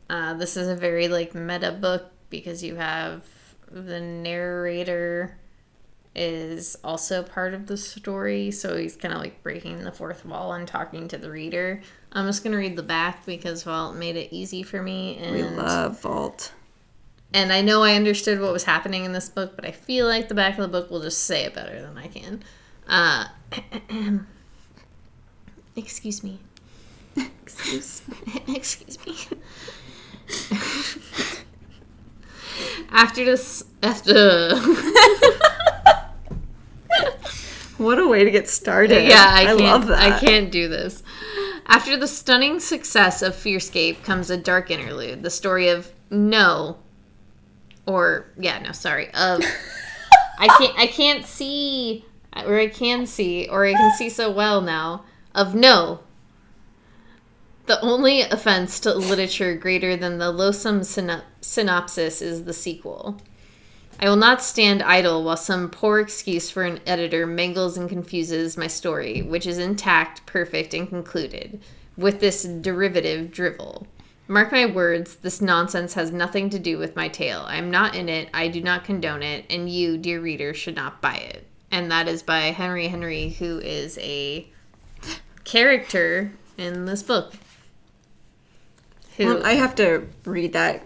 uh, 0.08 0.34
this 0.34 0.56
is 0.56 0.68
a 0.68 0.76
very 0.76 1.08
like 1.08 1.34
meta 1.34 1.72
book 1.72 2.12
because 2.30 2.62
you 2.62 2.76
have 2.76 3.24
the 3.70 4.00
narrator 4.00 5.36
is 6.14 6.76
also 6.82 7.22
part 7.22 7.54
of 7.54 7.66
the 7.66 7.76
story, 7.76 8.50
so 8.50 8.76
he's 8.76 8.96
kind 8.96 9.14
of 9.14 9.20
like 9.20 9.42
breaking 9.42 9.84
the 9.84 9.92
fourth 9.92 10.24
wall 10.24 10.52
and 10.52 10.66
talking 10.66 11.06
to 11.08 11.18
the 11.18 11.30
reader. 11.30 11.80
I'm 12.12 12.26
just 12.26 12.42
gonna 12.42 12.56
read 12.56 12.76
the 12.76 12.82
back 12.82 13.24
because 13.26 13.64
well, 13.64 13.92
it 13.92 13.96
made 13.96 14.16
it 14.16 14.28
easy 14.32 14.62
for 14.62 14.82
me, 14.82 15.18
and 15.18 15.36
We 15.36 15.42
love 15.42 16.00
Vault. 16.00 16.52
and 17.32 17.52
I 17.52 17.60
know 17.60 17.82
I 17.82 17.94
understood 17.94 18.40
what 18.40 18.52
was 18.52 18.64
happening 18.64 19.04
in 19.04 19.12
this 19.12 19.28
book, 19.28 19.54
but 19.54 19.64
I 19.64 19.70
feel 19.70 20.06
like 20.06 20.28
the 20.28 20.34
back 20.34 20.58
of 20.58 20.62
the 20.62 20.68
book 20.68 20.90
will 20.90 21.02
just 21.02 21.24
say 21.24 21.44
it 21.44 21.54
better 21.54 21.80
than 21.80 21.96
I 21.96 22.08
can. 22.08 22.42
Uh, 22.88 23.26
excuse 25.76 26.24
me. 26.24 26.40
Excuse 27.16 28.02
excuse 28.48 28.98
me. 29.06 29.14
after 32.90 33.24
this, 33.24 33.64
after 33.82 34.50
What 37.78 37.98
a 38.00 38.08
way 38.08 38.24
to 38.24 38.30
get 38.30 38.48
started. 38.48 39.06
yeah, 39.06 39.24
I, 39.30 39.44
can't, 39.44 39.60
love 39.60 39.86
that. 39.86 40.00
I 40.00 40.18
can't 40.18 40.50
do 40.50 40.66
this. 40.68 41.04
After 41.66 41.96
the 41.96 42.08
stunning 42.08 42.58
success 42.58 43.22
of 43.22 43.34
Fearscape 43.34 44.02
comes 44.02 44.30
a 44.30 44.36
dark 44.36 44.70
interlude, 44.70 45.22
the 45.22 45.30
story 45.30 45.68
of 45.68 45.92
No, 46.10 46.78
or 47.86 48.26
yeah, 48.36 48.58
no, 48.58 48.72
sorry, 48.72 49.06
of 49.14 49.42
I 50.40 50.48
can't, 50.58 50.78
I 50.78 50.86
can't 50.88 51.24
see, 51.24 52.04
or 52.44 52.58
I 52.58 52.66
can 52.66 53.06
see, 53.06 53.48
or 53.48 53.64
I 53.64 53.74
can 53.74 53.92
see 53.96 54.08
so 54.10 54.28
well 54.30 54.60
now 54.60 55.04
of 55.34 55.54
No. 55.54 56.00
The 57.66 57.80
only 57.80 58.22
offense 58.22 58.80
to 58.80 58.94
literature 58.94 59.54
greater 59.54 59.94
than 59.94 60.18
the 60.18 60.32
loathsome 60.32 60.80
syno- 60.80 61.22
synopsis 61.40 62.22
is 62.22 62.44
the 62.44 62.52
sequel. 62.52 63.20
I 64.00 64.08
will 64.08 64.16
not 64.16 64.42
stand 64.42 64.82
idle 64.82 65.24
while 65.24 65.36
some 65.36 65.70
poor 65.70 65.98
excuse 65.98 66.50
for 66.50 66.62
an 66.62 66.80
editor 66.86 67.26
mangles 67.26 67.76
and 67.76 67.88
confuses 67.88 68.56
my 68.56 68.68
story, 68.68 69.22
which 69.22 69.46
is 69.46 69.58
intact, 69.58 70.24
perfect, 70.24 70.72
and 70.72 70.88
concluded, 70.88 71.60
with 71.96 72.20
this 72.20 72.44
derivative 72.44 73.32
drivel. 73.32 73.88
Mark 74.28 74.52
my 74.52 74.66
words, 74.66 75.16
this 75.16 75.40
nonsense 75.40 75.94
has 75.94 76.12
nothing 76.12 76.50
to 76.50 76.58
do 76.58 76.78
with 76.78 76.94
my 76.94 77.08
tale. 77.08 77.44
I 77.48 77.56
am 77.56 77.70
not 77.70 77.96
in 77.96 78.08
it, 78.08 78.28
I 78.32 78.48
do 78.48 78.60
not 78.60 78.84
condone 78.84 79.22
it, 79.22 79.46
and 79.50 79.68
you, 79.68 79.98
dear 79.98 80.20
reader, 80.20 80.54
should 80.54 80.76
not 80.76 81.00
buy 81.00 81.16
it. 81.16 81.46
And 81.70 81.90
that 81.90 82.08
is 82.08 82.22
by 82.22 82.40
Henry 82.52 82.88
Henry, 82.88 83.30
who 83.30 83.58
is 83.58 83.98
a 83.98 84.46
character 85.44 86.30
in 86.56 86.84
this 86.84 87.02
book. 87.02 87.34
Who 89.16 89.26
Well, 89.26 89.46
I 89.46 89.54
have 89.54 89.74
to 89.76 90.06
read 90.24 90.52
that 90.52 90.84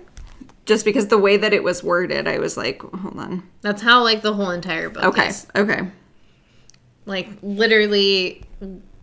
just 0.65 0.85
because 0.85 1.09
the 1.09 1.19
way 1.19 1.37
that 1.37 1.53
it 1.53 1.63
was 1.65 1.83
worded, 1.83 2.29
I 2.29 2.39
was 2.39 2.57
like, 2.57 2.83
hold 2.83 3.19
on. 3.19 3.49
that's 3.63 3.83
how 3.83 4.03
like 4.03 4.23
the 4.23 4.33
whole 4.35 4.51
entire 4.51 4.89
book 4.91 5.05
Okay. 5.05 5.29
is. 5.29 5.47
Okay. 5.55 5.83
Like 7.05 7.29
literally 7.43 8.45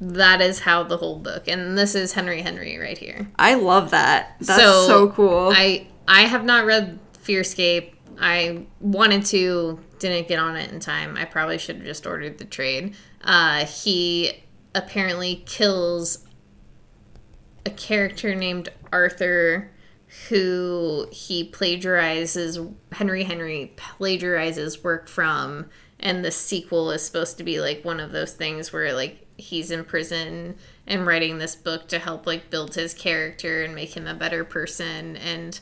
that 0.02 0.40
is 0.42 0.60
how 0.60 0.84
the 0.84 0.96
whole 0.96 1.20
book 1.20 1.50
and 1.50 1.78
this 1.78 1.96
is 1.96 2.14
Henry 2.14 2.42
Henry 2.42 2.78
right 2.78 2.98
here. 2.98 3.30
I 3.38 3.56
love 3.56 3.92
that. 3.92 4.36
That's 4.40 4.62
so, 4.62 5.10
cool. 5.10 5.52
I 5.54 5.88
I 6.08 6.22
have 6.22 6.46
not 6.46 6.66
read 6.66 6.98
Fearscape. 7.22 7.94
I 8.22 8.66
wanted 8.82 9.26
to, 9.28 9.80
didn't 10.00 10.28
get 10.28 10.40
on 10.40 10.58
it 10.58 10.72
in 10.72 10.80
time. 10.80 11.16
I 11.16 11.24
probably 11.26 11.58
should 11.58 11.78
have 11.78 11.86
just 11.86 12.06
ordered 12.06 12.38
the 12.38 12.46
trade. 12.46 12.96
Uh, 13.24 13.66
he 13.66 14.44
apparently 14.76 15.44
kills 15.46 16.26
a 17.66 17.70
character 17.70 18.36
named 18.36 18.70
Arthur 18.92 19.72
who 20.30 21.08
he 21.12 21.48
plagiarizes 21.50 22.74
Henry 22.92 23.24
Henry 23.24 23.74
plagiarizes 23.78 24.84
work 24.84 25.08
from 25.08 25.70
and 26.00 26.26
the 26.26 26.32
sequel 26.32 26.92
is 26.92 27.06
supposed 27.06 27.38
to 27.38 27.44
be 27.44 27.60
like 27.60 27.86
one 27.86 28.00
of 28.00 28.12
those 28.12 28.34
things 28.34 28.74
where 28.74 28.94
like 28.94 29.26
he's 29.38 29.70
in 29.70 29.86
prison 29.86 30.56
and 30.88 31.06
writing 31.06 31.38
this 31.38 31.56
book 31.56 31.88
to 31.88 32.00
help 32.00 32.26
like 32.26 32.50
build 32.50 32.74
his 32.76 32.94
character 32.94 33.64
and 33.64 33.76
make 33.76 33.96
him 33.96 34.08
a 34.08 34.14
better 34.14 34.44
person 34.44 35.16
and 35.18 35.60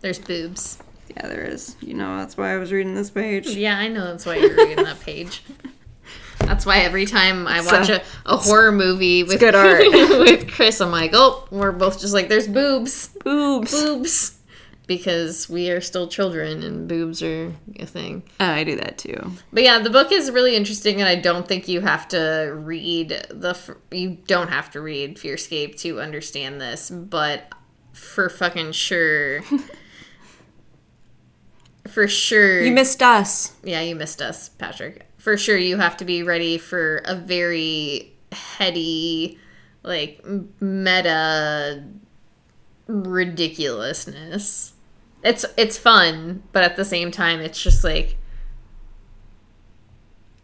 there's 0.00 0.18
boobs. 0.18 0.78
yeah, 1.14 1.26
there 1.28 1.44
is. 1.44 1.76
You 1.80 1.94
know, 1.94 2.16
that's 2.16 2.36
why 2.36 2.54
I 2.54 2.56
was 2.56 2.72
reading 2.72 2.94
this 2.94 3.10
page. 3.10 3.46
Yeah, 3.46 3.78
I 3.78 3.88
know 3.88 4.06
that's 4.06 4.26
why 4.26 4.36
you're 4.36 4.56
reading 4.56 4.84
that 4.84 5.00
page. 5.00 5.42
That's 6.50 6.66
why 6.66 6.78
every 6.78 7.06
time 7.06 7.46
I 7.46 7.60
watch 7.60 7.88
a, 7.88 8.02
a 8.26 8.36
horror 8.36 8.72
movie 8.72 9.22
with 9.22 9.38
good 9.38 9.54
art. 9.54 9.84
with 9.88 10.50
Chris, 10.50 10.80
I'm 10.80 10.90
like, 10.90 11.12
oh, 11.14 11.46
we're 11.52 11.70
both 11.70 12.00
just 12.00 12.12
like, 12.12 12.28
there's 12.28 12.48
boobs, 12.48 13.08
Boobs. 13.24 13.70
boobs, 13.70 14.38
because 14.88 15.48
we 15.48 15.70
are 15.70 15.80
still 15.80 16.08
children 16.08 16.64
and 16.64 16.88
boobs 16.88 17.22
are 17.22 17.52
a 17.78 17.86
thing. 17.86 18.24
Uh, 18.40 18.44
I 18.44 18.64
do 18.64 18.74
that 18.76 18.98
too. 18.98 19.30
But 19.52 19.62
yeah, 19.62 19.78
the 19.78 19.90
book 19.90 20.10
is 20.10 20.32
really 20.32 20.56
interesting, 20.56 21.00
and 21.00 21.08
I 21.08 21.14
don't 21.14 21.46
think 21.46 21.68
you 21.68 21.80
have 21.82 22.08
to 22.08 22.52
read 22.58 23.10
the. 23.30 23.76
You 23.92 24.18
don't 24.26 24.48
have 24.48 24.72
to 24.72 24.80
read 24.80 25.18
Fearscape 25.18 25.78
to 25.82 26.00
understand 26.00 26.60
this, 26.60 26.90
but 26.90 27.44
for 27.92 28.28
fucking 28.28 28.72
sure. 28.72 29.42
For 31.88 32.06
sure. 32.06 32.60
You 32.62 32.72
missed 32.72 33.02
us. 33.02 33.56
Yeah, 33.64 33.80
you 33.80 33.96
missed 33.96 34.20
us, 34.22 34.48
Patrick. 34.50 35.09
For 35.20 35.36
sure, 35.36 35.56
you 35.56 35.76
have 35.76 35.96
to 35.98 36.04
be 36.04 36.22
ready 36.22 36.56
for 36.56 37.02
a 37.04 37.14
very 37.14 38.12
heady, 38.32 39.38
like 39.82 40.24
meta 40.60 41.84
ridiculousness. 42.86 44.72
It's 45.22 45.44
it's 45.56 45.76
fun, 45.76 46.42
but 46.52 46.64
at 46.64 46.76
the 46.76 46.84
same 46.84 47.10
time, 47.10 47.40
it's 47.40 47.62
just 47.62 47.84
like 47.84 48.16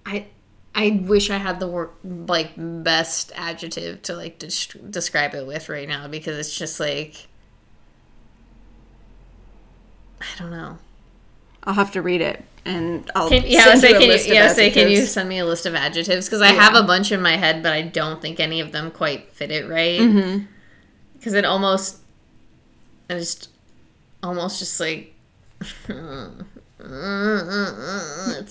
I 0.05 0.27
I 0.75 1.03
wish 1.05 1.31
I 1.31 1.39
had 1.39 1.59
the 1.59 1.69
word 1.69 1.91
like 2.05 2.53
best 2.57 3.33
adjective 3.35 4.03
to 4.03 4.15
like 4.15 4.39
des- 4.39 4.79
describe 4.91 5.35
it 5.35 5.47
with 5.47 5.69
right 5.71 5.89
now 5.89 6.07
because 6.07 6.37
it's 6.37 6.57
just 6.57 6.79
like 6.79 7.29
I 10.21 10.27
don't 10.39 10.51
know. 10.51 10.79
I'll 11.65 11.75
have 11.75 11.93
to 11.93 12.03
read 12.03 12.21
it, 12.21 12.45
and 12.67 13.11
I'll 13.15 13.29
Can, 13.29 13.45
yeah, 13.47 13.65
send 13.65 13.81
say, 13.81 13.91
you 13.91 13.97
a 13.97 13.99
can 14.01 14.09
you, 14.09 14.15
of 14.17 14.27
yeah, 14.27 14.45
I 14.45 14.49
say, 14.49 14.71
can 14.71 14.89
you 14.89 15.07
send 15.07 15.29
me 15.29 15.39
a 15.39 15.45
list 15.45 15.67
of 15.67 15.75
adjectives? 15.75 16.27
Because 16.27 16.43
I 16.43 16.49
have 16.49 16.75
a 16.75 16.83
bunch 16.83 17.13
in 17.13 17.23
my 17.23 17.37
head, 17.37 17.63
but 17.63 17.73
I 17.73 17.83
don't 17.83 18.21
think 18.21 18.41
any 18.41 18.61
of 18.61 18.73
them 18.73 18.91
quite 18.91 19.33
fit 19.33 19.51
it 19.53 19.69
right. 19.69 20.01
Mm-hmm. 20.01 20.45
Because 21.15 21.35
it 21.35 21.45
almost, 21.45 21.99
I 23.09 23.15
just, 23.15 23.51
almost 24.23 24.59
just 24.59 24.81
like, 24.81 25.15
it's 25.61 25.79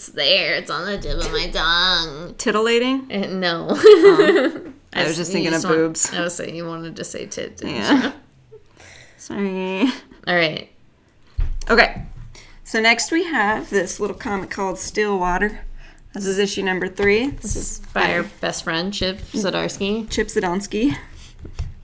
there. 0.07 0.55
It's 0.55 0.72
on 0.72 0.86
the 0.86 0.97
tip 0.97 1.18
of 1.18 1.32
my 1.32 1.49
tongue. 1.49 2.36
Titillating. 2.36 3.07
Eh, 3.11 3.28
no. 3.28 3.68
I 4.93 5.03
was 5.05 5.18
just 5.18 5.32
thinking 5.32 5.51
you 5.51 5.57
of 5.57 5.63
want- 5.66 5.76
boobs. 5.76 6.13
I 6.13 6.22
was 6.22 6.36
saying 6.36 6.55
you 6.55 6.66
wanted 6.66 6.95
to 6.95 7.03
say 7.03 7.26
tit. 7.26 7.61
Yeah. 7.63 8.05
you? 8.07 8.13
Sorry. 9.18 9.82
All 10.26 10.36
right. 10.36 10.70
Okay. 11.70 12.01
So 12.66 12.82
next 12.82 13.11
we 13.11 13.26
have 13.26 13.70
this 13.70 13.99
little 13.99 14.16
comic 14.16 14.49
called 14.49 14.80
Stillwater. 14.80 15.59
This 16.16 16.26
is 16.26 16.39
issue 16.39 16.63
number 16.63 16.88
three. 16.88 17.28
This 17.28 17.55
is 17.55 17.80
By 17.93 18.16
our 18.16 18.24
best 18.41 18.63
friend, 18.63 18.91
Chip 18.91 19.20
Zdarsky. 19.20 20.09
Chip 20.09 20.30
Zdarsky. 20.30 20.97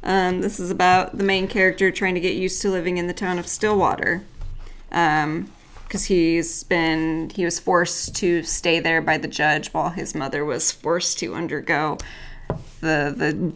Um, 0.02 0.42
this 0.42 0.60
is 0.60 0.72
about 0.72 1.20
the 1.20 1.24
main 1.24 1.48
character 1.48 1.92
trying 1.92 2.16
to 2.16 2.20
get 2.20 2.34
used 2.34 2.64
to 2.64 2.72
living 2.72 2.98
in 2.98 3.06
the 3.06 3.14
town 3.14 3.38
of 3.38 3.46
Stillwater. 3.46 4.24
Um, 4.92 5.52
because 5.84 6.06
he's 6.06 6.64
been 6.64 7.30
he 7.30 7.46
was 7.46 7.60
forced 7.60 8.16
to 8.16 8.42
stay 8.42 8.80
there 8.80 9.04
by 9.04 9.20
the 9.20 9.28
judge 9.28 9.72
while 9.74 9.90
his 9.90 10.16
mother 10.16 10.44
was 10.44 10.72
forced 10.72 11.20
to 11.20 11.36
undergo 11.36 12.00
the 12.80 13.14
the 13.16 13.54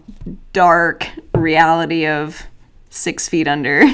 dark 0.54 1.10
reality 1.34 2.06
of 2.06 2.44
six 2.92 3.28
feet 3.28 3.48
under. 3.48 3.84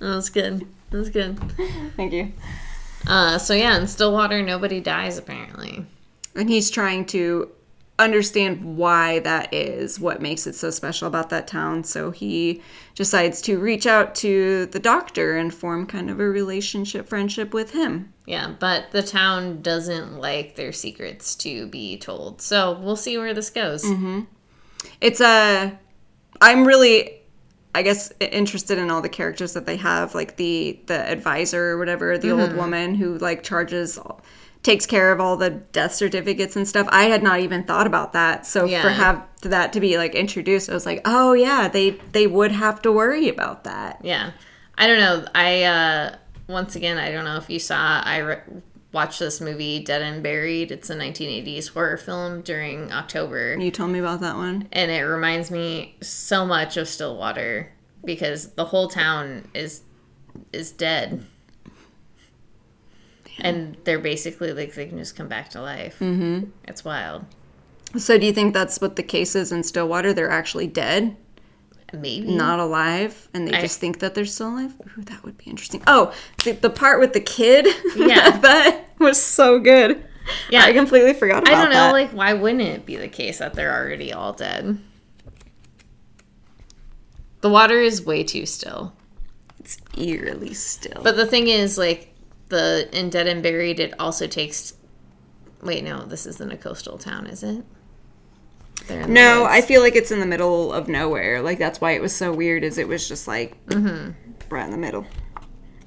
That 0.00 0.16
was 0.16 0.30
good. 0.30 0.66
That 0.90 0.98
was 0.98 1.10
good. 1.10 1.38
Thank 1.96 2.12
you. 2.12 2.32
Uh, 3.06 3.38
so 3.38 3.54
yeah, 3.54 3.78
in 3.78 3.86
Stillwater, 3.86 4.42
nobody 4.42 4.80
dies 4.80 5.18
apparently. 5.18 5.86
And 6.34 6.48
he's 6.48 6.70
trying 6.70 7.06
to 7.06 7.50
understand 7.98 8.76
why 8.76 9.18
that 9.20 9.52
is, 9.52 10.00
what 10.00 10.22
makes 10.22 10.46
it 10.46 10.54
so 10.54 10.70
special 10.70 11.06
about 11.06 11.28
that 11.30 11.46
town. 11.46 11.84
So 11.84 12.10
he 12.10 12.62
decides 12.94 13.42
to 13.42 13.58
reach 13.58 13.86
out 13.86 14.14
to 14.16 14.66
the 14.66 14.80
doctor 14.80 15.36
and 15.36 15.52
form 15.52 15.86
kind 15.86 16.10
of 16.10 16.18
a 16.18 16.24
relationship, 16.24 17.08
friendship 17.08 17.52
with 17.52 17.72
him. 17.72 18.12
Yeah, 18.26 18.54
but 18.58 18.90
the 18.92 19.02
town 19.02 19.60
doesn't 19.60 20.18
like 20.18 20.56
their 20.56 20.72
secrets 20.72 21.34
to 21.36 21.66
be 21.66 21.98
told. 21.98 22.40
So 22.40 22.78
we'll 22.80 22.96
see 22.96 23.18
where 23.18 23.34
this 23.34 23.50
goes. 23.50 23.84
It's 25.00 25.20
a. 25.20 25.78
I'm 26.40 26.64
really 26.64 27.19
I 27.74 27.82
guess 27.82 28.12
interested 28.20 28.78
in 28.78 28.90
all 28.90 29.00
the 29.00 29.08
characters 29.08 29.52
that 29.52 29.64
they 29.66 29.76
have, 29.76 30.14
like 30.14 30.36
the 30.36 30.80
the 30.86 31.08
advisor 31.10 31.70
or 31.70 31.78
whatever, 31.78 32.18
the 32.18 32.30
old 32.30 32.54
woman 32.56 32.94
who 32.96 33.16
like 33.18 33.42
charges, 33.44 33.98
takes 34.62 34.86
care 34.86 35.12
of 35.12 35.20
all 35.20 35.36
the 35.36 35.50
death 35.50 35.94
certificates 35.94 36.56
and 36.56 36.66
stuff. 36.68 36.86
I 36.90 37.04
had 37.04 37.22
not 37.22 37.40
even 37.40 37.64
thought 37.64 37.86
about 37.86 38.12
that. 38.12 38.44
So 38.46 38.64
Yeah. 38.66 38.82
for 38.82 38.90
have 38.90 39.22
that 39.42 39.72
to 39.74 39.80
be 39.80 39.96
like 39.96 40.14
introduced, 40.14 40.68
I 40.68 40.74
was 40.74 40.84
like, 40.84 41.00
oh 41.04 41.32
yeah, 41.32 41.68
they 41.68 41.90
they 42.12 42.26
would 42.26 42.52
have 42.52 42.82
to 42.82 42.92
worry 42.92 43.28
about 43.28 43.64
that. 43.64 44.00
Yeah. 44.02 44.32
I 44.76 44.86
don't 44.86 44.98
know. 44.98 45.24
I 45.34 45.62
uh 45.62 46.16
once 46.48 46.74
again, 46.74 46.98
I 46.98 47.12
don't 47.12 47.24
know 47.24 47.36
if 47.36 47.48
you 47.48 47.58
saw 47.60 48.00
I 48.04 48.18
re- 48.18 48.42
watched 48.92 49.18
this 49.20 49.40
movie 49.40 49.78
Dead 49.82 50.02
and 50.02 50.22
Buried. 50.22 50.70
It's 50.72 50.90
a 50.90 50.96
1980s 50.96 51.70
horror 51.70 51.96
film 51.96 52.40
during 52.42 52.90
October 52.92 53.56
You 53.58 53.70
told 53.70 53.90
me 53.90 53.98
about 54.00 54.20
that 54.20 54.36
one. 54.36 54.68
and 54.72 54.90
it 54.90 55.02
reminds 55.02 55.50
me 55.50 55.96
so 56.00 56.44
much 56.44 56.76
of 56.76 56.88
Stillwater 56.88 57.72
because 58.04 58.48
the 58.52 58.64
whole 58.66 58.88
town 58.88 59.48
is 59.54 59.82
is 60.52 60.70
dead. 60.72 61.24
And 63.40 63.76
they're 63.84 63.98
basically 63.98 64.52
like 64.52 64.74
they 64.74 64.86
can 64.86 64.98
just 64.98 65.16
come 65.16 65.28
back 65.28 65.48
to 65.50 65.62
life. 65.62 65.98
Mm-hmm. 65.98 66.50
It's 66.68 66.84
wild. 66.84 67.24
So 67.96 68.18
do 68.18 68.26
you 68.26 68.32
think 68.32 68.52
that's 68.54 68.80
what 68.80 68.96
the 68.96 69.02
case 69.02 69.34
is 69.34 69.50
in 69.50 69.62
Stillwater? 69.62 70.12
They're 70.12 70.30
actually 70.30 70.66
dead, 70.66 71.16
Maybe 71.92 72.26
not 72.34 72.58
alive, 72.60 73.28
and 73.34 73.48
they 73.48 73.52
I- 73.52 73.60
just 73.60 73.80
think 73.80 73.98
that 74.00 74.14
they're 74.14 74.24
still 74.24 74.48
alive? 74.48 74.74
Ooh, 74.98 75.02
that 75.02 75.24
would 75.24 75.36
be 75.38 75.44
interesting. 75.46 75.82
Oh, 75.86 76.12
the, 76.44 76.52
the 76.52 76.70
part 76.70 77.00
with 77.00 77.12
the 77.12 77.20
kid? 77.20 77.66
Yeah. 77.96 78.38
that 78.38 78.84
was 78.98 79.20
so 79.22 79.58
good. 79.58 80.04
Yeah. 80.50 80.62
I 80.64 80.72
completely 80.72 81.14
forgot 81.14 81.42
about 81.42 81.54
I 81.54 81.60
don't 81.62 81.70
know, 81.72 81.76
that. 81.86 81.92
like 81.92 82.10
why 82.12 82.32
wouldn't 82.34 82.60
it 82.62 82.86
be 82.86 82.96
the 82.96 83.08
case 83.08 83.38
that 83.38 83.54
they're 83.54 83.72
already 83.74 84.12
all 84.12 84.32
dead? 84.32 84.78
The 87.40 87.48
water 87.48 87.80
is 87.80 88.04
way 88.04 88.22
too 88.22 88.46
still. 88.46 88.92
it's 89.58 89.78
eerily 89.96 90.54
still. 90.54 91.02
But 91.02 91.16
the 91.16 91.26
thing 91.26 91.48
is, 91.48 91.78
like 91.78 92.14
the 92.48 92.88
in 92.92 93.10
Dead 93.10 93.26
and 93.26 93.42
Buried, 93.42 93.80
it 93.80 93.94
also 93.98 94.26
takes. 94.26 94.74
Wait, 95.62 95.82
no, 95.84 96.04
this 96.04 96.26
isn't 96.26 96.52
a 96.52 96.56
coastal 96.56 96.98
town, 96.98 97.26
is 97.26 97.42
it? 97.42 97.64
They're 98.86 99.00
in 99.02 99.08
the 99.08 99.14
no. 99.14 99.44
I 99.44 99.60
feel 99.60 99.80
like 99.82 99.94
it's 99.96 100.10
in 100.10 100.20
the 100.20 100.26
middle 100.26 100.72
of 100.72 100.88
nowhere. 100.88 101.42
Like 101.42 101.58
that's 101.58 101.80
why 101.80 101.92
it 101.92 102.00
was 102.02 102.14
so 102.14 102.32
weird. 102.32 102.64
Is 102.64 102.78
it 102.78 102.88
was 102.88 103.06
just 103.08 103.28
like 103.28 103.56
Mm-hmm. 103.66 104.10
right 104.54 104.64
in 104.64 104.70
the 104.70 104.76
middle. 104.78 105.06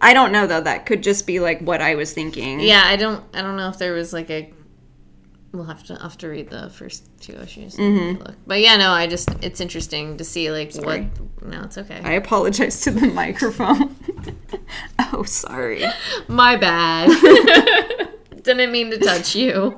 I 0.01 0.13
don't 0.13 0.31
know 0.31 0.47
though. 0.47 0.61
That 0.61 0.85
could 0.85 1.01
just 1.03 1.25
be 1.25 1.39
like 1.39 1.61
what 1.61 1.81
I 1.81 1.95
was 1.95 2.11
thinking. 2.13 2.59
Yeah, 2.59 2.83
I 2.85 2.95
don't. 2.97 3.23
I 3.33 3.41
don't 3.41 3.55
know 3.57 3.69
if 3.69 3.77
there 3.77 3.93
was 3.93 4.11
like 4.13 4.29
a. 4.29 4.51
We'll 5.53 5.65
have 5.65 5.83
to 5.83 5.95
have 5.97 6.17
to 6.17 6.29
read 6.29 6.49
the 6.49 6.71
first 6.71 7.07
two 7.21 7.33
issues. 7.33 7.77
and 7.77 8.17
Look, 8.19 8.35
but 8.47 8.59
yeah, 8.59 8.75
no, 8.75 8.89
I 8.89 9.05
just 9.05 9.29
it's 9.43 9.61
interesting 9.61 10.17
to 10.17 10.23
see 10.23 10.49
like 10.51 10.71
Sorry. 10.71 11.09
what. 11.39 11.47
No, 11.47 11.61
it's 11.63 11.77
okay. 11.77 12.01
I 12.03 12.13
apologize 12.13 12.81
to 12.81 12.91
the 12.91 13.07
microphone. 13.07 13.95
oh, 15.13 15.23
sorry. 15.23 15.85
My 16.27 16.55
bad. 16.55 17.09
Didn't 18.43 18.71
mean 18.71 18.89
to 18.91 18.97
touch 18.97 19.35
you. 19.35 19.77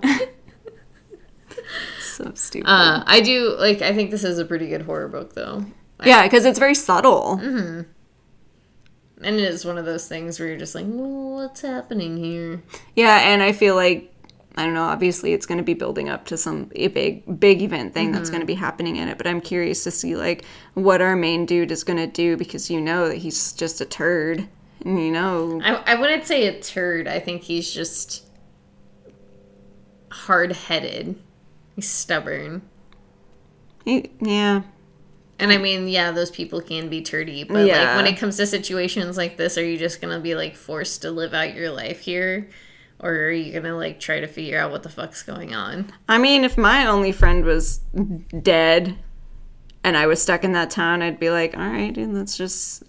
Stupid. 2.62 2.70
Uh, 2.70 3.04
I 3.06 3.22
do 3.22 3.56
like. 3.60 3.82
I 3.82 3.94
think 3.94 4.12
this 4.12 4.24
is 4.24 4.40
a 4.40 4.46
pretty 4.46 4.68
good 4.68 4.84
horror 4.84 5.08
book, 5.08 5.34
though, 5.34 5.66
yeah, 6.04 6.24
because 6.24 6.46
it's 6.46 6.60
very 6.60 6.76
subtle. 6.76 7.40
Mm-hmm. 7.42 7.82
and 9.24 9.36
it 9.36 9.44
is 9.44 9.66
one 9.66 9.78
of 9.78 9.86
those 9.86 10.08
things 10.08 10.40
where 10.40 10.50
you're 10.50 10.58
just 10.58 10.76
like, 10.76 10.86
well, 10.88 11.36
"What's 11.36 11.62
happening 11.62 12.18
here?" 12.18 12.62
Yeah, 12.96 13.18
and 13.30 13.42
I 13.42 13.52
feel 13.52 13.76
like 13.76 14.12
I 14.58 14.64
don't 14.66 14.74
know. 14.74 14.84
Obviously, 14.84 15.34
it's 15.34 15.46
going 15.46 15.58
to 15.58 15.64
be 15.64 15.74
building 15.74 16.08
up 16.10 16.26
to 16.28 16.38
some 16.38 16.72
a 16.76 16.88
big, 16.88 17.40
big 17.40 17.62
event 17.62 17.94
thing 17.94 18.12
that's 18.12 18.30
going 18.30 18.40
to 18.42 18.46
be 18.46 18.54
happening 18.56 18.96
in 18.96 19.08
it. 19.10 19.18
But 19.18 19.28
I'm 19.28 19.42
curious 19.42 19.84
to 19.84 19.92
see 19.92 20.16
like 20.16 20.46
what 20.76 21.02
our 21.02 21.16
main 21.16 21.46
dude 21.46 21.72
is 21.72 21.84
going 21.84 21.98
to 21.98 22.08
do 22.08 22.38
because 22.38 22.70
you 22.70 22.80
know 22.80 23.10
that 23.10 23.18
he's 23.18 23.52
just 23.54 23.82
a 23.82 23.86
turd, 23.86 24.48
and 24.86 25.00
you 25.02 25.12
know, 25.12 25.60
I, 25.64 25.94
I 25.94 25.96
wouldn't 25.96 26.26
say 26.26 26.48
a 26.48 26.60
turd. 26.62 27.08
I 27.08 27.20
think 27.20 27.42
he's 27.44 27.70
just 27.74 28.24
hard 30.10 30.54
headed. 30.54 31.16
He's 31.76 31.90
stubborn. 31.90 32.62
he, 33.84 34.10
yeah, 34.22 34.62
And 35.38 35.52
I 35.52 35.58
mean, 35.58 35.88
yeah, 35.90 36.12
those 36.12 36.32
people 36.32 36.62
can 36.62 36.88
be 36.90 37.02
turdy, 37.02 37.46
but 37.48 37.66
Yeah. 37.68 37.80
like 37.84 37.96
when 37.98 38.08
it 38.14 38.18
comes 38.18 38.38
to 38.38 38.48
situations 38.48 39.18
like 39.18 39.36
this, 39.38 39.58
are 39.58 39.66
you 39.66 39.78
just 39.78 40.00
gonna 40.02 40.20
be 40.20 40.34
like 40.36 40.56
forced 40.56 41.02
to 41.02 41.12
live 41.12 41.34
out 41.34 41.54
your 41.54 41.70
life 41.72 42.00
here? 42.00 42.50
Or 43.02 43.12
are 43.12 43.32
you 43.32 43.52
gonna 43.52 43.76
like 43.76 44.00
try 44.00 44.22
to 44.22 44.28
figure 44.28 44.58
out 44.58 44.72
what 44.72 44.84
the 44.84 44.90
fuck's 44.90 45.22
going 45.24 45.54
on? 45.54 45.92
I 46.08 46.18
mean, 46.18 46.46
if 46.46 46.58
my 46.58 46.86
only 46.88 47.12
friend 47.12 47.44
was 47.44 47.80
dead 48.42 48.98
and 49.84 49.98
I 49.98 50.08
was 50.08 50.22
stuck 50.22 50.44
in 50.46 50.54
that 50.54 50.70
town, 50.72 51.02
I'd 51.02 51.20
be 51.20 51.30
like, 51.30 51.56
all 51.58 51.68
right, 51.68 51.94
dude, 51.94 52.14
let's 52.14 52.38
just 52.38 52.84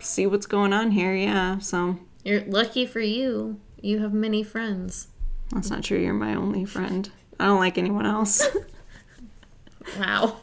see 0.00 0.26
what's 0.26 0.46
going 0.46 0.74
on 0.74 0.90
here. 0.90 1.14
Yeah, 1.14 1.58
so 1.58 1.98
You're 2.24 2.42
lucky 2.42 2.84
for 2.86 3.00
you. 3.00 3.58
You 3.80 4.00
have 4.00 4.12
many 4.12 4.42
friends. 4.42 5.08
that's 5.52 5.70
not 5.70 5.82
true. 5.84 5.98
You're 5.98 6.12
my 6.12 6.34
only 6.34 6.64
friend. 6.66 7.10
I 7.38 7.46
don't 7.46 7.58
like 7.60 7.78
anyone 7.78 8.06
else. 8.06 8.46
Wow. 10.00 10.38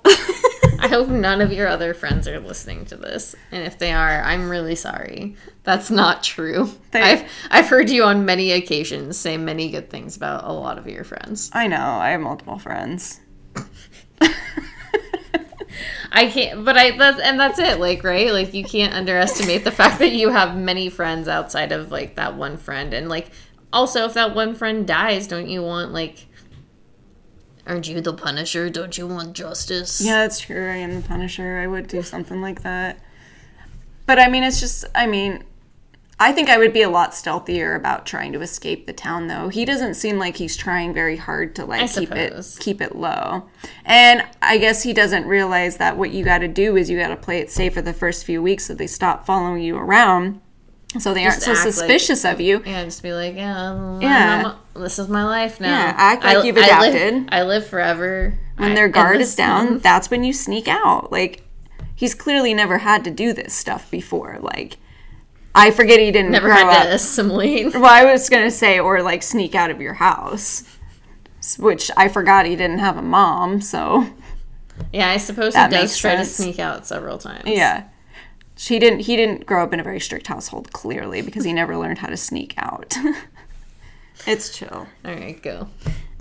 I 0.80 0.88
hope 0.90 1.10
none 1.10 1.42
of 1.42 1.52
your 1.52 1.68
other 1.68 1.94
friends 1.94 2.30
are 2.30 2.40
listening 2.40 2.86
to 2.86 2.96
this. 2.96 3.36
And 3.52 3.62
if 3.66 3.78
they 3.78 3.92
are, 3.92 4.24
I'm 4.24 4.50
really 4.50 4.76
sorry. 4.76 5.36
That's 5.64 5.92
not 5.92 6.24
true. 6.24 6.70
They- 6.92 7.02
I've 7.02 7.30
I've 7.52 7.68
heard 7.68 7.90
you 7.90 8.06
on 8.06 8.24
many 8.24 8.52
occasions 8.54 9.18
say 9.18 9.36
many 9.36 9.70
good 9.70 9.90
things 9.90 10.16
about 10.16 10.46
a 10.46 10.54
lot 10.54 10.78
of 10.78 10.88
your 10.88 11.04
friends. 11.04 11.50
I 11.54 11.68
know. 11.68 11.76
I 11.78 12.12
have 12.12 12.22
multiple 12.22 12.58
friends. 12.58 13.20
I 16.12 16.28
can't, 16.28 16.64
but 16.64 16.78
I 16.78 16.96
that's 16.96 17.20
and 17.20 17.40
that's 17.40 17.58
it. 17.60 17.80
Like, 17.80 18.04
right? 18.04 18.32
Like, 18.32 18.54
you 18.54 18.64
can't 18.64 18.94
underestimate 18.94 19.64
the 19.64 19.72
fact 19.72 20.00
that 20.00 20.12
you 20.12 20.30
have 20.30 20.56
many 20.56 20.90
friends 20.90 21.28
outside 21.28 21.72
of 21.72 21.92
like 21.92 22.16
that 22.16 22.36
one 22.36 22.58
friend, 22.58 22.94
and 22.94 23.10
like, 23.10 23.32
also 23.74 24.06
if 24.06 24.14
that 24.14 24.36
one 24.36 24.54
friend 24.54 24.86
dies, 24.88 25.28
don't 25.28 25.48
you 25.50 25.64
want 25.64 25.92
like, 25.92 26.28
aren't 27.66 27.88
you 27.88 28.02
the 28.02 28.14
Punisher? 28.14 28.70
Don't 28.70 28.98
you 28.98 29.08
want 29.08 29.34
justice? 29.34 30.02
Yeah, 30.02 30.22
that's 30.22 30.40
true. 30.40 30.70
I 30.70 30.78
am 30.78 30.96
the 30.96 31.08
Punisher. 31.08 31.60
I 31.60 31.68
would 31.68 31.88
do 31.88 32.02
something 32.02 32.42
like 32.42 32.64
that. 32.64 33.00
But 34.06 34.20
I 34.20 34.28
mean, 34.28 34.44
it's 34.44 34.60
just, 34.60 34.86
I 34.94 35.08
mean, 35.08 35.44
I 36.20 36.32
think 36.32 36.50
I 36.50 36.58
would 36.58 36.74
be 36.74 36.84
a 36.84 36.90
lot 36.90 37.12
stealthier 37.12 37.76
about 37.76 38.06
trying 38.06 38.34
to 38.34 38.42
escape 38.42 38.86
the 38.86 38.94
town, 38.94 39.28
though. 39.28 39.50
He 39.50 39.66
doesn't 39.66 39.96
seem 39.96 40.20
like 40.20 40.38
he's 40.38 40.56
trying 40.56 40.94
very 40.94 41.18
hard 41.18 41.56
to 41.56 41.66
like 41.66 41.92
keep 41.92 42.12
it 42.12 42.58
keep 42.60 42.82
it 42.82 42.96
low. 42.96 43.50
And 43.84 44.24
I 44.42 44.58
guess 44.58 44.84
he 44.84 44.94
doesn't 44.94 45.26
realize 45.26 45.78
that 45.78 45.98
what 45.98 46.12
you 46.12 46.24
got 46.24 46.40
to 46.40 46.48
do 46.48 46.78
is 46.78 46.90
you 46.90 47.00
got 47.00 47.10
to 47.10 47.18
play 47.18 47.40
it 47.40 47.52
safe 47.52 47.74
for 47.74 47.82
the 47.82 47.94
first 47.94 48.26
few 48.26 48.42
weeks 48.42 48.66
so 48.66 48.76
they 48.76 48.88
stop 48.88 49.26
following 49.26 49.64
you 49.64 49.76
around, 49.76 50.40
so 51.00 51.14
they 51.14 51.26
aren't 51.26 51.42
so 51.42 51.52
act 51.52 51.66
like- 51.66 51.74
suspicious 51.74 52.24
of 52.26 52.40
you. 52.42 52.62
Yeah, 52.66 52.84
just 52.86 53.02
be 53.04 53.14
like, 53.14 53.36
yeah, 53.36 54.00
Yeah. 54.00 54.44
I'm- 54.76 54.82
this 54.82 54.98
is 55.00 55.08
my 55.08 55.24
life 55.24 55.60
now. 55.60 55.70
Yeah, 55.70 55.94
act 55.98 56.24
like 56.24 56.44
you've 56.46 56.58
I 56.58 56.62
adapted. 56.66 57.14
live, 57.16 57.26
I 57.32 57.44
live 57.44 57.68
forever. 57.68 58.34
When 58.58 58.72
I- 58.72 58.76
their 58.76 58.88
guard 58.88 59.22
is 59.22 59.36
down, 59.36 59.80
that's 59.80 60.10
when 60.10 60.24
you 60.24 60.34
sneak 60.34 60.68
out. 60.68 61.12
Like 61.12 61.44
he's 61.96 62.14
clearly 62.16 62.54
never 62.54 62.80
had 62.80 63.04
to 63.06 63.12
do 63.12 63.34
this 63.34 63.54
stuff 63.54 63.90
before. 63.92 64.38
Like 64.42 64.78
I 65.56 65.70
forget 65.72 66.00
he 66.00 66.12
didn't 66.12 66.32
Never 66.32 66.48
grow 66.48 66.56
had 66.56 66.68
up. 66.68 66.84
to 66.84 66.94
assimilate. 66.96 67.74
Well, 67.76 67.86
I 67.86 68.06
was 68.06 68.28
gonna 68.30 68.50
say, 68.52 68.80
or 68.80 69.02
like 69.04 69.22
sneak 69.24 69.54
out 69.56 69.70
of 69.70 69.80
your 69.82 69.94
house, 69.94 70.64
which 71.60 71.92
I 71.96 72.08
forgot 72.08 72.46
he 72.48 72.56
didn't 72.56 72.80
have 72.80 72.98
a 72.98 73.02
mom. 73.04 73.62
So 73.62 74.08
Yeah, 74.92 75.10
I 75.10 75.18
suppose 75.18 75.54
That 75.54 75.72
he 75.72 75.78
does 75.78 75.96
try 75.98 76.16
sense. 76.16 76.36
to 76.36 76.42
sneak 76.44 76.60
out 76.60 76.88
several 76.88 77.20
times. 77.20 77.44
yeah, 77.46 77.84
she 78.64 78.80
didn't. 78.80 79.02
He 79.02 79.18
didn't 79.18 79.46
grow 79.46 79.62
up 79.62 79.74
in 79.74 79.82
a 79.82 79.84
very 79.84 80.00
strict 80.00 80.28
household, 80.28 80.72
clearly, 80.72 81.22
because 81.22 81.44
he 81.44 81.52
never 81.52 81.76
learned 81.76 81.98
how 81.98 82.08
to 82.08 82.16
sneak 82.16 82.54
out. 82.56 82.96
it's 84.26 84.58
chill. 84.58 84.88
All 85.04 85.14
right, 85.14 85.42
go. 85.44 85.68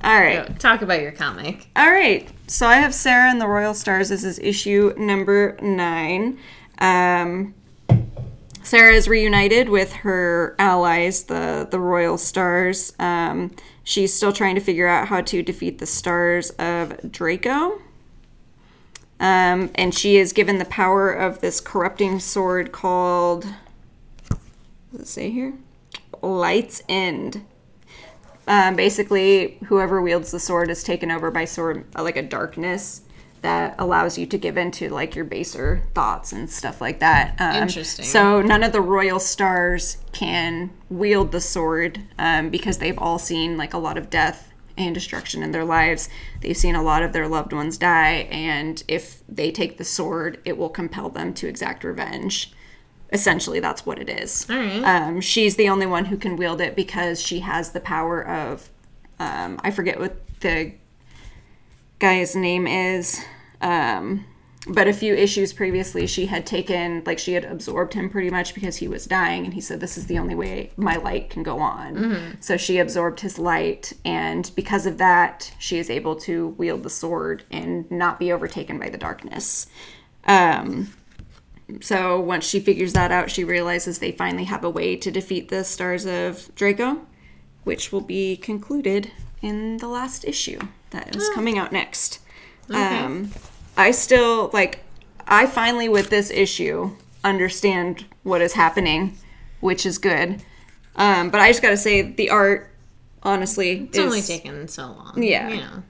All 0.02 0.20
right. 0.20 0.48
Go. 0.48 0.54
Talk 0.54 0.82
about 0.82 1.00
your 1.00 1.12
comic. 1.12 1.68
All 1.76 1.88
right. 1.88 2.28
So 2.48 2.66
I 2.66 2.78
have 2.78 2.92
Sera 2.94 3.30
and 3.30 3.40
the 3.40 3.46
Royal 3.46 3.74
Stars. 3.74 4.08
This 4.08 4.24
is 4.24 4.40
issue 4.40 4.92
number 4.96 5.56
nine. 5.62 6.36
Um, 6.80 7.54
Sera 8.64 8.92
is 8.92 9.06
reunited 9.06 9.68
with 9.68 9.92
her 9.92 10.56
allies, 10.58 11.22
the 11.24 11.68
the 11.70 11.78
Royal 11.78 12.18
Stars. 12.18 12.92
Um, 12.98 13.54
she's 13.84 14.12
still 14.12 14.32
trying 14.32 14.56
to 14.56 14.60
figure 14.60 14.88
out 14.88 15.06
how 15.06 15.20
to 15.20 15.44
defeat 15.44 15.78
the 15.78 15.86
Stars 15.86 16.50
of 16.58 17.12
Draco. 17.12 17.80
Um, 19.22 19.70
and 19.76 19.94
she 19.94 20.16
is 20.16 20.32
given 20.32 20.58
the 20.58 20.64
power 20.64 21.12
of 21.12 21.40
this 21.40 21.60
corrupting 21.60 22.18
sword 22.18 22.72
called. 22.72 23.46
It 24.92 25.06
say 25.06 25.30
here? 25.30 25.54
Light's 26.20 26.82
End. 26.88 27.46
Um, 28.48 28.74
basically, 28.74 29.58
whoever 29.66 30.02
wields 30.02 30.32
the 30.32 30.40
sword 30.40 30.70
is 30.70 30.82
taken 30.82 31.12
over 31.12 31.30
by 31.30 31.44
sword 31.44 31.86
uh, 31.94 32.02
like 32.02 32.16
a 32.16 32.22
darkness 32.22 33.02
that 33.42 33.76
allows 33.78 34.18
you 34.18 34.26
to 34.26 34.36
give 34.36 34.56
into 34.56 34.88
like 34.88 35.14
your 35.14 35.24
baser 35.24 35.84
thoughts 35.94 36.32
and 36.32 36.50
stuff 36.50 36.80
like 36.80 36.98
that. 36.98 37.36
Um, 37.38 37.62
Interesting. 37.62 38.04
So 38.04 38.42
none 38.42 38.64
of 38.64 38.72
the 38.72 38.80
royal 38.80 39.20
stars 39.20 39.98
can 40.10 40.70
wield 40.90 41.30
the 41.30 41.40
sword 41.40 42.00
um, 42.18 42.50
because 42.50 42.78
they've 42.78 42.98
all 42.98 43.20
seen 43.20 43.56
like 43.56 43.72
a 43.72 43.78
lot 43.78 43.96
of 43.96 44.10
death 44.10 44.51
and 44.76 44.94
destruction 44.94 45.42
in 45.42 45.52
their 45.52 45.64
lives. 45.64 46.08
They've 46.40 46.56
seen 46.56 46.74
a 46.74 46.82
lot 46.82 47.02
of 47.02 47.12
their 47.12 47.28
loved 47.28 47.52
ones 47.52 47.78
die, 47.78 48.28
and 48.30 48.82
if 48.88 49.22
they 49.28 49.50
take 49.50 49.78
the 49.78 49.84
sword, 49.84 50.40
it 50.44 50.56
will 50.56 50.68
compel 50.68 51.08
them 51.08 51.34
to 51.34 51.48
exact 51.48 51.84
revenge. 51.84 52.52
Essentially, 53.12 53.60
that's 53.60 53.84
what 53.84 53.98
it 53.98 54.08
is. 54.08 54.48
All 54.48 54.56
right. 54.56 54.82
Um, 54.82 55.20
she's 55.20 55.56
the 55.56 55.68
only 55.68 55.86
one 55.86 56.06
who 56.06 56.16
can 56.16 56.36
wield 56.36 56.60
it 56.60 56.74
because 56.74 57.20
she 57.20 57.40
has 57.40 57.72
the 57.72 57.80
power 57.80 58.26
of, 58.26 58.70
um, 59.18 59.60
I 59.62 59.70
forget 59.70 60.00
what 60.00 60.16
the 60.40 60.72
guy's 61.98 62.34
name 62.34 62.66
is. 62.66 63.22
Um, 63.60 64.24
but 64.68 64.86
a 64.86 64.92
few 64.92 65.12
issues 65.14 65.52
previously, 65.52 66.06
she 66.06 66.26
had 66.26 66.46
taken, 66.46 67.02
like, 67.04 67.18
she 67.18 67.32
had 67.32 67.44
absorbed 67.44 67.94
him 67.94 68.08
pretty 68.08 68.30
much 68.30 68.54
because 68.54 68.76
he 68.76 68.86
was 68.86 69.06
dying, 69.06 69.44
and 69.44 69.54
he 69.54 69.60
said, 69.60 69.80
This 69.80 69.98
is 69.98 70.06
the 70.06 70.18
only 70.18 70.36
way 70.36 70.70
my 70.76 70.96
light 70.96 71.30
can 71.30 71.42
go 71.42 71.58
on. 71.58 71.96
So 72.40 72.56
she 72.56 72.78
absorbed 72.78 73.20
his 73.20 73.40
light, 73.40 73.92
and 74.04 74.50
because 74.54 74.86
of 74.86 74.98
that, 74.98 75.52
she 75.58 75.78
is 75.78 75.90
able 75.90 76.14
to 76.16 76.48
wield 76.48 76.84
the 76.84 76.90
sword 76.90 77.42
and 77.50 77.90
not 77.90 78.20
be 78.20 78.32
overtaken 78.32 78.78
by 78.78 78.88
the 78.88 78.98
darkness. 78.98 79.66
Um, 80.26 80.92
so 81.80 82.20
once 82.20 82.44
she 82.44 82.60
figures 82.60 82.92
that 82.92 83.10
out, 83.10 83.30
she 83.30 83.42
realizes 83.42 83.98
they 83.98 84.12
finally 84.12 84.44
have 84.44 84.62
a 84.62 84.70
way 84.70 84.94
to 84.94 85.10
defeat 85.10 85.48
the 85.48 85.64
Stars 85.64 86.06
of 86.06 86.54
Draco, 86.54 87.00
which 87.64 87.90
will 87.90 88.00
be 88.00 88.36
concluded 88.36 89.10
in 89.40 89.78
the 89.78 89.88
last 89.88 90.24
issue 90.24 90.60
that 90.90 91.16
is 91.16 91.28
coming 91.30 91.58
out 91.58 91.72
next. 91.72 92.20
Um, 92.70 93.32
I 93.76 93.90
still 93.90 94.50
like. 94.52 94.84
I 95.26 95.46
finally, 95.46 95.88
with 95.88 96.10
this 96.10 96.30
issue, 96.30 96.90
understand 97.24 98.04
what 98.22 98.40
is 98.40 98.52
happening, 98.54 99.16
which 99.60 99.86
is 99.86 99.98
good. 99.98 100.42
Um, 100.96 101.30
but 101.30 101.40
I 101.40 101.48
just 101.48 101.62
gotta 101.62 101.76
say, 101.76 102.02
the 102.02 102.30
art, 102.30 102.70
honestly, 103.22 103.84
It's 103.88 103.98
only 103.98 104.20
taken 104.20 104.68
so 104.68 104.86
long. 104.86 105.22
Yeah. 105.22 105.48
You 105.48 105.56
know, 105.56 105.82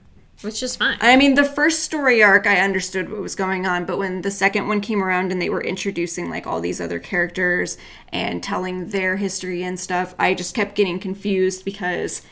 which 0.42 0.62
is 0.62 0.76
fine. 0.76 0.98
I 1.00 1.16
mean, 1.16 1.34
the 1.34 1.44
first 1.44 1.82
story 1.82 2.22
arc, 2.22 2.46
I 2.46 2.60
understood 2.60 3.10
what 3.10 3.20
was 3.20 3.34
going 3.34 3.66
on, 3.66 3.84
but 3.84 3.98
when 3.98 4.22
the 4.22 4.30
second 4.30 4.68
one 4.68 4.80
came 4.80 5.02
around 5.02 5.32
and 5.32 5.40
they 5.40 5.50
were 5.50 5.62
introducing 5.62 6.30
like 6.30 6.46
all 6.46 6.60
these 6.60 6.80
other 6.80 6.98
characters 6.98 7.78
and 8.12 8.42
telling 8.42 8.88
their 8.90 9.16
history 9.16 9.62
and 9.62 9.78
stuff, 9.78 10.14
I 10.18 10.34
just 10.34 10.54
kept 10.54 10.74
getting 10.74 10.98
confused 10.98 11.64
because 11.64 12.22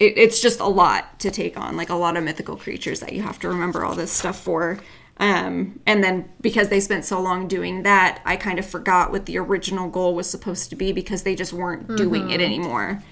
it, 0.00 0.18
it's 0.18 0.40
just 0.40 0.58
a 0.58 0.66
lot 0.66 1.20
to 1.20 1.30
take 1.30 1.56
on, 1.56 1.76
like 1.76 1.90
a 1.90 1.94
lot 1.94 2.16
of 2.16 2.24
mythical 2.24 2.56
creatures 2.56 2.98
that 3.00 3.12
you 3.12 3.22
have 3.22 3.38
to 3.40 3.48
remember 3.48 3.84
all 3.84 3.94
this 3.94 4.10
stuff 4.10 4.40
for. 4.40 4.80
Um, 5.18 5.80
and 5.86 6.02
then 6.02 6.30
because 6.40 6.70
they 6.70 6.80
spent 6.80 7.04
so 7.04 7.20
long 7.20 7.46
doing 7.46 7.82
that, 7.82 8.22
I 8.24 8.36
kind 8.36 8.58
of 8.58 8.64
forgot 8.64 9.12
what 9.12 9.26
the 9.26 9.36
original 9.36 9.88
goal 9.90 10.14
was 10.14 10.28
supposed 10.28 10.70
to 10.70 10.76
be 10.76 10.92
because 10.92 11.22
they 11.22 11.34
just 11.34 11.52
weren't 11.52 11.94
doing 11.96 12.30
it 12.30 12.40
anymore. 12.40 13.02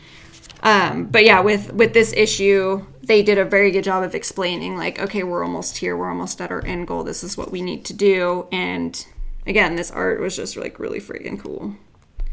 Um, 0.62 1.05
but 1.05 1.24
yeah, 1.24 1.41
with 1.41 1.72
with 1.74 1.93
this 1.93 2.12
issue, 2.14 2.84
they 3.03 3.22
did 3.22 3.36
a 3.36 3.45
very 3.45 3.70
good 3.70 3.84
job 3.84 4.03
of 4.03 4.14
explaining 4.14 4.76
like, 4.76 4.99
okay, 4.99 5.22
we're 5.22 5.45
almost 5.45 5.76
here, 5.76 5.97
we're 5.97 6.09
almost 6.09 6.41
at 6.41 6.51
our 6.51 6.64
end 6.64 6.89
goal. 6.89 7.05
This 7.05 7.22
is 7.22 7.36
what 7.36 7.53
we 7.53 7.61
need 7.61 7.84
to 7.84 7.93
do. 7.93 8.49
And 8.51 9.07
again, 9.47 9.76
this 9.76 9.91
art 9.91 10.18
was 10.18 10.34
just 10.34 10.57
like 10.57 10.80
really 10.80 11.01
freaking 11.01 11.39
cool. 11.39 11.74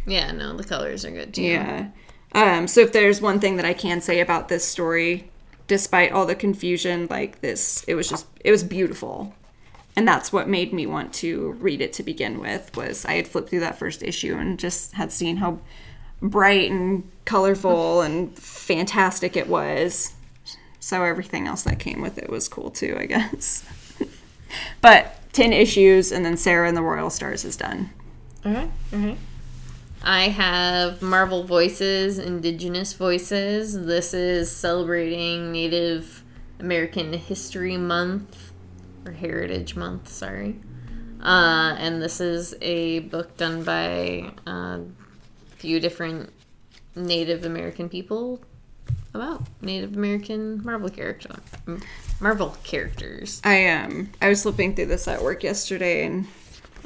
yeah, 0.08 0.32
no, 0.32 0.56
the 0.56 0.64
colors 0.64 1.03
are 1.03 1.12
good 1.12 1.34
too. 1.34 1.43
Yeah. 1.43 1.89
Um, 2.36 2.68
so 2.68 2.82
if 2.82 2.92
there's 2.92 3.22
one 3.22 3.40
thing 3.40 3.56
that 3.56 3.66
I 3.66 3.74
can 3.74 4.02
say 4.02 4.20
about 4.20 4.50
this 4.50 4.68
story, 4.68 5.32
despite 5.68 6.12
all 6.12 6.26
the 6.26 6.36
confusion, 6.36 7.08
like 7.10 7.40
this, 7.40 7.84
it 7.88 7.96
was 7.96 8.10
just 8.10 8.28
it 8.42 8.52
was 8.52 8.64
beautiful. 8.64 9.34
And 9.96 10.06
that's 10.06 10.34
what 10.34 10.50
made 10.50 10.74
me 10.74 10.86
want 10.86 11.14
to 11.16 11.54
read 11.54 11.80
it 11.82 11.94
to 11.94 12.04
begin 12.04 12.42
with. 12.42 12.76
Was 12.76 13.06
I 13.06 13.14
had 13.14 13.28
flipped 13.30 13.50
through 13.50 13.62
that 13.62 13.80
first 13.80 14.04
issue 14.04 14.36
and 14.36 14.60
just 14.60 14.94
had 14.94 15.14
seen 15.14 15.38
how 15.38 15.60
bright 16.22 16.70
and 16.70 17.10
colorful 17.24 18.02
and 18.02 18.38
fantastic 18.38 19.38
it 19.38 19.48
was. 19.48 20.14
So 20.82 21.04
everything 21.04 21.48
else 21.48 21.64
that 21.64 21.80
came 21.80 22.02
with 22.02 22.18
it 22.18 22.30
was 22.30 22.50
cool 22.50 22.70
too, 22.70 22.98
I 23.00 23.06
guess. 23.06 23.64
but 24.82 25.16
10 25.32 25.54
issues 25.54 26.12
and 26.12 26.26
then 26.26 26.36
Sera 26.36 26.68
and 26.68 26.76
the 26.76 26.82
Royal 26.82 27.10
Stars 27.10 27.46
is 27.46 27.56
done. 27.56 27.92
All 28.44 28.52
right. 28.52 28.70
All 28.94 29.00
right. 29.00 29.18
I 30.08 30.30
have 30.30 31.01
Marvel 31.01 31.45
Voices, 31.45 32.20
Indigenous 32.20 32.93
Voices. 32.93 33.86
This 33.88 34.14
is 34.14 34.56
celebrating 34.56 35.51
Native 35.51 36.24
American 36.60 37.12
History 37.14 37.76
Month, 37.76 38.51
or 39.03 39.14
Heritage 39.14 39.76
Month, 39.76 40.10
sorry. 40.10 40.60
Uh, 41.24 41.76
and 41.80 42.03
this 42.03 42.22
is 42.22 42.53
a 42.62 42.99
book 42.99 43.36
done 43.36 43.64
by 43.64 44.32
uh, 44.45 44.78
a 44.82 44.86
few 45.56 45.80
different 45.80 46.32
Native 46.95 47.43
American 47.43 47.89
people 47.89 48.39
about 49.16 49.41
Native 49.64 49.97
American 49.97 50.64
Marvel 50.64 50.89
character, 50.91 51.36
Marvel 52.20 52.56
characters. 52.64 53.41
I 53.43 53.70
um 53.70 54.12
I 54.22 54.30
was 54.30 54.43
flipping 54.43 54.76
through 54.76 54.86
this 54.86 55.08
at 55.08 55.24
work 55.24 55.41
yesterday 55.41 56.06
and 56.06 56.28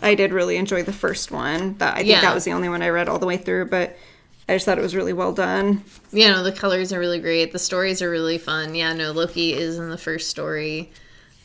I 0.01 0.15
did 0.15 0.31
really 0.31 0.57
enjoy 0.57 0.83
the 0.83 0.93
first 0.93 1.31
one. 1.31 1.77
That 1.79 1.93
I 1.93 1.97
think 1.97 2.09
Yeah. 2.09 2.21
that 2.21 2.33
was 2.33 2.45
the 2.45 2.51
only 2.53 2.69
one 2.69 2.81
I 2.81 2.89
read 2.89 3.09
all 3.09 3.19
the 3.19 3.25
way 3.25 3.37
through, 3.37 3.65
but 3.65 3.97
I 4.47 4.53
just 4.53 4.65
thought 4.65 4.77
it 4.79 4.81
was 4.81 4.95
really 4.95 5.13
well 5.13 5.31
done. 5.33 5.83
you 6.11 6.27
know 6.27 6.41
the 6.43 6.51
colors 6.51 6.91
are 6.91 6.99
really 6.99 7.19
great 7.19 7.51
the 7.51 7.59
stories 7.59 8.01
are 8.01 8.09
really 8.09 8.39
fun 8.39 8.73
yeah 8.73 8.93
no 8.93 9.11
loki 9.11 9.53
is 9.53 9.77
in 9.77 9.91
the 9.91 9.97
first 9.97 10.27
story 10.29 10.89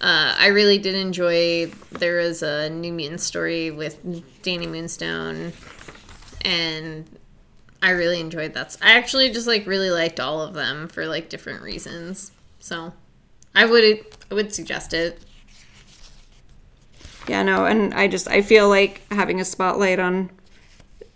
uh, 0.01 0.35
i 0.39 0.47
really 0.47 0.79
did 0.79 0.95
enjoy 0.95 1.67
there 1.93 2.17
was 2.17 2.43
a 2.43 2.71
new 2.71 2.91
mutant 2.95 3.21
story 3.21 3.71
with 3.71 4.03
Dani 4.43 4.67
Moonstar 4.67 5.53
and 6.43 7.05
i 7.83 7.91
really 7.91 8.21
enjoyed 8.21 8.55
that 8.55 8.75
i 8.81 8.93
actually 8.93 9.31
just 9.31 9.47
like 9.47 9.67
really 9.67 9.91
liked 9.91 10.19
all 10.19 10.41
of 10.41 10.55
them 10.55 10.89
for 10.89 11.07
like 11.07 11.29
different 11.29 11.61
reasons 11.63 12.33
so 12.59 12.95
i 13.55 13.67
would 13.67 13.85
i 14.31 14.35
would 14.35 14.55
suggest 14.55 14.95
it 14.95 15.21
Yeah, 17.29 17.43
no, 17.43 17.65
and 17.67 17.95
I 17.95 18.07
just 18.09 18.29
I 18.29 18.43
feel 18.43 18.69
like 18.69 19.01
having 19.11 19.41
a 19.41 19.45
spotlight 19.45 19.99
on 19.99 20.31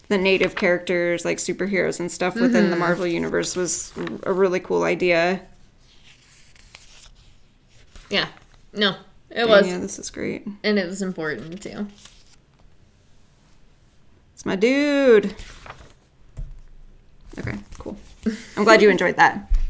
the 0.08 0.16
native 0.16 0.54
characters 0.54 1.24
like 1.26 1.36
superheroes 1.36 2.00
and 2.00 2.10
stuff 2.10 2.34
within 2.34 2.70
the 2.70 2.76
Marvel 2.76 3.06
universe 3.06 3.54
was 3.54 3.92
a 4.22 4.32
really 4.32 4.58
cool 4.60 4.84
idea. 4.84 5.42
yeah 8.08 8.28
no 8.72 8.96
it 9.30 9.46
was 9.46 9.68
Yeah, 9.68 9.76
this 9.76 9.98
is 9.98 10.08
great. 10.10 10.46
and 10.64 10.78
it 10.78 10.86
was 10.86 11.02
important 11.02 11.60
too 11.62 11.86
It's 14.32 14.46
my 14.46 14.56
dude. 14.56 15.34
Okay, 17.38 17.58
cool. 17.78 17.96
I'm 18.56 18.64
glad 18.64 18.80
you 18.80 18.88
enjoyed 18.90 19.16
that. 19.16 19.50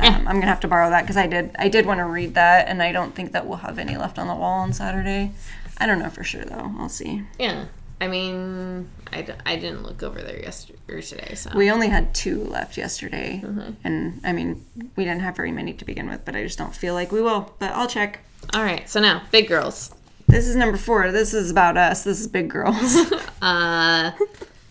Um, 0.00 0.28
I'm 0.28 0.36
gonna 0.36 0.46
have 0.46 0.60
to 0.60 0.68
borrow 0.68 0.90
that 0.90 1.00
because 1.02 1.16
I 1.16 1.26
did. 1.26 1.56
I 1.58 1.68
did 1.68 1.84
want 1.84 1.98
to 1.98 2.04
read 2.04 2.34
that, 2.34 2.68
and 2.68 2.80
I 2.80 2.92
don't 2.92 3.16
think 3.16 3.32
that 3.32 3.48
we'll 3.48 3.58
have 3.58 3.80
any 3.80 3.96
left 3.96 4.16
on 4.16 4.28
the 4.28 4.34
wall 4.36 4.60
on 4.60 4.72
Saturday. 4.72 5.32
I 5.78 5.86
don't 5.86 5.98
know 6.00 6.10
for 6.10 6.24
sure 6.24 6.44
though. 6.44 6.72
I'll 6.78 6.88
see. 6.88 7.22
yeah 7.38 7.66
i 8.00 8.06
mean 8.06 8.88
i, 9.12 9.22
d- 9.22 9.32
I 9.44 9.56
didn't 9.56 9.82
look 9.82 10.04
over 10.04 10.22
there 10.22 10.38
yesterday 10.40 10.78
or 10.88 11.02
today 11.02 11.34
so 11.34 11.50
We 11.56 11.68
only 11.70 11.88
had 11.88 12.14
two 12.14 12.44
left 12.44 12.76
yesterday, 12.76 13.40
Mm-hmm. 13.44 13.70
and 13.84 14.20
I 14.24 14.32
mean 14.32 14.64
we 14.96 15.04
didn't 15.04 15.22
have 15.22 15.34
very 15.36 15.50
many 15.52 15.72
to 15.74 15.84
begin 15.84 16.08
with, 16.08 16.24
but 16.24 16.36
I 16.36 16.42
just 16.44 16.58
don't 16.58 16.74
feel 16.74 16.94
like 16.94 17.10
we 17.12 17.20
will. 17.22 17.52
But 17.58 17.72
I'll 17.72 17.88
check. 17.88 18.20
All 18.54 18.62
right, 18.62 18.88
so 18.88 19.00
now 19.00 19.22
big 19.32 19.48
girls. 19.48 19.92
This 20.28 20.46
is 20.46 20.54
number 20.56 20.76
four. 20.76 21.10
This 21.10 21.34
is 21.34 21.50
about 21.50 21.76
us. 21.76 22.04
This 22.04 22.20
is 22.20 22.26
big 22.28 22.48
girls. 22.50 22.96
Uh, 23.40 24.10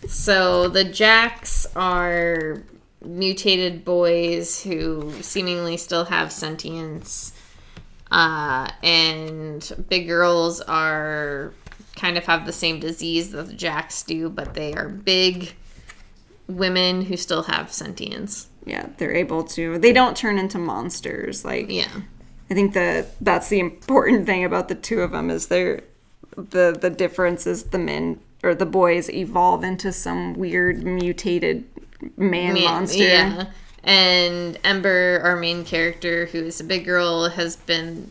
so 0.06 0.68
the 0.68 0.84
Jacks 0.84 1.66
are 1.74 2.62
mutated 3.04 3.82
boys 3.84 4.62
who 4.62 5.10
seemingly 5.22 5.76
still 5.78 6.04
have 6.04 6.30
sentience, 6.30 7.32
uh, 8.10 8.68
and 8.82 9.72
big 9.88 10.06
girls 10.08 10.60
are 10.62 11.52
kind 11.96 12.16
of 12.16 12.24
have 12.26 12.46
the 12.46 12.52
same 12.52 12.78
disease 12.80 13.32
that 13.32 13.46
the 13.48 13.52
Jacks 13.54 14.02
do, 14.02 14.28
but 14.30 14.54
they 14.54 14.72
are 14.74 14.88
big 14.88 15.52
women 16.46 17.02
who 17.02 17.16
still 17.16 17.42
have 17.42 17.72
sentience. 17.72 18.48
yeah, 18.64 18.86
they're 18.98 19.14
able 19.14 19.44
to. 19.44 19.78
They 19.78 19.92
don't 19.92 20.16
turn 20.16 20.38
into 20.38 20.58
monsters. 20.58 21.44
Like 21.44 21.66
Yeah. 21.70 21.88
I 22.50 22.54
think 22.54 22.72
that 22.74 23.18
that's 23.22 23.48
the 23.48 23.58
important 23.60 24.24
thing 24.26 24.44
about 24.44 24.68
the 24.68 24.74
two 24.74 25.00
of 25.02 25.10
them 25.12 25.28
is 25.30 25.48
they're 25.48 25.82
the 26.36 26.76
the 26.80 26.88
difference 26.90 27.46
is 27.46 27.64
the 27.64 27.78
men 27.78 28.20
or 28.42 28.54
the 28.54 28.64
boys 28.66 29.10
evolve 29.10 29.64
into 29.64 29.92
some 29.92 30.32
weird 30.34 30.84
mutated 30.84 31.64
man 32.16 32.54
Man- 32.54 32.64
monster. 32.64 33.02
Yeah. 33.02 33.46
And 33.84 34.58
Ember, 34.64 35.20
our 35.22 35.36
main 35.36 35.64
character, 35.64 36.26
who 36.26 36.38
is 36.44 36.60
a 36.60 36.64
big 36.64 36.84
girl, 36.84 37.28
has 37.28 37.56
been 37.56 38.10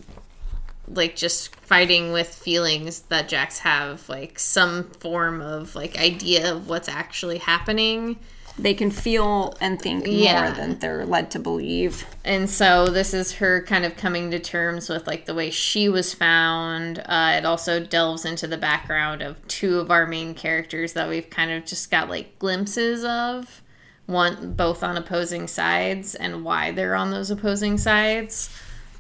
like 0.88 1.16
just 1.16 1.54
fighting 1.58 2.14
with 2.14 2.30
feelings 2.34 3.02
that 3.10 3.28
Jacks 3.28 3.60
have, 3.60 4.08
like 4.08 4.40
some 4.40 4.86
form 4.92 5.42
of 5.42 5.76
like 5.76 5.98
idea 6.00 6.54
of 6.54 6.70
what's 6.70 6.88
actually 6.88 7.40
happening. 7.40 8.18
They 8.60 8.74
can 8.74 8.90
feel 8.90 9.56
and 9.62 9.80
think 9.80 10.06
Yeah. 10.08 10.42
more 10.46 10.52
than 10.52 10.80
they're 10.80 11.06
led 11.06 11.30
to 11.32 11.40
believe. 11.40 12.06
And 12.26 12.50
so 12.50 12.88
this 12.88 13.14
is 13.14 13.34
her 13.34 13.62
kind 13.62 13.86
of 13.86 13.96
coming 13.98 14.32
to 14.32 14.40
terms 14.40 14.90
with 14.90 15.06
like 15.06 15.26
the 15.26 15.36
way 15.36 15.52
she 15.52 15.90
was 15.90 16.16
found. 16.16 17.00
Uh, 17.06 17.36
it 17.38 17.46
also 17.46 17.80
delves 17.80 18.26
into 18.26 18.48
the 18.48 18.58
background 18.58 19.22
of 19.22 19.46
two 19.48 19.80
of 19.80 19.92
our 19.92 20.08
main 20.08 20.34
characters 20.34 20.94
that 20.94 21.08
we've 21.08 21.30
kind 21.30 21.52
of 21.52 21.66
just 21.66 21.92
got 21.92 22.10
like 22.10 22.40
glimpses 22.40 23.04
of, 23.04 23.62
one 24.08 24.54
both 24.54 24.84
on 24.84 24.98
opposing 24.98 25.48
sides 25.48 26.16
and 26.16 26.44
why 26.44 26.72
they're 26.72 26.96
on 26.96 27.12
those 27.12 27.30
opposing 27.30 27.78
sides. 27.78 28.50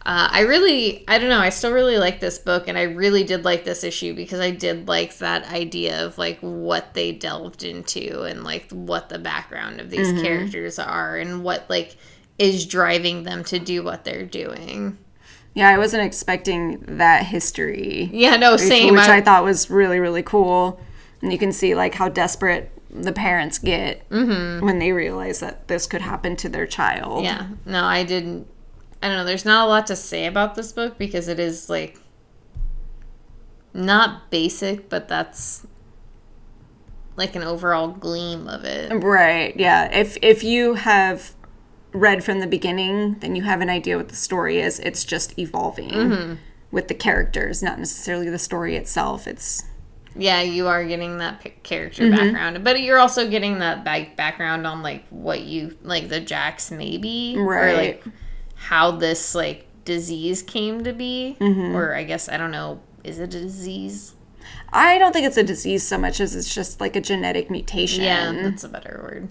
Uh, 0.05 0.30
I 0.32 0.41
really, 0.41 1.03
I 1.10 1.18
don't 1.18 1.28
know, 1.30 1.39
I 1.39 1.49
still 1.49 1.74
really 1.74 1.97
like 1.97 2.22
this 2.22 2.39
book, 2.39 2.70
and 2.70 2.78
I 2.78 2.84
really 2.84 3.26
did 3.26 3.43
like 3.43 3.66
this 3.66 3.84
issue 3.84 4.14
because 4.16 4.39
I 4.39 4.51
did 4.51 4.88
like 4.88 5.18
that 5.18 5.51
idea 5.51 6.05
of 6.05 6.18
like 6.18 6.39
what 6.39 6.93
they 6.93 7.12
delved 7.12 7.64
into 7.64 8.22
and 8.24 8.43
like 8.45 8.70
what 8.72 9.10
the 9.10 9.20
background 9.20 9.82
of 9.82 9.89
these 9.89 10.12
characters 10.22 10.80
are 10.80 11.18
and 11.18 11.43
what 11.43 11.70
like 11.70 11.97
is 12.39 12.66
driving 12.66 13.24
them 13.24 13.43
to 13.45 13.60
do 13.60 13.84
what 13.84 14.05
they're 14.05 14.26
doing. 14.26 14.97
Yeah, 15.55 15.68
I 15.70 15.78
wasn't 15.78 16.03
expecting 16.05 16.84
that 16.97 17.26
history. 17.26 18.10
Yeah, 18.14 18.38
no, 18.38 18.55
same. 18.58 18.93
Which 18.93 19.01
I- 19.01 19.18
I 19.18 19.22
thought 19.22 19.43
was 19.43 19.70
really, 19.70 19.99
really 19.99 20.24
cool. 20.24 20.80
And 21.22 21.34
you 21.34 21.39
can 21.39 21.51
see 21.51 21.74
like 21.76 21.95
how 21.95 22.08
desperate 22.10 22.72
the 23.04 23.12
parents 23.14 23.60
get 23.60 24.04
when 24.10 24.80
they 24.80 24.91
realize 24.91 25.39
that 25.39 25.68
this 25.68 25.86
could 25.88 26.02
happen 26.02 26.36
to 26.38 26.50
their 26.50 26.66
child. 26.68 27.24
Yeah. 27.24 27.48
No, 27.66 27.84
I 27.84 28.04
didn't. 28.04 28.48
I 29.02 29.08
don't 29.08 29.18
know. 29.18 29.26
There's 29.26 29.45
not 29.45 29.66
a 29.66 29.70
lot 29.70 29.88
to 29.88 29.95
say 29.95 30.26
about 30.26 30.56
this 30.56 30.72
book 30.72 30.98
because 30.98 31.28
it 31.28 31.39
is 31.39 31.70
like 31.70 32.00
not 33.74 34.30
basic, 34.32 34.89
but 34.89 35.08
that's 35.08 35.66
like 37.16 37.36
an 37.36 37.43
overall 37.43 37.88
gleam 37.89 38.48
of 38.48 38.64
it. 38.64 38.91
Right. 38.91 39.56
Yeah. 39.58 39.91
If 39.91 40.18
if 40.22 40.43
you 40.43 40.76
have 40.76 41.36
read 41.93 42.24
from 42.24 42.39
the 42.39 42.48
beginning, 42.48 43.18
then 43.20 43.36
you 43.36 43.43
have 43.43 43.62
an 43.62 43.70
idea 43.70 43.98
what 43.98 44.10
the 44.10 44.16
story 44.16 44.60
is. 44.60 44.80
It's 44.80 45.04
just 45.04 45.38
evolving 45.39 45.89
Mm-hmm. 45.91 46.34
with 46.72 46.88
the 46.89 46.93
characters, 46.93 47.64
not 47.64 47.80
necessarily 47.80 48.30
the 48.30 48.38
story 48.39 48.76
itself. 48.76 49.28
It's 49.28 49.64
Yeah, 50.18 50.41
you 50.41 50.68
are 50.68 50.84
getting 50.86 51.18
that 51.20 51.63
character 51.63 52.03
mm-hmm. 52.03 52.15
background, 52.15 52.63
but 52.63 52.82
you're 52.82 52.97
also 52.97 53.30
getting 53.30 53.59
that 53.59 53.84
back 53.84 54.15
background 54.15 54.65
on 54.65 54.82
like 54.82 55.07
what 55.09 55.41
you 55.41 55.78
like 55.84 56.09
the 56.09 56.20
Jacks 56.20 56.72
maybe, 56.72 57.36
right. 57.38 57.70
or 57.70 57.78
like 57.78 58.03
how 58.55 58.91
this 58.91 59.36
like 59.36 59.65
disease 59.86 60.41
came 60.41 60.84
to 60.84 60.93
be, 60.93 61.38
mm-hmm. 61.39 61.76
or 61.76 61.95
I 61.95 62.03
guess 62.03 62.28
I 62.30 62.38
don't 62.38 62.51
know. 62.51 62.82
Is 63.03 63.20
it 63.20 63.34
a 63.36 63.39
disease? 63.39 64.15
I 64.74 64.97
don't 64.97 65.13
think 65.13 65.26
it's 65.26 65.38
a 65.38 65.43
disease 65.43 65.88
so 65.88 65.97
much 65.97 66.20
as 66.20 66.36
it's 66.36 66.53
just 66.53 66.82
like 66.82 66.95
a 66.95 67.01
genetic 67.01 67.49
mutation. 67.49 68.03
Yeah, 68.03 68.32
that's 68.32 68.63
a 68.63 68.70
better 68.70 68.99
word. 69.03 69.30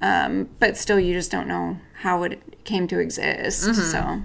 um, 0.00 0.48
but 0.58 0.76
still 0.76 0.98
you 1.00 1.14
just 1.14 1.30
don't 1.30 1.48
know 1.48 1.78
how 2.00 2.22
it 2.22 2.64
came 2.64 2.86
to 2.88 2.98
exist 2.98 3.68
mm-hmm. 3.68 3.80
so 3.80 4.22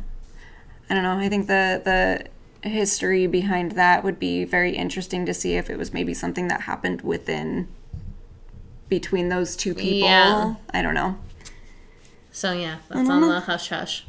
i 0.90 0.94
don't 0.94 1.04
know 1.04 1.18
i 1.18 1.30
think 1.30 1.48
the 1.48 1.82
the 1.84 2.26
history 2.64 3.26
behind 3.28 3.74
that 3.74 4.04
would 4.04 4.20
be 4.20 4.44
very 4.44 4.76
interesting 4.76 5.26
to 5.26 5.34
see 5.34 5.56
if 5.56 5.70
it 5.70 5.78
was 5.78 5.94
maybe 5.94 6.14
something 6.14 6.48
that 6.50 6.62
happened 6.62 7.02
within 7.02 7.68
between 8.90 9.30
those 9.30 9.56
two 9.56 9.74
people 9.74 10.08
Yeah. 10.10 10.56
i 10.74 10.82
don't 10.82 10.94
know 10.94 11.18
So 12.32 12.52
yeah, 12.54 12.78
that's 12.90 13.10
on 13.10 13.22
the 13.22 13.40
hush 13.42 13.70
hush. 13.70 14.06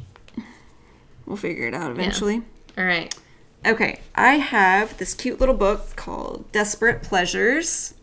we'll 1.25 1.37
figure 1.37 1.67
it 1.67 1.73
out 1.73 1.91
eventually 1.91 2.41
All 2.77 2.85
right. 2.85 3.13
Okay, 3.65 3.99
I 4.15 4.35
have 4.35 4.97
this 4.97 5.13
cute 5.13 5.39
little 5.39 5.53
book 5.55 5.95
called 5.95 6.51
Desperate 6.51 7.03
Pleasures. 7.03 7.93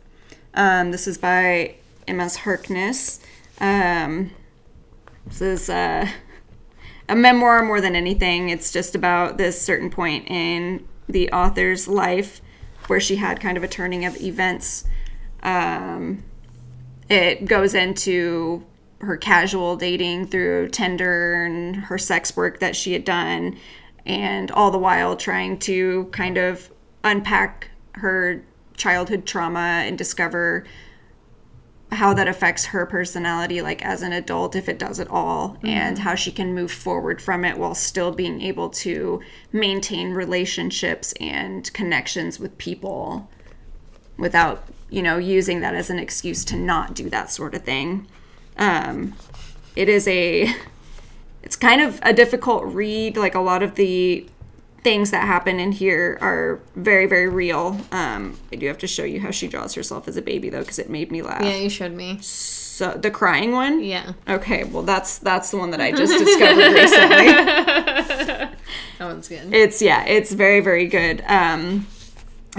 Um, 0.55 0.92
this 0.92 1.09
is 1.09 1.18
by 1.18 1.74
M.S. 2.07 2.36
Harkness. 2.36 3.18
Um, 3.61 4.30
this 5.26 5.40
is 5.42 5.68
uh, 5.68 6.09
a 7.09 7.16
memoir 7.16 7.62
more 7.62 7.80
than 7.80 7.96
anything. 7.96 8.50
It's 8.50 8.70
just 8.70 8.94
about 8.94 9.38
this 9.38 9.61
certain 9.61 9.90
point 9.90 10.28
in 10.28 10.86
the 11.09 11.30
author's 11.32 11.88
life 11.88 12.40
where 12.86 13.00
she 13.00 13.16
had 13.16 13.40
kind 13.40 13.56
of 13.56 13.62
a 13.62 13.68
turning 13.68 14.04
of 14.04 14.16
events. 14.20 14.84
Um, 15.42 16.24
it 17.09 17.46
goes 17.46 17.74
into 17.74 18.64
her 19.00 19.16
casual 19.16 19.76
dating 19.76 20.26
through 20.26 20.68
Tinder 20.68 21.44
and 21.44 21.76
her 21.76 21.98
sex 21.98 22.36
work 22.36 22.61
that 22.61 22.74
she 22.74 22.92
had 22.92 23.04
done, 23.04 23.56
and 24.04 24.50
all 24.50 24.70
the 24.70 24.78
while 24.78 25.16
trying 25.16 25.59
to 25.61 26.09
kind 26.12 26.36
of 26.36 26.70
unpack 27.04 27.70
her 27.92 28.42
childhood 28.76 29.26
trauma 29.26 29.82
and 29.86 29.96
discover 29.96 30.64
how 31.91 32.12
that 32.12 32.28
affects 32.28 32.66
her 32.66 32.84
personality 32.84 33.62
like 33.62 33.82
as 33.82 34.03
an 34.03 34.12
adult 34.12 34.55
if 34.55 34.68
it 34.68 34.78
does 34.78 35.01
at 35.01 35.09
all 35.09 35.57
and 35.64 36.01
how 36.01 36.14
she 36.14 36.30
can 36.30 36.55
move 36.55 36.70
forward 36.70 37.20
from 37.20 37.45
it 37.45 37.57
while 37.57 37.74
still 37.74 38.12
being 38.12 38.43
able 38.43 38.68
to 38.68 39.20
maintain 39.53 40.11
relationships 40.11 41.14
and 41.18 41.72
connections 41.72 42.39
with 42.39 42.57
people 42.59 43.28
without 44.18 44.64
you 44.91 45.03
know 45.03 45.16
using 45.16 45.61
that 45.61 45.74
as 45.74 45.89
an 45.89 45.99
excuse 45.99 46.45
to 46.45 46.57
not 46.57 46.95
do 46.95 47.09
that 47.09 47.30
sort 47.30 47.55
of 47.55 47.62
thing. 47.62 48.07
Um, 48.59 49.14
it 49.76 49.89
is 49.89 50.07
a 50.09 50.55
it's 51.43 51.57
kind 51.57 51.80
of 51.80 52.01
a 52.03 52.12
difficult 52.12 52.64
read 52.64 53.16
like 53.16 53.34
a 53.34 53.41
lot 53.41 53.62
of 53.62 53.76
the 53.76 54.28
things 54.85 55.11
that 55.11 55.26
happen 55.26 55.59
in 55.59 55.72
here 55.72 56.18
are 56.20 56.61
very 56.76 57.07
very 57.07 57.29
real 57.29 57.79
um, 57.93 58.39
i 58.53 58.57
do 58.57 58.66
have 58.66 58.79
to 58.79 58.87
show 58.87 59.05
you 59.05 59.20
how 59.20 59.31
she 59.31 59.49
draws 59.49 59.74
herself 59.74 60.07
as 60.09 60.16
a 60.16 60.22
baby 60.22 60.49
though 60.51 60.61
because 60.61 60.79
it 60.79 60.89
made 60.89 61.11
me 61.11 61.20
laugh 61.22 61.43
Yeah, 61.43 61.57
you 61.57 61.68
showed 61.68 61.93
me. 61.93 62.18
so 62.20 62.93
the 62.93 63.11
crying 63.11 63.53
one 63.53 63.83
Yeah. 63.83 64.12
okay 64.29 64.64
well 64.64 64.85
that's 64.85 65.18
that's 65.18 65.51
the 65.51 65.57
one 65.57 65.70
that 65.72 65.81
i 65.81 65.91
just 65.91 66.12
discovered 66.24 66.72
recently 66.72 67.26
That 68.07 68.51
one's 69.01 69.29
good. 69.29 69.53
it's 69.53 69.83
yeah 69.83 70.05
it's 70.05 70.33
very 70.33 70.61
very 70.61 70.87
good 70.87 71.22
um 71.26 71.87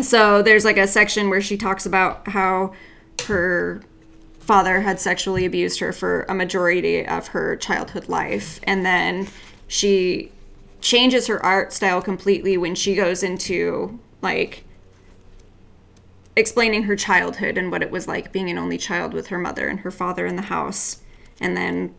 so 0.02 0.42
there's 0.42 0.66
like 0.66 0.78
a 0.78 0.88
section 0.88 1.30
where 1.30 1.42
she 1.42 1.58
talks 1.58 1.86
about 1.86 2.28
how 2.28 2.74
her 3.26 3.82
father 4.40 4.82
had 4.82 5.00
sexually 5.00 5.46
abused 5.46 5.80
her 5.80 5.92
for 5.94 6.24
a 6.30 6.34
majority 6.34 7.06
of 7.06 7.28
her 7.30 7.56
childhood 7.56 8.08
life 8.10 8.60
and 8.64 8.86
then 8.86 9.28
she 9.68 10.32
changes 10.82 11.28
her 11.28 11.44
art 11.46 11.74
style 11.74 12.02
completely 12.02 12.58
when 12.58 12.76
she 12.76 12.96
goes 12.96 13.24
into 13.24 14.00
like 14.22 14.64
explaining 16.36 16.84
her 16.84 16.96
childhood 16.96 17.58
and 17.58 17.72
what 17.72 17.82
it 17.82 17.92
was 17.92 18.08
like 18.08 18.32
being 18.32 18.50
an 18.50 18.58
only 18.58 18.78
child 18.78 19.14
with 19.14 19.28
her 19.28 19.38
mother 19.38 19.68
and 19.68 19.82
her 19.82 19.92
father 19.92 20.26
in 20.26 20.36
the 20.36 20.44
house 20.44 21.02
and 21.42 21.56
then 21.58 21.94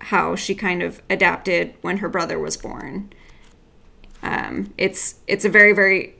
how 0.00 0.34
she 0.34 0.54
kind 0.54 0.82
of 0.82 1.00
adapted 1.08 1.74
when 1.82 1.98
her 1.98 2.08
brother 2.08 2.38
was 2.38 2.56
born. 2.56 3.10
Um, 4.22 4.72
it's 4.76 5.16
it's 5.26 5.44
a 5.44 5.48
very 5.48 5.72
very 5.72 6.14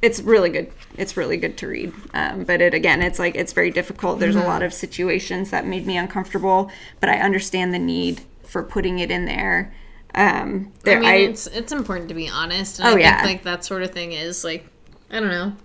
it's 0.00 0.20
really 0.20 0.50
good. 0.50 0.72
It's 0.96 1.16
really 1.16 1.36
good 1.36 1.56
to 1.58 1.68
read. 1.68 1.92
Um, 2.14 2.44
but 2.44 2.60
it 2.60 2.74
again 2.74 3.02
it's 3.02 3.18
like 3.18 3.34
it's 3.34 3.52
very 3.52 3.70
difficult. 3.70 4.20
There's 4.20 4.36
a 4.36 4.44
lot 4.44 4.62
of 4.62 4.72
situations 4.72 5.50
that 5.50 5.66
made 5.66 5.86
me 5.86 5.96
uncomfortable 5.96 6.70
but 7.00 7.08
i 7.08 7.18
understand 7.18 7.72
the 7.74 7.78
need 7.78 8.22
for 8.44 8.62
putting 8.62 8.98
it 8.98 9.10
in 9.10 9.24
there 9.24 9.72
um, 10.14 10.72
I 10.86 10.96
mean, 10.96 11.04
I, 11.04 11.14
it's 11.16 11.46
it's 11.48 11.72
important 11.72 12.08
to 12.08 12.14
be 12.14 12.28
honest. 12.28 12.78
And 12.80 12.88
Oh, 12.88 12.96
I 12.96 12.98
think 13.02 13.22
yeah. 13.22 13.22
like 13.22 13.42
that 13.44 13.64
sort 13.64 13.82
of 13.82 13.92
thing 13.92 14.12
is 14.12 14.44
like 14.44 14.66
I 15.10 15.20
don't 15.20 15.28
know. 15.30 15.56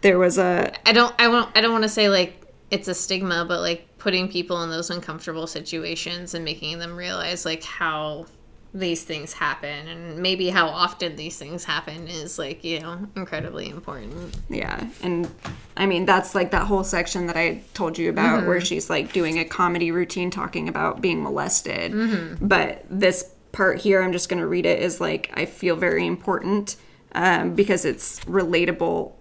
there 0.00 0.18
was 0.18 0.38
a 0.38 0.72
I 0.86 0.92
don't 0.92 1.14
I 1.18 1.28
won't 1.28 1.50
I 1.56 1.60
don't 1.60 1.72
want 1.72 1.84
to 1.84 1.88
say 1.88 2.08
like 2.08 2.34
it's 2.70 2.88
a 2.88 2.94
stigma, 2.94 3.44
but 3.46 3.60
like 3.60 3.86
putting 3.98 4.28
people 4.28 4.62
in 4.62 4.70
those 4.70 4.90
uncomfortable 4.90 5.46
situations 5.46 6.34
and 6.34 6.44
making 6.44 6.78
them 6.78 6.96
realize 6.96 7.44
like 7.44 7.62
how 7.64 8.26
these 8.74 9.02
things 9.02 9.32
happen 9.32 9.88
and 9.88 10.18
maybe 10.18 10.50
how 10.50 10.68
often 10.68 11.16
these 11.16 11.38
things 11.38 11.64
happen 11.64 12.06
is 12.06 12.38
like, 12.38 12.62
you 12.62 12.80
know, 12.80 12.98
incredibly 13.16 13.68
important. 13.68 14.36
yeah 14.50 14.86
and 15.02 15.30
i 15.76 15.86
mean 15.86 16.04
that's 16.04 16.34
like 16.34 16.50
that 16.50 16.66
whole 16.66 16.84
section 16.84 17.26
that 17.26 17.36
i 17.36 17.62
told 17.72 17.96
you 17.96 18.10
about 18.10 18.46
where 18.46 18.60
she's 18.60 18.90
like 18.90 19.12
doing 19.12 19.38
a 19.38 19.44
comedy 19.44 19.90
routine 19.90 20.30
talking 20.30 20.68
about 20.68 21.00
being 21.00 21.22
molested 21.22 21.92
but 22.40 22.84
this 22.90 23.32
part 23.52 23.80
here 23.80 24.02
i'm 24.02 24.12
just 24.12 24.28
going 24.28 24.40
to 24.40 24.46
read 24.46 24.66
it 24.66 24.80
is 24.82 25.00
like 25.00 25.30
i 25.34 25.44
feel 25.46 25.76
very 25.76 26.06
important 26.06 26.76
um, 27.12 27.54
because 27.54 27.84
it's 27.84 28.20
relatable 28.20 29.12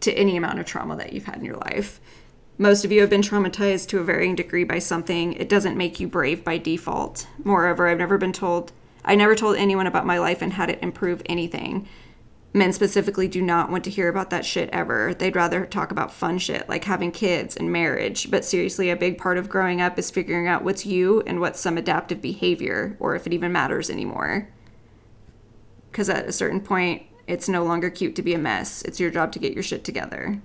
to 0.00 0.12
any 0.12 0.36
amount 0.36 0.58
of 0.58 0.66
trauma 0.66 0.96
that 0.96 1.12
you've 1.12 1.24
had 1.24 1.36
in 1.36 1.44
your 1.44 1.56
life 1.56 2.00
most 2.56 2.84
of 2.84 2.92
you 2.92 3.00
have 3.00 3.10
been 3.10 3.20
traumatized 3.22 3.88
to 3.88 3.98
a 3.98 4.04
varying 4.04 4.36
degree 4.36 4.62
by 4.62 4.78
something. 4.78 5.32
It 5.32 5.48
doesn't 5.48 5.76
make 5.76 5.98
you 5.98 6.06
brave 6.06 6.44
by 6.44 6.58
default. 6.58 7.26
Moreover, 7.42 7.88
I've 7.88 7.98
never 7.98 8.16
been 8.16 8.32
told, 8.32 8.70
I 9.04 9.14
never 9.14 9.34
told 9.34 9.56
anyone 9.56 9.86
about 9.86 10.06
my 10.06 10.18
life 10.18 10.42
and 10.42 10.52
had 10.52 10.70
it 10.70 10.82
improve 10.82 11.22
anything. 11.26 11.88
Men 12.56 12.72
specifically 12.72 13.26
do 13.26 13.42
not 13.42 13.68
want 13.68 13.82
to 13.84 13.90
hear 13.90 14.08
about 14.08 14.30
that 14.30 14.44
shit 14.44 14.70
ever. 14.72 15.12
They'd 15.12 15.34
rather 15.34 15.66
talk 15.66 15.90
about 15.90 16.12
fun 16.12 16.38
shit 16.38 16.68
like 16.68 16.84
having 16.84 17.10
kids 17.10 17.56
and 17.56 17.72
marriage. 17.72 18.30
But 18.30 18.44
seriously, 18.44 18.90
a 18.90 18.96
big 18.96 19.18
part 19.18 19.38
of 19.38 19.48
growing 19.48 19.80
up 19.80 19.98
is 19.98 20.10
figuring 20.10 20.46
out 20.46 20.62
what's 20.62 20.86
you 20.86 21.20
and 21.26 21.40
what's 21.40 21.60
some 21.60 21.76
adaptive 21.76 22.22
behavior, 22.22 22.96
or 23.00 23.16
if 23.16 23.26
it 23.26 23.32
even 23.32 23.50
matters 23.50 23.90
anymore. 23.90 24.48
Because 25.90 26.08
at 26.08 26.28
a 26.28 26.32
certain 26.32 26.60
point, 26.60 27.02
it's 27.26 27.48
no 27.48 27.64
longer 27.64 27.90
cute 27.90 28.14
to 28.16 28.22
be 28.22 28.34
a 28.34 28.38
mess. 28.38 28.82
It's 28.82 29.00
your 29.00 29.10
job 29.10 29.32
to 29.32 29.40
get 29.40 29.54
your 29.54 29.62
shit 29.64 29.82
together. 29.82 30.40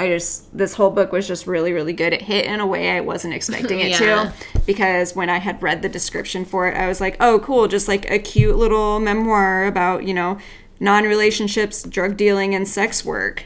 I 0.00 0.08
just 0.08 0.56
this 0.56 0.72
whole 0.74 0.90
book 0.90 1.12
was 1.12 1.28
just 1.28 1.46
really 1.46 1.72
really 1.72 1.92
good. 1.92 2.12
It 2.14 2.22
hit 2.22 2.46
in 2.46 2.58
a 2.58 2.66
way 2.66 2.90
I 2.90 3.00
wasn't 3.00 3.34
expecting 3.34 3.80
it 3.80 3.90
Yeah. 3.90 3.98
to 3.98 4.32
because 4.64 5.14
when 5.14 5.28
I 5.28 5.38
had 5.38 5.62
read 5.62 5.82
the 5.82 5.88
description 5.90 6.44
for 6.46 6.66
it, 6.68 6.74
I 6.74 6.88
was 6.88 7.00
like, 7.02 7.16
"Oh, 7.20 7.38
cool, 7.40 7.68
just 7.68 7.86
like 7.86 8.10
a 8.10 8.18
cute 8.18 8.56
little 8.56 8.98
memoir 8.98 9.66
about, 9.66 10.04
you 10.04 10.14
know, 10.14 10.38
non-relationships, 10.80 11.82
drug 11.82 12.16
dealing 12.16 12.54
and 12.54 12.66
sex 12.66 13.04
work." 13.04 13.44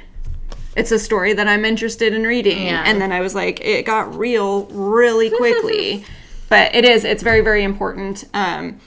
it's 0.76 0.90
a 0.90 0.98
story 0.98 1.32
that 1.32 1.46
I'm 1.46 1.64
interested 1.64 2.12
in 2.12 2.24
reading. 2.24 2.66
Yeah. 2.66 2.82
And 2.84 3.00
then 3.00 3.12
I 3.12 3.20
was 3.20 3.32
like, 3.32 3.60
it 3.64 3.86
got 3.86 4.16
real 4.18 4.64
really 4.66 5.30
quickly. 5.30 6.04
but 6.48 6.74
it 6.74 6.84
is, 6.84 7.04
it's 7.04 7.22
very, 7.22 7.42
very 7.42 7.62
important. 7.62 8.24
Um, 8.34 8.80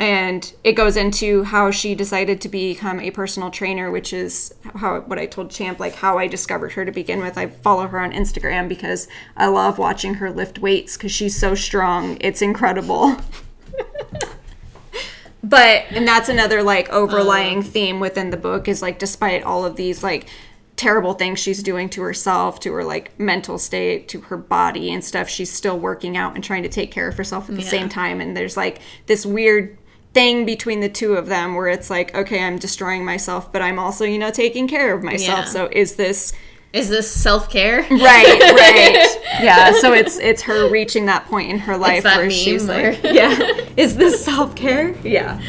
and 0.00 0.54
it 0.64 0.72
goes 0.72 0.96
into 0.96 1.44
how 1.44 1.70
she 1.70 1.94
decided 1.94 2.40
to 2.40 2.48
become 2.48 3.00
a 3.00 3.10
personal 3.10 3.50
trainer, 3.50 3.90
which 3.90 4.14
is 4.14 4.54
how 4.76 5.00
what 5.00 5.18
I 5.18 5.26
told 5.26 5.50
Champ, 5.50 5.78
like 5.78 5.94
how 5.94 6.16
I 6.16 6.26
discovered 6.26 6.72
her 6.72 6.86
to 6.86 6.90
begin 6.90 7.20
with. 7.20 7.36
I 7.36 7.48
follow 7.48 7.86
her 7.86 8.00
on 8.00 8.10
Instagram 8.10 8.66
because 8.66 9.08
I 9.36 9.48
love 9.48 9.76
watching 9.76 10.14
her 10.14 10.32
lift 10.32 10.58
weights 10.58 10.96
because 10.96 11.12
she's 11.12 11.38
so 11.38 11.54
strong. 11.54 12.16
It's 12.22 12.40
incredible. 12.40 13.16
but 15.44 15.84
and 15.90 16.08
that's 16.08 16.30
another 16.30 16.62
like 16.62 16.88
overlying 16.88 17.58
uh. 17.58 17.62
theme 17.62 18.00
within 18.00 18.30
the 18.30 18.38
book 18.38 18.68
is 18.68 18.80
like 18.80 18.98
despite 18.98 19.42
all 19.42 19.66
of 19.66 19.76
these 19.76 20.02
like 20.02 20.28
terrible 20.76 21.12
things 21.12 21.38
she's 21.38 21.62
doing 21.62 21.90
to 21.90 22.00
herself 22.00 22.58
to 22.58 22.72
her 22.72 22.82
like 22.82 23.18
mental 23.20 23.58
state 23.58 24.08
to 24.08 24.22
her 24.22 24.36
body 24.38 24.90
and 24.90 25.04
stuff 25.04 25.28
she's 25.28 25.52
still 25.52 25.78
working 25.78 26.16
out 26.16 26.34
and 26.34 26.42
trying 26.42 26.62
to 26.62 26.70
take 26.70 26.90
care 26.90 27.06
of 27.06 27.18
herself 27.18 27.50
at 27.50 27.56
the 27.56 27.62
Yeah. 27.62 27.68
same 27.68 27.88
time 27.90 28.18
and 28.18 28.34
there's 28.34 28.56
like 28.56 28.80
this 29.04 29.26
weird 29.26 29.76
thing 30.12 30.44
between 30.44 30.80
the 30.80 30.88
two 30.88 31.14
of 31.14 31.26
them 31.26 31.54
where 31.54 31.68
it's 31.68 31.88
like 31.90 32.14
okay 32.14 32.42
i'm 32.42 32.58
destroying 32.58 33.04
myself 33.04 33.52
but 33.52 33.62
i'm 33.62 33.78
also 33.78 34.04
you 34.04 34.18
know 34.18 34.30
taking 34.30 34.66
care 34.66 34.94
of 34.94 35.02
myself 35.02 35.38
Yeah. 35.40 35.44
so 35.44 35.68
is 35.70 35.94
this 35.96 36.32
Is 36.72 36.88
this 36.88 37.10
self 37.10 37.48
care? 37.50 37.82
right 37.90 38.40
right 38.40 39.16
yeah 39.42 39.72
so 39.72 39.92
it's 39.92 40.18
it's 40.18 40.42
her 40.42 40.68
reaching 40.68 41.06
that 41.06 41.24
point 41.26 41.50
in 41.50 41.58
her 41.60 41.76
life 41.76 42.04
where 42.04 42.30
she's 42.30 42.66
where- 42.66 42.92
like 42.94 43.02
yeah 43.04 43.38
is 43.76 43.96
this 43.96 44.24
self-care 44.24 44.96
yeah 45.04 45.40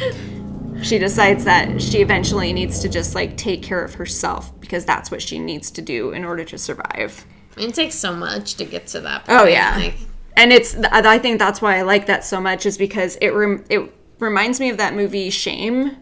she 0.83 0.97
decides 0.97 1.43
that 1.45 1.79
she 1.81 1.99
eventually 2.01 2.53
needs 2.53 2.79
to 2.79 2.89
just 2.89 3.13
like 3.15 3.37
take 3.37 3.61
care 3.61 3.83
of 3.83 3.93
herself 3.95 4.59
because 4.59 4.83
that's 4.85 5.11
what 5.11 5.21
she 5.21 5.37
needs 5.39 5.69
to 5.71 5.81
do 5.81 6.11
in 6.11 6.23
order 6.25 6.43
to 6.43 6.57
survive 6.57 7.25
It 7.57 7.73
takes 7.73 7.95
so 7.95 8.15
much 8.15 8.55
to 8.55 8.65
get 8.65 8.87
to 8.87 9.01
that 9.01 9.23
oh, 9.27 9.37
point. 9.37 9.39
oh 9.41 9.45
yeah 9.45 9.75
Like, 9.75 9.95
and 10.37 10.51
it's 10.51 10.75
i 10.75 11.17
think 11.19 11.39
that's 11.39 11.61
why 11.61 11.77
i 11.77 11.81
like 11.81 12.05
that 12.07 12.23
so 12.23 12.39
much 12.41 12.65
is 12.65 12.77
because 12.77 13.15
it 13.17 13.29
rem- 13.29 13.63
it 13.69 13.91
reminds 14.21 14.59
me 14.59 14.69
of 14.69 14.77
that 14.77 14.95
movie 14.95 15.29
shame 15.29 15.97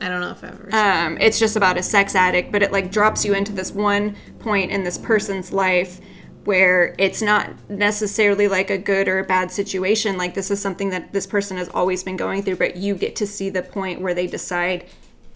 I 0.00 0.08
don't 0.08 0.20
know 0.20 0.30
if 0.30 0.44
I've 0.44 0.52
ever 0.52 0.70
seen 0.70 0.80
um, 0.80 1.18
it's 1.20 1.38
just 1.38 1.56
about 1.56 1.78
a 1.78 1.82
sex 1.82 2.14
addict, 2.14 2.52
but 2.52 2.62
it 2.62 2.70
like 2.70 2.90
drops 2.90 3.24
you 3.24 3.34
into 3.34 3.52
this 3.52 3.72
one 3.72 4.14
point 4.40 4.70
in 4.70 4.84
this 4.84 4.98
person's 4.98 5.52
life 5.52 6.00
where 6.44 6.94
it's 6.98 7.22
not 7.22 7.50
necessarily 7.68 8.46
like 8.46 8.70
a 8.70 8.78
good 8.78 9.08
or 9.08 9.18
a 9.18 9.24
bad 9.24 9.50
situation. 9.50 10.16
Like 10.16 10.34
this 10.34 10.50
is 10.50 10.60
something 10.60 10.90
that 10.90 11.12
this 11.12 11.26
person 11.26 11.56
has 11.56 11.68
always 11.70 12.04
been 12.04 12.16
going 12.16 12.42
through, 12.42 12.56
but 12.56 12.76
you 12.76 12.94
get 12.94 13.16
to 13.16 13.26
see 13.26 13.50
the 13.50 13.62
point 13.62 14.00
where 14.00 14.14
they 14.14 14.26
decide, 14.26 14.86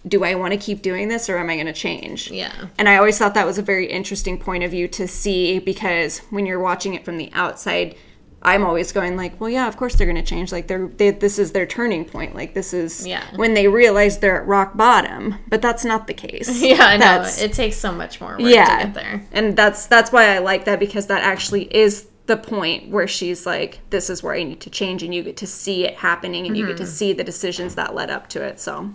do 0.07 0.23
I 0.23 0.35
want 0.35 0.53
to 0.53 0.57
keep 0.57 0.81
doing 0.81 1.09
this 1.09 1.29
or 1.29 1.37
am 1.37 1.49
I 1.49 1.55
going 1.55 1.65
to 1.65 1.73
change? 1.73 2.31
Yeah. 2.31 2.67
And 2.77 2.87
I 2.87 2.97
always 2.97 3.17
thought 3.17 3.33
that 3.33 3.45
was 3.45 3.57
a 3.57 3.63
very 3.63 3.87
interesting 3.87 4.37
point 4.37 4.63
of 4.63 4.71
view 4.71 4.87
to 4.89 5.07
see 5.07 5.59
because 5.59 6.19
when 6.29 6.45
you're 6.45 6.59
watching 6.59 6.93
it 6.93 7.03
from 7.03 7.17
the 7.17 7.29
outside, 7.33 7.95
I'm 8.43 8.63
always 8.65 8.91
going 8.91 9.15
like, 9.17 9.39
well, 9.39 9.49
yeah, 9.49 9.67
of 9.67 9.77
course 9.77 9.95
they're 9.95 10.07
going 10.07 10.15
to 10.23 10.23
change. 10.23 10.51
Like 10.51 10.67
they're 10.67 10.87
they, 10.87 11.11
this 11.11 11.37
is 11.37 11.51
their 11.51 11.65
turning 11.67 12.05
point. 12.05 12.33
Like 12.35 12.53
this 12.55 12.73
is 12.73 13.05
Yeah. 13.05 13.23
when 13.35 13.53
they 13.53 13.67
realize 13.67 14.17
they're 14.19 14.41
at 14.41 14.47
rock 14.47 14.75
bottom. 14.75 15.35
But 15.49 15.61
that's 15.61 15.85
not 15.85 16.07
the 16.07 16.13
case. 16.13 16.61
Yeah, 16.63 16.83
I 16.85 16.97
know. 16.97 17.23
It 17.39 17.53
takes 17.53 17.77
so 17.77 17.91
much 17.91 18.19
more 18.19 18.31
work 18.31 18.41
yeah, 18.41 18.79
to 18.79 18.85
get 18.85 18.93
there. 18.95 19.25
and 19.31 19.55
that's 19.55 19.85
that's 19.85 20.11
why 20.11 20.35
I 20.35 20.39
like 20.39 20.65
that 20.65 20.79
because 20.79 21.07
that 21.07 21.21
actually 21.23 21.63
is 21.75 22.07
the 22.27 22.37
point 22.37 22.89
where 22.89 23.07
she's 23.07 23.45
like, 23.45 23.79
this 23.89 24.09
is 24.09 24.23
where 24.23 24.33
I 24.33 24.43
need 24.43 24.61
to 24.61 24.69
change, 24.69 25.03
and 25.03 25.13
you 25.13 25.21
get 25.23 25.37
to 25.37 25.47
see 25.47 25.85
it 25.85 25.95
happening, 25.95 26.45
and 26.47 26.55
you 26.57 26.65
get 26.67 26.77
to 26.77 26.83
Mm-hmm. 26.83 26.91
see 26.91 27.13
the 27.13 27.23
decisions 27.23 27.75
that 27.75 27.93
led 27.95 28.09
up 28.09 28.27
to 28.29 28.41
it. 28.43 28.59
So. 28.59 28.93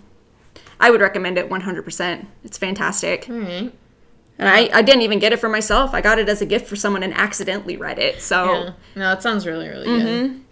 I 0.79 0.91
would 0.91 1.01
recommend 1.01 1.39
it 1.39 1.49
100%. 1.49 2.25
It's 2.43 2.57
fantastic. 2.59 3.27
All 3.29 3.39
right. 3.39 3.73
And 4.39 4.47
I, 4.47 4.69
I 4.71 4.81
didn't 4.83 5.01
even 5.01 5.19
get 5.19 5.33
it 5.33 5.37
for 5.39 5.49
myself. 5.49 5.93
I 5.93 6.01
got 6.01 6.19
it 6.19 6.29
as 6.29 6.41
a 6.41 6.45
gift 6.45 6.67
for 6.67 6.75
someone 6.75 7.01
and 7.03 7.13
accidentally 7.13 7.75
read 7.77 7.97
it. 7.99 8.21
So 8.21 8.45
Yeah. 8.45 8.63
No, 8.95 9.01
that 9.09 9.23
sounds 9.23 9.47
really, 9.47 9.67
really 9.67 9.87
Mm-hmm. 9.87 10.05
good. 10.33 10.43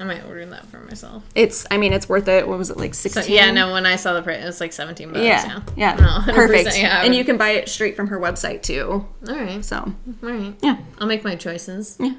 I 0.00 0.04
might 0.04 0.24
order 0.26 0.44
that 0.46 0.66
for 0.66 0.78
myself. 0.80 1.22
it's, 1.36 1.64
I 1.70 1.76
mean, 1.76 1.92
it's 1.92 2.08
worth 2.08 2.26
it. 2.26 2.48
What 2.48 2.58
was 2.58 2.68
it, 2.70 2.76
like 2.76 2.94
So, 2.94 3.08
16? 3.08 3.32
yeah, 3.34 3.52
no, 3.52 3.72
when 3.72 3.86
I 3.86 3.94
saw 3.94 4.12
the 4.12 4.22
price, 4.22 4.42
it 4.42 4.46
was 4.46 4.60
like 4.60 4.72
17 4.72 5.08
bucks. 5.12 5.20
Yeah. 5.24 5.60
Yeah. 5.76 5.94
Yeah. 5.96 6.22
No, 6.26 6.32
Perfect. 6.34 6.76
yeah, 6.76 7.04
and 7.04 7.14
you 7.14 7.24
can 7.24 7.36
buy 7.36 7.50
it 7.50 7.68
straight 7.68 7.94
from 7.94 8.08
her 8.08 8.18
website 8.18 8.62
too. 8.62 9.06
All 9.28 9.34
right. 9.34 9.64
So 9.64 9.76
All 9.78 9.94
right. 10.22 10.54
yeah, 10.62 10.78
I'll 10.98 11.06
make 11.06 11.22
my 11.22 11.36
choices. 11.36 11.96
Yeah. 12.00 12.14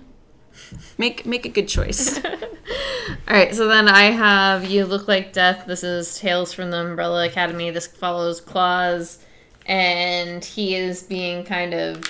Make 0.97 1.25
make 1.25 1.45
a 1.45 1.49
good 1.49 1.67
choice. 1.67 2.17
All 3.27 3.35
right, 3.35 3.53
so 3.53 3.67
then 3.67 3.87
I 3.89 4.03
have 4.05 4.63
You 4.65 4.85
Look 4.85 5.07
Like 5.09 5.33
Death. 5.33 5.65
This 5.67 5.83
is 5.83 6.17
Tales 6.17 6.53
from 6.53 6.71
the 6.71 6.77
Umbrella 6.77 7.25
Academy. 7.27 7.69
This 7.71 7.87
follows 7.87 8.39
Klaus, 8.39 9.19
and 9.65 10.43
he 10.43 10.75
is 10.75 11.03
being 11.03 11.43
kind 11.43 11.73
of 11.73 12.03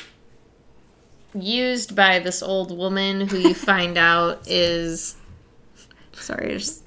used 1.33 1.95
by 1.95 2.19
this 2.19 2.41
old 2.41 2.75
woman 2.75 3.27
who 3.27 3.37
you 3.37 3.53
find 3.53 3.97
out 3.97 4.41
is. 4.47 5.15
Sorry, 6.13 6.57
just, 6.57 6.83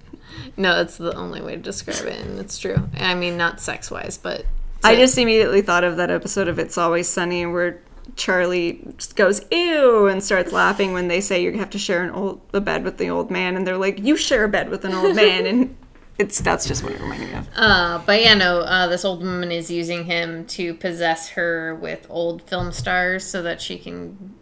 No, 0.57 0.77
that's 0.77 0.97
the 0.97 1.15
only 1.15 1.43
way 1.43 1.57
to 1.57 1.63
describe 1.63 2.07
it, 2.07 2.21
and 2.21 2.39
it's 2.39 2.59
true. 2.59 2.89
I 2.99 3.15
mean, 3.15 3.37
not 3.37 3.61
sex 3.61 3.91
wise, 3.91 4.17
but. 4.17 4.47
I 4.85 4.95
just 4.95 5.19
immediately 5.19 5.61
thought 5.61 5.85
of 5.85 5.97
that 5.97 6.11
episode 6.11 6.47
of 6.49 6.59
It's 6.59 6.79
Always 6.79 7.09
Sunny 7.09 7.45
where 7.47 7.83
Charlie 8.17 8.81
just 8.97 9.17
goes 9.17 9.43
ew 9.51 10.07
and 10.07 10.23
starts 10.23 10.53
laughing 10.53 10.93
when 10.93 11.09
they 11.09 11.21
say 11.21 11.43
you 11.43 11.53
have 11.59 11.71
to 11.71 11.79
share 11.79 12.03
an 12.05 12.11
old 12.11 12.41
a 12.55 12.61
bed 12.61 12.85
with 12.85 12.97
the 12.97 13.11
old 13.11 13.31
man, 13.31 13.57
and 13.57 13.67
they're 13.67 13.77
like, 13.77 13.99
you 13.99 14.17
share 14.17 14.45
a 14.45 14.49
bed 14.49 14.71
with 14.71 14.85
an 14.85 14.95
old 14.95 15.15
man, 15.15 15.47
and 15.47 15.77
it's 16.19 16.41
that's 16.41 16.67
just 16.67 16.83
what 16.83 16.93
it 16.93 17.01
reminded 17.01 17.29
me 17.29 17.35
of. 17.35 17.49
Uh, 17.55 18.03
but 18.05 18.21
yeah, 18.21 18.35
no, 18.35 18.61
uh, 18.61 18.89
this 18.89 19.05
old 19.05 19.21
woman 19.21 19.53
is 19.53 19.71
using 19.71 20.05
him 20.05 20.45
to 20.47 20.75
possess 20.75 21.31
her 21.31 21.75
with 21.75 22.07
old 22.11 22.43
film 22.43 22.73
stars 22.73 23.25
so 23.25 23.43
that 23.43 23.61
she 23.61 23.79
can 23.79 24.35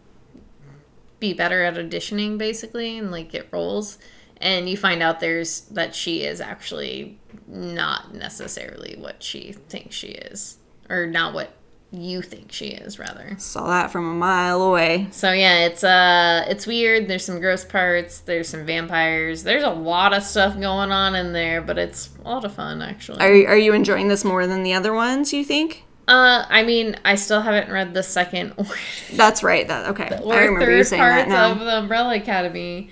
be 1.20 1.32
better 1.32 1.62
at 1.64 1.74
auditioning, 1.74 2.38
basically, 2.38 2.98
and 2.98 3.10
like 3.10 3.30
get 3.30 3.48
roles. 3.52 3.98
And 4.38 4.68
you 4.68 4.76
find 4.76 5.02
out 5.02 5.20
there's 5.20 5.62
that 5.62 5.94
she 5.94 6.22
is 6.22 6.40
actually 6.40 7.18
not 7.46 8.14
necessarily 8.14 8.96
what 8.98 9.22
she 9.22 9.52
thinks 9.52 9.94
she 9.96 10.08
is, 10.08 10.58
or 10.90 11.06
not 11.06 11.34
what 11.34 11.52
you 11.92 12.20
think 12.20 12.52
she 12.52 12.68
is, 12.68 12.98
rather. 12.98 13.36
Saw 13.38 13.68
that 13.68 13.90
from 13.90 14.08
a 14.10 14.14
mile 14.14 14.60
away. 14.62 15.08
So 15.12 15.32
yeah, 15.32 15.66
it's 15.66 15.84
uh 15.84 16.44
it's 16.48 16.66
weird. 16.66 17.08
There's 17.08 17.24
some 17.24 17.40
gross 17.40 17.64
parts, 17.64 18.20
there's 18.20 18.48
some 18.48 18.66
vampires. 18.66 19.44
There's 19.44 19.62
a 19.62 19.70
lot 19.70 20.12
of 20.12 20.22
stuff 20.22 20.58
going 20.58 20.90
on 20.90 21.14
in 21.14 21.32
there, 21.32 21.62
but 21.62 21.78
it's 21.78 22.10
a 22.24 22.28
lot 22.28 22.44
of 22.44 22.54
fun 22.54 22.82
actually. 22.82 23.20
Are 23.20 23.52
are 23.52 23.56
you 23.56 23.72
enjoying 23.72 24.08
this 24.08 24.24
more 24.24 24.46
than 24.46 24.62
the 24.62 24.74
other 24.74 24.92
ones? 24.92 25.32
You 25.32 25.44
think? 25.44 25.84
Uh, 26.08 26.44
I 26.48 26.62
mean, 26.62 26.96
I 27.04 27.16
still 27.16 27.40
haven't 27.40 27.72
read 27.72 27.92
the 27.92 28.02
second 28.02 28.54
or, 28.56 28.66
That's 29.12 29.42
right. 29.42 29.66
That 29.66 29.90
okay. 29.90 30.20
or 30.22 30.34
I 30.34 30.44
remember 30.44 30.70
you 30.70 30.78
third 30.78 30.86
saying 30.86 31.02
that 31.02 31.28
now. 31.28 31.52
of 31.52 31.60
the 31.60 31.78
Umbrella 31.78 32.16
Academy. 32.16 32.90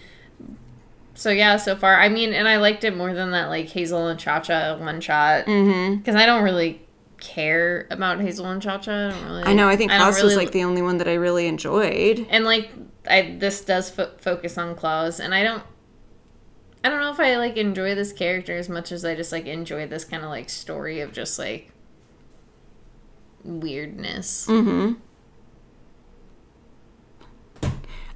So 1.17 1.31
yeah, 1.31 1.59
so 1.59 1.77
far, 1.77 2.01
I 2.01 2.09
mean, 2.09 2.33
and 2.33 2.49
I 2.49 2.57
liked 2.57 2.83
it 2.83 2.97
more 2.97 3.15
than 3.15 3.31
that 3.31 3.47
like 3.49 3.69
Hazel 3.69 4.09
and 4.09 4.19
Cha 4.19 4.41
Cha 4.41 4.77
one 4.77 5.01
shot 5.01 5.47
mm-hmm. 5.47 5.97
because 5.97 6.17
I 6.17 6.27
don't 6.27 6.43
really 6.43 6.84
care 7.25 7.87
about 7.91 8.20
Hazel 8.20 8.47
and 8.47 8.61
Cha 8.61 8.79
Cha. 8.79 8.93
I 8.93 9.11
don't 9.11 9.25
really. 9.25 9.43
I 9.45 9.55
know. 9.55 9.68
I 9.68 9.77
think 9.77 9.91
don't 9.91 10.01
Klaus 10.01 10.22
was 10.22 10.37
like 10.37 10.53
the 10.53 10.64
only 10.64 10.83
one 10.83 10.99
that 10.99 11.09
I 11.09 11.14
really 11.14 11.47
enjoyed. 11.47 12.27
and 12.29 12.45
like 12.45 12.70
I 13.09 13.37
this 13.39 13.64
does 13.64 13.91
fo- 13.91 14.12
focus 14.18 14.59
on 14.59 14.75
Klaus, 14.77 15.18
and 15.20 15.35
I 15.35 15.43
don't. 15.43 15.62
I 16.85 16.91
don't 16.91 17.01
know 17.01 17.11
if 17.11 17.18
I 17.18 17.37
like 17.37 17.57
enjoy 17.57 17.95
this 17.95 18.12
character 18.12 18.55
as 18.55 18.68
much 18.68 18.93
as 18.93 19.05
I 19.05 19.14
just 19.14 19.33
like 19.33 19.47
enjoy 19.47 19.87
this 19.87 20.05
kind 20.05 20.22
of 20.22 20.29
like 20.29 20.51
story 20.51 21.01
of 21.01 21.12
just 21.12 21.39
like 21.39 21.70
weirdness. 23.43 24.47
Mm-hmm. 24.47 24.93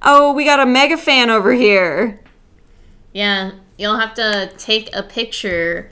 Oh, 0.01 0.33
we 0.33 0.45
got 0.45 0.59
a 0.59 0.65
mega 0.65 0.97
fan 0.97 1.29
over 1.29 1.53
here. 1.53 2.21
Yeah, 3.11 3.51
you'll 3.77 3.97
have 3.97 4.13
to 4.13 4.51
take 4.57 4.95
a 4.95 5.03
picture 5.03 5.91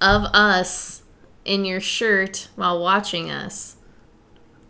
of 0.00 0.24
us 0.34 1.02
in 1.44 1.64
your 1.64 1.80
shirt 1.80 2.48
while 2.56 2.80
watching 2.80 3.30
us. 3.30 3.76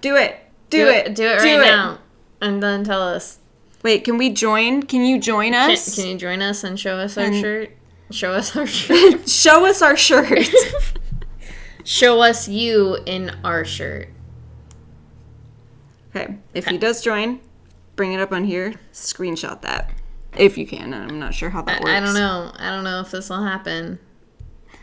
Do 0.01 0.17
it. 0.17 0.39
Do, 0.71 0.89
it. 0.89 1.15
Do 1.15 1.25
it 1.25 1.37
right 1.43 1.61
now. 1.61 1.99
And 2.41 2.63
then 2.63 2.85
tell 2.85 3.03
us. 3.03 3.39
Wait, 3.83 4.05
can 4.05 4.19
we 4.19 4.31
join? 4.31 4.83
Can 4.83 5.05
you 5.05 5.19
join 5.21 5.55
us? 5.55 5.95
can 5.95 6.07
you 6.07 6.17
join 6.19 6.43
us 6.43 6.65
and 6.65 6.79
show 6.79 6.97
us 6.97 7.17
our 7.19 7.25
And- 7.25 7.37
shirt? 7.41 7.71
Show 8.11 8.33
us 8.33 8.55
our 8.55 8.67
shirt. 8.67 9.29
Show 9.29 9.65
us 9.67 9.81
our 9.83 9.97
shirt. 9.97 10.47
show 11.85 12.21
us 12.21 12.49
you 12.49 12.99
in 13.07 13.31
our 13.45 13.65
shirt. 13.65 14.09
okay. 16.15 16.37
If 16.53 16.67
he 16.67 16.79
does 16.79 17.03
join, 17.03 17.41
bring 17.97 18.13
it 18.13 18.21
up 18.21 18.33
on 18.33 18.45
here. 18.45 18.75
Screenshot 18.93 19.63
that. 19.63 19.91
If 20.37 20.59
you 20.59 20.67
can. 20.67 20.93
I'm 20.93 21.19
not 21.19 21.33
sure 21.35 21.51
how 21.51 21.63
that 21.63 21.81
works. 21.81 21.91
I, 21.93 21.97
I 21.97 22.01
don't 22.01 22.15
know. 22.15 22.53
I 22.57 22.71
don't 22.71 22.85
know 22.85 23.01
if 23.01 23.11
this 23.11 23.31
will 23.31 23.43
happen. 23.43 23.99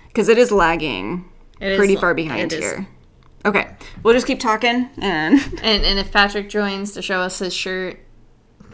Because 0.07 0.27
it 0.29 0.37
is 0.37 0.51
lagging 0.51 1.29
It 1.61 1.73
is 1.73 1.77
pretty 1.77 1.95
far 1.95 2.13
behind 2.13 2.51
it 2.51 2.57
is. 2.57 2.59
here. 2.59 2.87
Okay. 3.45 3.73
We'll 4.03 4.13
just 4.13 4.27
keep 4.27 4.39
talking 4.39 4.89
and. 4.97 5.39
And 5.63 5.85
and 5.85 5.99
if 5.99 6.11
Patrick 6.11 6.49
joins 6.49 6.93
to 6.93 7.01
show 7.01 7.21
us 7.21 7.39
his 7.39 7.53
shirt, 7.53 7.99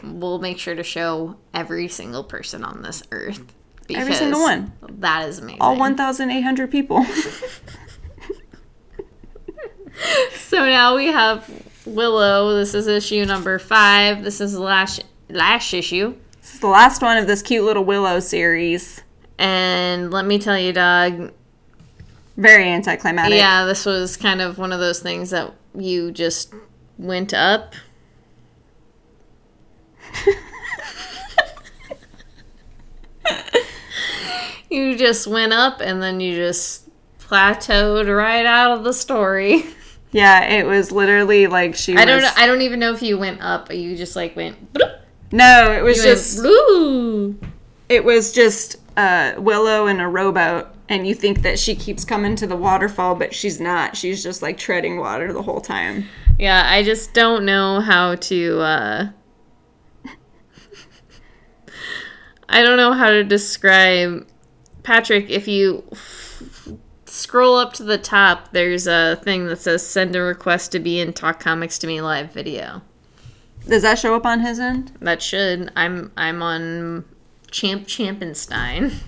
we'll 0.02 0.38
make 0.38 0.58
sure 0.58 0.74
to 0.74 0.82
show 0.82 1.36
every 1.54 1.88
single 1.88 2.24
person 2.24 2.64
on 2.64 2.82
this 2.82 3.02
earth. 3.12 3.54
Every 3.90 4.14
single 4.14 4.40
one. 4.40 4.72
That 4.88 5.28
is 5.28 5.38
amazing. 5.38 5.60
All 5.60 5.76
1,800 5.76 6.70
people. 6.70 7.06
So 10.34 10.64
now 10.64 10.96
we 10.96 11.06
have 11.06 11.50
Willow. 11.84 12.54
This 12.56 12.74
is 12.74 12.86
issue 12.86 13.24
number 13.24 13.58
five. 13.58 14.22
This 14.22 14.40
is 14.40 14.52
the 14.52 14.60
last 14.60 15.04
last 15.28 15.74
issue. 15.74 16.14
This 16.40 16.54
is 16.54 16.60
the 16.60 16.68
last 16.68 17.02
one 17.02 17.18
of 17.18 17.26
this 17.26 17.42
cute 17.42 17.64
little 17.64 17.84
Willow 17.84 18.20
series. 18.20 19.02
And 19.38 20.10
let 20.10 20.24
me 20.24 20.38
tell 20.38 20.58
you, 20.58 20.72
dog. 20.72 21.32
Very 22.38 22.70
anticlimactic. 22.70 23.36
Yeah, 23.36 23.64
this 23.64 23.84
was 23.84 24.16
kind 24.16 24.40
of 24.40 24.56
one 24.58 24.72
of 24.72 24.78
those 24.78 25.00
things 25.00 25.30
that 25.30 25.52
you 25.74 26.12
just 26.12 26.54
went 26.96 27.34
up. 27.34 27.74
you 34.70 34.96
just 34.96 35.26
went 35.26 35.52
up 35.52 35.80
and 35.80 36.00
then 36.00 36.20
you 36.20 36.36
just 36.36 36.88
plateaued 37.18 38.14
right 38.16 38.46
out 38.46 38.78
of 38.78 38.84
the 38.84 38.92
story. 38.92 39.64
Yeah, 40.12 40.44
it 40.44 40.64
was 40.64 40.90
literally 40.90 41.48
like 41.48 41.74
she 41.74 41.94
I 41.96 42.06
don't 42.06 42.22
know, 42.22 42.30
I 42.36 42.46
don't 42.46 42.62
even 42.62 42.78
know 42.80 42.94
if 42.94 43.02
you 43.02 43.18
went 43.18 43.42
up 43.42 43.68
or 43.68 43.74
you 43.74 43.94
just 43.96 44.16
like 44.16 44.34
went 44.36 44.72
bloop. 44.72 45.00
No, 45.32 45.72
it 45.72 45.82
was 45.82 45.98
You 45.98 46.02
just 46.04 46.42
went 46.42 47.42
it 47.88 48.04
was 48.04 48.32
just 48.32 48.76
uh, 48.96 49.34
Willow 49.38 49.86
in 49.86 50.00
a 50.00 50.08
rowboat, 50.08 50.68
and 50.88 51.06
you 51.06 51.14
think 51.14 51.42
that 51.42 51.58
she 51.58 51.74
keeps 51.74 52.04
coming 52.04 52.34
to 52.36 52.46
the 52.46 52.56
waterfall, 52.56 53.14
but 53.14 53.34
she's 53.34 53.60
not. 53.60 53.96
She's 53.96 54.22
just 54.22 54.40
like 54.40 54.56
treading 54.56 54.98
water 54.98 55.32
the 55.32 55.42
whole 55.42 55.60
time. 55.60 56.06
Yeah, 56.38 56.62
I 56.66 56.82
just 56.82 57.12
don't 57.14 57.44
know 57.44 57.80
how 57.80 58.14
to 58.14 58.60
uh 58.60 59.08
I 62.48 62.62
don't 62.62 62.78
know 62.78 62.92
how 62.92 63.10
to 63.10 63.22
describe 63.22 64.26
Patrick 64.82 65.28
if 65.28 65.46
you 65.46 65.84
f- 65.92 66.72
scroll 67.04 67.58
up 67.58 67.72
to 67.74 67.82
the 67.82 67.98
top 67.98 68.52
there's 68.52 68.86
a 68.86 69.16
thing 69.22 69.46
that 69.46 69.58
says 69.58 69.86
send 69.86 70.14
a 70.14 70.22
request 70.22 70.72
to 70.72 70.78
be 70.78 71.00
in 71.00 71.12
Talk 71.12 71.40
Comics 71.40 71.78
to 71.80 71.86
Me 71.86 72.00
live 72.00 72.32
video. 72.32 72.80
Does 73.66 73.82
that 73.82 73.98
show 73.98 74.14
up 74.14 74.24
on 74.24 74.40
his 74.40 74.58
end? 74.58 74.92
That 75.00 75.20
should 75.20 75.70
I'm 75.76 76.12
I'm 76.16 76.42
on 76.42 77.04
Champ 77.50 77.86
Champenstein. 77.86 78.94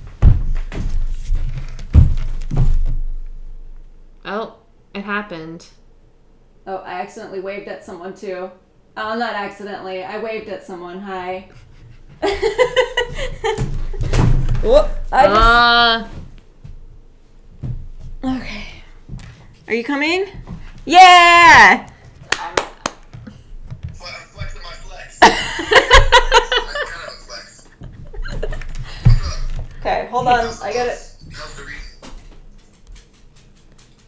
Oh, 4.24 4.56
it 4.94 5.02
happened. 5.02 5.66
Oh, 6.66 6.76
I 6.76 7.00
accidentally 7.00 7.40
waved 7.40 7.68
at 7.68 7.84
someone 7.84 8.14
too. 8.14 8.50
Oh, 8.96 9.16
not 9.16 9.34
accidentally. 9.34 10.04
I 10.04 10.18
waved 10.22 10.48
at 10.48 10.64
someone. 10.64 11.00
Hi. 11.00 11.48
Whoop. 14.62 14.88
I 15.10 15.26
Uh 15.26 16.08
Okay. 18.22 18.66
Are 19.66 19.74
you 19.74 19.84
coming? 19.84 20.26
Yeah! 20.84 21.88
I'm 22.32 22.56
flexing 23.94 24.62
my 24.62 24.72
flex. 24.72 25.18
I'm 25.22 25.30
kind 26.86 27.06
of 27.06 27.12
a 27.12 27.20
flex. 27.24 27.68
What's 29.02 29.26
up? 29.26 29.78
Okay, 29.78 30.08
hold 30.10 30.26
on. 30.26 30.46
I 30.62 30.72
got 30.74 30.88
it. 30.88 31.10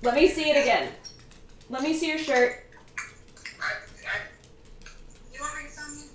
How's 0.05 0.13
the 0.15 0.15
reading? 0.15 0.15
Let 0.15 0.15
me 0.15 0.29
see 0.29 0.51
it 0.51 0.63
again. 0.63 0.89
Let 1.71 1.83
me 1.83 1.95
see 1.95 2.09
your 2.09 2.19
shirt. 2.19 2.65
I, 3.61 3.65
I, 3.65 4.21
You 5.35 5.41
want 5.41 5.55
me 5.57 5.63
to 5.63 5.77
film 5.77 5.99
you? 5.99 6.07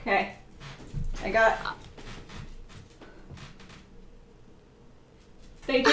Okay. 0.00 0.32
I 1.24 1.30
got. 1.30 1.76
Thank 5.62 5.86
you. 5.86 5.92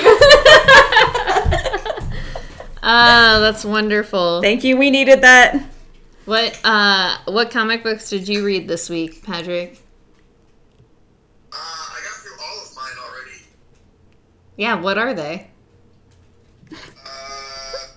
Oh, 2.81 3.39
that's 3.41 3.65
wonderful. 3.65 4.41
Thank 4.41 4.63
you. 4.63 4.77
We 4.77 4.89
needed 4.89 5.21
that. 5.21 5.61
What 6.25 6.59
uh 6.63 7.17
what 7.25 7.51
comic 7.51 7.83
books 7.83 8.09
did 8.09 8.27
you 8.27 8.43
read 8.45 8.67
this 8.67 8.89
week, 8.89 9.23
Patrick? 9.23 9.79
uh, 11.51 11.55
I 11.55 11.99
got 12.03 12.13
through 12.15 12.31
all 12.43 12.63
of 12.63 12.75
mine 12.75 12.93
already. 12.99 13.41
Yeah, 14.57 14.75
what 14.75 14.97
are 14.97 15.13
they? 15.13 15.47
Uh, 16.71 16.75
I 16.75 17.87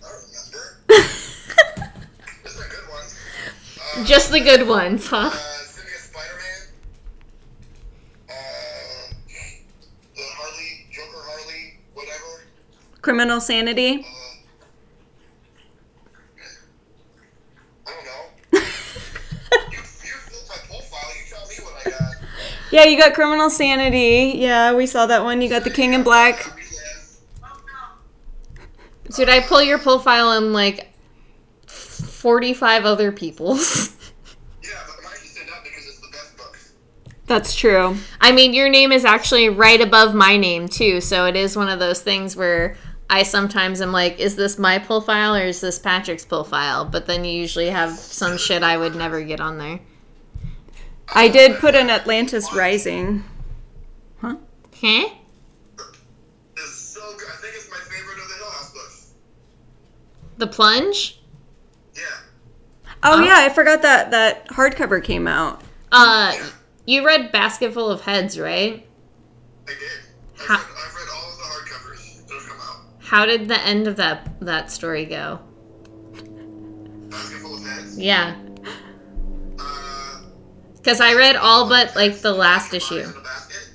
don't 0.00 0.12
remember. 0.24 0.78
There's 0.88 2.54
some 2.54 2.68
good 2.70 2.88
ones. 2.90 3.18
Uh, 3.78 3.87
Just 4.04 4.30
the 4.30 4.40
good 4.40 4.66
ones, 4.68 5.06
huh? 5.08 5.16
Uh, 5.16 5.30
Symbiote 5.30 5.98
Spider-Man. 5.98 6.68
Uh, 8.28 8.32
the 10.14 10.22
Harley, 10.22 10.86
Joker 10.90 11.22
Harley, 11.24 11.78
whatever. 11.94 12.44
Criminal 13.02 13.40
Sanity. 13.40 14.04
Uh, 14.04 14.08
I 17.86 17.90
don't 17.90 18.04
know. 18.04 18.66
You, 19.72 19.78
you 19.78 19.82
filled 19.82 20.48
my 20.48 20.56
profile. 20.66 21.10
You 21.16 21.24
tell 21.28 21.46
me 21.48 21.54
what 21.64 21.86
I 21.86 21.90
got. 21.90 22.16
Yeah, 22.70 22.84
you 22.84 22.98
got 22.98 23.14
Criminal 23.14 23.50
Sanity. 23.50 24.38
Yeah, 24.38 24.74
we 24.74 24.86
saw 24.86 25.06
that 25.06 25.24
one. 25.24 25.40
You 25.42 25.48
got 25.48 25.64
the 25.64 25.70
King 25.70 25.94
in 25.94 26.02
Black. 26.02 26.36
Relez. 26.36 27.20
Did 29.16 29.28
I 29.28 29.40
pull 29.40 29.62
your 29.62 29.78
profile 29.78 30.32
and 30.32 30.52
like 30.52 30.87
45 32.18 32.84
other 32.84 33.12
people's? 33.12 33.96
Yeah, 34.60 34.70
but 34.86 35.04
mine 35.04 35.12
just 35.22 35.34
stand 35.34 35.48
up 35.50 35.62
because 35.62 35.86
it's 35.86 36.00
the 36.00 36.08
best 36.10 36.36
books. 36.36 36.72
That's 37.26 37.54
true. 37.54 37.96
I 38.20 38.32
mean, 38.32 38.52
your 38.52 38.68
name 38.68 38.92
is 38.92 39.04
actually 39.04 39.48
right 39.48 39.80
above 39.80 40.14
my 40.14 40.36
name 40.36 40.68
too, 40.68 41.00
so 41.00 41.24
it 41.26 41.36
is 41.36 41.56
one 41.56 41.68
of 41.68 41.78
those 41.78 42.02
things 42.02 42.36
where 42.36 42.76
I 43.08 43.22
sometimes 43.22 43.80
am 43.80 43.92
like, 43.92 44.18
is 44.18 44.36
this 44.36 44.58
my 44.58 44.78
profile 44.78 45.34
or 45.36 45.42
is 45.42 45.60
this 45.60 45.78
Patrick's 45.78 46.24
profile? 46.24 46.84
But 46.84 47.06
then 47.06 47.24
you 47.24 47.32
usually 47.32 47.70
have 47.70 47.92
some 47.92 48.36
shit 48.36 48.62
I 48.62 48.76
would 48.76 48.94
never 48.94 49.22
get 49.22 49.40
on 49.40 49.56
there. 49.56 49.80
I 51.14 51.28
did 51.28 51.58
put 51.58 51.74
an 51.74 51.88
Atlantis 51.88 52.52
Rising. 52.52 53.24
Huh? 54.20 54.36
It's 56.56 56.74
so 56.74 57.00
good. 57.16 57.28
I 57.28 57.36
think 57.40 57.54
it's 57.54 57.70
my 57.70 57.78
favorite 57.78 58.18
of 58.18 58.28
the 58.28 58.34
Hill 58.34 58.50
House 58.50 58.72
books. 58.72 59.14
The 60.36 60.46
plunge? 60.48 61.17
Yeah. 63.02 63.10
Oh 63.10 63.20
Oh. 63.20 63.24
yeah, 63.24 63.36
I 63.38 63.48
forgot 63.48 63.82
that 63.82 64.10
that 64.10 64.48
hardcover 64.48 65.02
came 65.02 65.26
out. 65.28 65.62
Uh, 65.92 66.36
you 66.84 67.04
read 67.06 67.32
Basket 67.32 67.72
Full 67.72 67.90
of 67.90 68.00
Heads, 68.02 68.38
right? 68.38 68.86
I 69.66 69.70
did. 69.70 69.78
I've, 70.40 70.46
Ha- 70.46 70.54
read, 70.56 70.76
I've 70.86 70.94
read 70.94 71.08
all 71.14 71.30
of 71.32 71.38
the 71.38 71.44
hardcovers 71.44 72.26
that 72.26 72.34
have 72.34 72.48
come 72.48 72.60
out. 72.60 72.86
How 73.00 73.26
did 73.26 73.48
the 73.48 73.60
end 73.60 73.86
of 73.86 73.96
that 73.96 74.38
that 74.40 74.70
story 74.70 75.04
go? 75.04 75.40
Basket 77.08 77.38
full 77.40 77.56
of 77.56 77.64
heads. 77.64 77.98
Yeah, 77.98 78.36
Uh, 79.58 80.20
because 80.76 81.00
I 81.00 81.14
read 81.14 81.36
all 81.36 81.68
but 81.68 81.94
like 81.96 82.18
the 82.20 82.32
last 82.32 82.74
issue. 82.74 82.96
in 82.96 83.12
the 83.12 83.20
basket. 83.20 83.70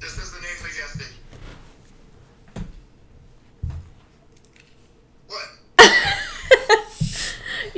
Just 0.00 0.18
as 0.18 0.32
the 0.32 0.40
name 0.40 0.56
suggested. 0.56 1.06
What? 5.28 5.48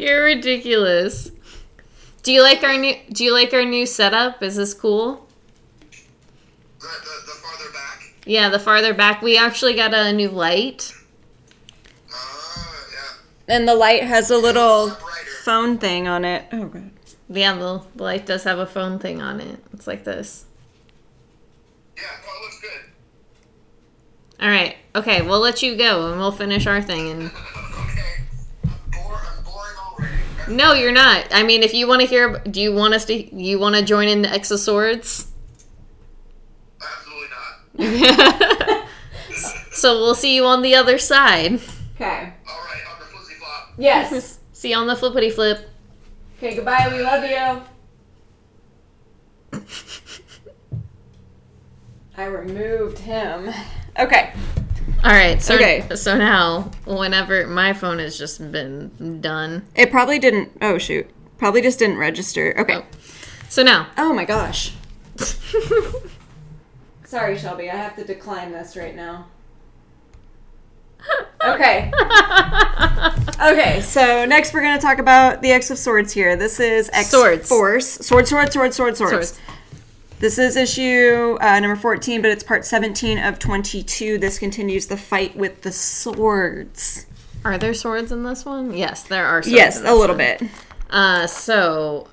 You're 0.05 0.25
ridiculous. 0.25 1.31
Do 2.23 2.33
you 2.33 2.43
like 2.43 2.63
our 2.63 2.77
new 2.77 2.95
Do 3.11 3.25
you 3.25 3.33
like 3.33 3.55
our 3.55 3.65
new 3.65 3.87
setup? 3.87 4.43
Is 4.43 4.57
this 4.57 4.75
cool? 4.75 5.27
The, 5.91 6.87
the, 6.87 6.87
the 7.27 7.33
farther 7.33 7.73
back? 7.73 8.15
Yeah, 8.27 8.49
the 8.51 8.59
farther 8.59 8.93
back, 8.93 9.23
we 9.23 9.39
actually 9.39 9.75
got 9.75 9.95
a 9.95 10.13
new 10.13 10.29
light. 10.29 10.93
Uh, 12.13 12.65
yeah. 12.93 13.55
And 13.57 13.67
the 13.67 13.75
light 13.75 14.03
has 14.03 14.31
a 14.31 14.37
little 14.37 14.91
phone 15.45 15.79
thing 15.79 16.07
on 16.07 16.25
it. 16.25 16.45
Oh 16.53 16.67
god. 16.67 16.91
Yeah, 17.31 17.55
the, 17.57 17.83
the 17.97 18.03
light 18.03 18.27
does 18.27 18.45
have 18.45 18.59
a 18.59 18.67
phone 18.67 18.99
thing 18.99 19.23
on 19.23 19.41
it. 19.41 19.65
It's 19.73 19.87
like 19.87 20.05
this. 20.05 20.45
Yeah, 21.97 22.03
no, 22.03 22.33
it 22.33 22.43
looks 22.43 22.61
good. 22.61 22.81
All 24.45 24.49
right. 24.49 24.77
Okay, 24.95 25.23
we'll 25.23 25.41
let 25.41 25.63
you 25.63 25.77
go 25.77 26.11
and 26.11 26.21
we'll 26.21 26.31
finish 26.33 26.67
our 26.67 26.83
thing. 26.83 27.11
And 27.11 27.23
okay. 27.31 28.25
I'm, 28.65 28.71
bore- 28.93 29.15
I'm 29.15 29.43
boring 29.45 29.77
already. 29.79 30.17
No, 30.49 30.73
you're 30.75 30.93
not. 30.93 31.27
I 31.31 31.43
mean, 31.43 31.63
if 31.63 31.75
you 31.75 31.87
want 31.87 32.03
to 32.03 32.07
hear, 32.07 32.39
do 32.39 32.61
you 32.61 32.73
want 32.73 32.95
us 32.95 33.05
to? 33.07 33.15
You 33.15 33.59
want 33.59 33.77
to 33.77 33.83
join 33.83 34.09
in 34.09 34.23
the 34.23 34.31
X 34.31 34.51
of 34.51 34.61
Swords? 34.61 35.31
Absolutely 36.83 37.29
not. 37.79 38.89
so 39.73 39.95
we'll 40.01 40.15
see 40.15 40.35
you 40.35 40.45
on 40.45 40.63
the 40.63 40.75
other 40.75 40.99
side. 40.99 41.61
Okay. 41.97 42.33
Alright, 42.49 42.83
upper 42.91 43.05
flizzy 43.05 43.37
flop. 43.39 43.73
Yes. 43.79 44.41
See 44.53 44.71
you 44.71 44.77
on 44.77 44.87
the 44.87 44.97
flippity 44.97 45.31
flip. 45.31 45.69
okay, 46.39 46.57
goodbye. 46.57 46.89
We 46.91 47.03
love 47.03 47.63
you. 49.53 49.61
I 52.17 52.25
removed 52.25 52.99
him. 52.99 53.53
Okay. 53.99 54.33
All 55.03 55.11
right. 55.13 55.41
So 55.43 55.55
Okay. 55.55 55.87
So 55.95 56.17
now, 56.17 56.71
whenever 56.87 57.47
my 57.47 57.73
phone 57.73 57.99
has 57.99 58.19
just 58.19 58.51
been 58.53 59.21
done. 59.21 59.67
It 59.75 59.91
probably 59.91 60.19
didn't. 60.19 60.51
Oh 60.63 60.79
shoot. 60.79 61.09
Probably 61.39 61.61
just 61.63 61.79
didn't 61.79 61.99
register. 61.99 62.55
Okay. 62.59 62.77
Oh. 62.77 62.85
So 63.49 63.63
now. 63.63 63.89
Oh 63.99 64.13
my 64.13 64.25
gosh. 64.25 64.75
Sorry, 67.05 67.39
Shelby. 67.39 67.71
I 67.71 67.77
have 67.77 67.97
to 67.97 68.05
decline 68.05 68.53
this 68.53 68.77
right 68.77 68.95
now. 68.97 69.27
Okay. 71.45 71.93
Okay, 73.39 73.83
so 73.83 74.25
next 74.25 74.55
we're 74.55 74.63
going 74.63 74.79
to 74.79 74.83
talk 74.83 74.99
about 74.99 75.43
the 75.43 75.53
X 75.53 75.71
of 75.71 75.77
Swords 75.77 76.13
here. 76.13 76.37
This 76.37 76.59
is 76.59 76.89
X 76.95 77.11
Swords. 77.11 77.47
Force. 77.47 77.87
Sword, 77.87 78.27
sword, 78.27 78.51
sword, 78.51 78.73
sword, 78.73 78.97
swords. 78.97 79.13
Swords. 79.33 79.41
This 80.25 80.39
is 80.39 80.57
issue 80.57 81.37
uh, 81.43 81.61
number 81.61 81.77
14, 81.77 82.23
but 82.23 82.31
it's 82.31 82.43
part 82.43 82.65
17 82.65 83.19
of 83.19 83.39
22. 83.39 84.17
This 84.17 84.39
continues 84.39 84.87
the 84.87 84.97
fight 84.97 85.37
with 85.37 85.61
the 85.61 85.71
swords. 85.71 87.05
Are 87.45 87.59
there 87.59 87.75
swords 87.75 88.11
in 88.11 88.23
this 88.23 88.47
one? 88.47 88.75
Yes, 88.75 89.03
there 89.03 89.27
are. 89.27 89.43
Swords 89.43 89.55
Yes, 89.55 89.81
a 89.81 89.93
little 89.93 90.17
one. 90.17 90.39
bit. 90.39 90.43
Uh, 90.89 91.27
so 91.27 92.09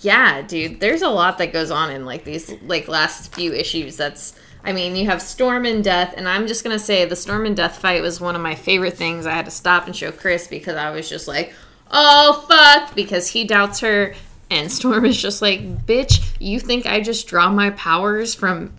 yeah, 0.00 0.40
dude, 0.40 0.80
there's 0.80 1.02
a 1.02 1.10
lot 1.10 1.36
that 1.36 1.52
goes 1.52 1.70
on 1.70 1.90
in 1.90 2.06
like 2.06 2.24
these 2.24 2.50
like 2.62 2.88
last 2.88 3.34
few 3.34 3.52
issues. 3.52 3.98
That's 3.98 4.34
I 4.64 4.72
mean, 4.72 4.96
you 4.96 5.04
have 5.04 5.20
Storm 5.20 5.66
and 5.66 5.84
Death, 5.84 6.14
and 6.16 6.26
I'm 6.26 6.46
just 6.46 6.64
gonna 6.64 6.78
say 6.78 7.04
the 7.04 7.14
Storm 7.14 7.44
and 7.44 7.54
Death 7.54 7.76
fight 7.76 8.00
was 8.00 8.22
one 8.22 8.34
of 8.34 8.40
my 8.40 8.54
favorite 8.54 8.96
things. 8.96 9.26
I 9.26 9.32
had 9.32 9.44
to 9.44 9.50
stop 9.50 9.84
and 9.84 9.94
show 9.94 10.12
Chris 10.12 10.46
because 10.46 10.76
I 10.76 10.92
was 10.92 11.10
just 11.10 11.28
like, 11.28 11.52
oh 11.90 12.46
fuck, 12.48 12.94
because 12.94 13.28
he 13.28 13.44
doubts 13.44 13.80
her, 13.80 14.14
and 14.50 14.70
Storm 14.70 15.04
is 15.04 15.20
just 15.20 15.40
like, 15.42 15.86
bitch, 15.86 16.22
you 16.38 16.60
think 16.60 16.86
I 16.86 17.00
just 17.00 17.26
draw 17.26 17.50
my 17.50 17.70
powers 17.70 18.34
from 18.34 18.72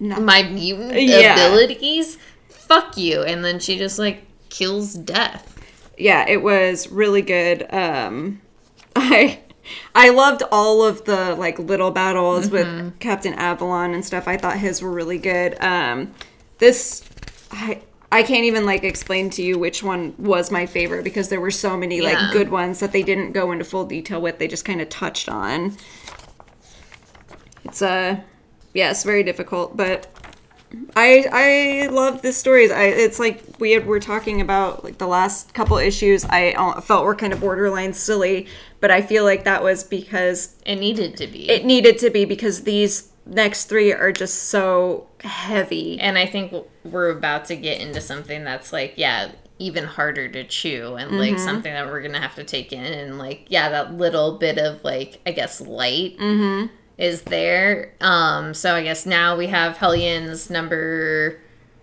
No. 0.00 0.20
my 0.20 0.42
mutant 0.42 1.00
Yeah. 1.02 1.34
abilities? 1.46 2.18
Fuck 2.48 2.96
you, 2.96 3.22
and 3.22 3.44
then 3.44 3.58
she 3.60 3.78
just 3.78 3.98
like 3.98 4.24
kills 4.48 4.94
Death. 4.94 5.50
yeah, 5.98 6.26
it 6.28 6.42
was 6.42 6.88
really 6.90 7.22
good. 7.22 7.66
Um, 7.72 8.40
I 8.96 9.38
I 9.94 10.10
loved 10.10 10.42
all 10.52 10.84
of 10.84 11.04
the 11.04 11.34
like 11.36 11.58
little 11.58 11.90
battles 11.90 12.50
with 12.50 12.98
Captain 13.00 13.34
Avalon 13.34 13.94
and 13.94 14.04
stuff. 14.04 14.28
I 14.28 14.36
thought 14.36 14.58
his 14.58 14.82
were 14.82 14.90
really 14.90 15.18
good. 15.18 15.56
Um, 15.62 16.12
this 16.58 17.02
I 17.50 17.80
I 18.12 18.22
can't 18.22 18.44
even 18.44 18.64
like 18.64 18.84
explain 18.84 19.30
to 19.30 19.42
you 19.42 19.58
which 19.58 19.82
one 19.82 20.14
was 20.18 20.50
my 20.50 20.66
favorite 20.66 21.02
because 21.04 21.28
there 21.30 21.40
were 21.40 21.50
so 21.50 21.76
many 21.76 21.98
Yeah. 22.00 22.12
like 22.14 22.32
good 22.32 22.48
ones 22.48 22.78
that 22.80 22.92
they 22.92 23.02
didn't 23.02 23.32
go 23.32 23.50
into 23.52 23.64
full 23.64 23.84
detail 23.86 24.20
with. 24.20 24.38
They 24.38 24.46
just 24.48 24.64
kind 24.64 24.80
of 24.80 24.88
touched 24.88 25.28
on. 25.28 25.76
It's 27.64 27.82
uh 27.82 28.20
yes, 28.72 29.04
very 29.04 29.22
difficult, 29.22 29.76
but 29.76 30.06
I 30.96 31.24
I 31.32 31.86
love 31.88 32.22
this 32.22 32.36
stories. 32.36 32.70
I 32.70 32.84
it's 32.84 33.18
like 33.18 33.42
we 33.58 33.72
had, 33.72 33.86
were 33.86 34.00
talking 34.00 34.40
about 34.40 34.84
like 34.84 34.98
the 34.98 35.06
last 35.06 35.54
couple 35.54 35.76
issues. 35.78 36.24
I 36.26 36.52
uh, 36.52 36.80
felt 36.80 37.04
were 37.04 37.14
kind 37.14 37.32
of 37.32 37.40
borderline 37.40 37.92
silly, 37.94 38.46
but 38.80 38.90
I 38.90 39.00
feel 39.02 39.24
like 39.24 39.44
that 39.44 39.62
was 39.62 39.82
because 39.84 40.54
It 40.66 40.76
needed 40.76 41.16
to 41.16 41.26
be. 41.26 41.48
it 41.48 41.64
needed 41.64 41.98
to 41.98 42.10
be 42.10 42.24
because 42.24 42.62
these 42.62 43.08
next 43.26 43.64
three 43.66 43.92
are 43.92 44.12
just 44.12 44.44
so 44.44 45.06
heavy. 45.20 45.98
and 46.00 46.18
I 46.18 46.26
think 46.26 46.54
we're 46.84 47.10
about 47.10 47.46
to 47.46 47.56
get 47.56 47.80
into 47.80 48.00
something 48.00 48.44
that's 48.44 48.72
like, 48.72 48.94
yeah, 48.96 49.32
even 49.58 49.84
harder 49.84 50.28
to 50.28 50.44
chew 50.44 50.96
and 50.96 51.18
like 51.18 51.38
something 51.38 51.72
that 51.72 51.86
we're 51.86 52.02
gonna 52.02 52.20
have 52.20 52.34
to 52.34 52.44
take 52.44 52.72
in 52.72 52.84
and 52.84 53.18
like, 53.18 53.46
yeah, 53.48 53.70
that 53.70 53.94
little 53.94 54.36
bit 54.36 54.58
of 54.58 54.82
like, 54.84 55.20
I 55.24 55.32
guess, 55.32 55.60
light 55.60 56.18
mm-hmm. 56.18 56.66
is 56.98 57.22
there. 57.22 57.94
Um, 58.00 58.52
so 58.52 58.74
I 58.74 58.82
guess 58.82 59.06
now 59.06 59.36
we 59.36 59.46
have 59.46 59.76
Hellions 59.76 60.50
number 60.50 61.40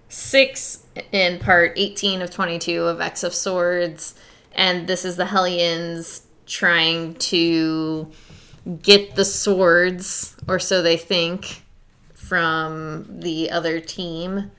six 0.09 0.83
in 1.13 1.39
part 1.39 1.73
18 1.77 2.21
of 2.21 2.29
22 2.29 2.83
of 2.83 2.99
X 2.99 3.23
of 3.23 3.33
Swords, 3.33 4.15
and 4.53 4.85
this 4.87 5.05
is 5.05 5.15
the 5.15 5.27
Hellions 5.27 6.23
trying 6.45 7.15
to 7.15 8.11
get 8.81 9.15
the 9.15 9.25
swords, 9.25 10.35
or 10.47 10.59
so 10.59 10.81
they 10.81 10.97
think, 10.97 11.63
from 12.13 13.05
the 13.09 13.51
other 13.51 13.79
team. 13.79 14.51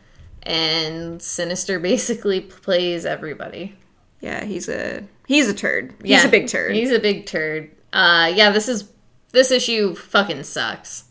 And 0.45 1.23
Sinister 1.23 1.79
basically 1.79 2.41
plays 2.41 3.07
everybody. 3.07 3.77
Yeah, 4.21 4.45
he's 4.45 4.69
a 4.69 5.05
he's 5.27 5.49
a 5.49 5.55
turd. 5.55 5.95
He's 6.03 6.11
Yeah, 6.11 6.27
a 6.27 6.31
big 6.31 6.49
turd. 6.49 6.75
He's 6.75 6.91
a 6.91 6.99
big 6.99 7.27
turd. 7.27 7.71
Uh, 7.93 8.33
yeah, 8.35 8.51
this 8.51 8.69
is 8.69 8.89
this 9.33 9.51
issue 9.51 9.95
fucking 9.95 10.43
sucks. 10.45 11.05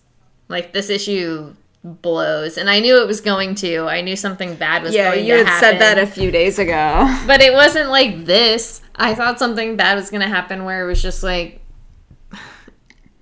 Like 0.50 0.74
this 0.74 0.90
issue 0.90 1.56
blows, 1.84 2.58
and 2.58 2.70
I 2.70 2.80
knew 2.80 3.02
it 3.02 3.08
was 3.08 3.22
going 3.22 3.56
to. 3.56 3.86
I 3.88 4.02
knew 4.02 4.16
something 4.18 4.56
bad 4.56 4.84
was 4.84 4.94
yeah, 4.94 5.14
going 5.14 5.26
you 5.26 5.34
to 5.34 5.38
had 5.40 5.48
happen. 5.48 5.60
said 5.62 5.82
that 5.82 5.98
a 5.98 6.06
few 6.06 6.30
days 6.30 6.60
ago. 6.60 7.20
but 7.26 7.42
it 7.42 7.54
wasn't 7.54 7.90
like 7.90 8.26
this. 8.26 8.82
I 8.96 9.16
thought 9.16 9.40
something 9.40 9.78
bad 9.78 9.96
was 9.96 10.10
going 10.10 10.22
to 10.22 10.28
happen 10.28 10.66
where 10.66 10.84
it 10.84 10.88
was 10.88 11.02
just 11.02 11.24
like, 11.24 11.61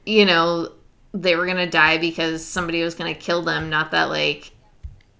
you 0.10 0.26
know, 0.26 0.72
they 1.14 1.36
were 1.36 1.46
going 1.46 1.58
to 1.58 1.70
die 1.70 1.98
because 1.98 2.46
somebody 2.46 2.82
was 2.84 2.96
going 2.96 3.14
to 3.14 3.20
kill 3.20 3.42
them. 3.44 3.70
Not 3.70 3.92
that 3.92 4.06
like 4.10 4.52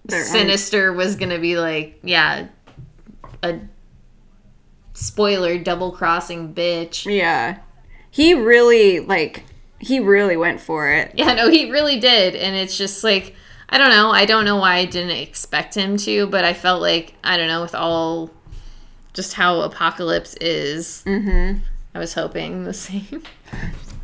They're- 0.04 0.24
Sinister 0.24 0.92
was 0.92 1.16
going 1.16 1.30
to 1.30 1.38
be 1.38 1.56
like, 1.58 1.98
yeah, 2.02 2.48
a 3.42 3.58
spoiler 4.94 5.58
double 5.58 5.92
crossing 5.92 6.54
bitch. 6.54 7.06
Yeah, 7.10 7.58
he 8.10 8.34
really 8.34 9.00
like 9.00 9.44
he 9.78 10.00
really 10.00 10.36
went 10.36 10.60
for 10.60 10.90
it. 10.90 11.12
Yeah, 11.14 11.34
no, 11.34 11.48
he 11.50 11.70
really 11.70 11.98
did. 12.00 12.34
And 12.34 12.54
it's 12.54 12.76
just 12.76 13.02
like, 13.02 13.34
I 13.68 13.78
don't 13.78 13.90
know. 13.90 14.10
I 14.10 14.26
don't 14.26 14.44
know 14.44 14.56
why 14.56 14.76
I 14.76 14.84
didn't 14.84 15.16
expect 15.16 15.74
him 15.74 15.96
to, 15.98 16.26
but 16.26 16.44
I 16.44 16.52
felt 16.52 16.82
like, 16.82 17.14
I 17.24 17.36
don't 17.38 17.48
know, 17.48 17.62
with 17.62 17.74
all 17.74 18.30
just 19.14 19.32
how 19.34 19.60
Apocalypse 19.62 20.34
is, 20.40 21.02
Mm-hmm. 21.06 21.60
I 21.94 21.98
was 21.98 22.14
hoping 22.14 22.64
the 22.64 22.74
same. 22.74 23.22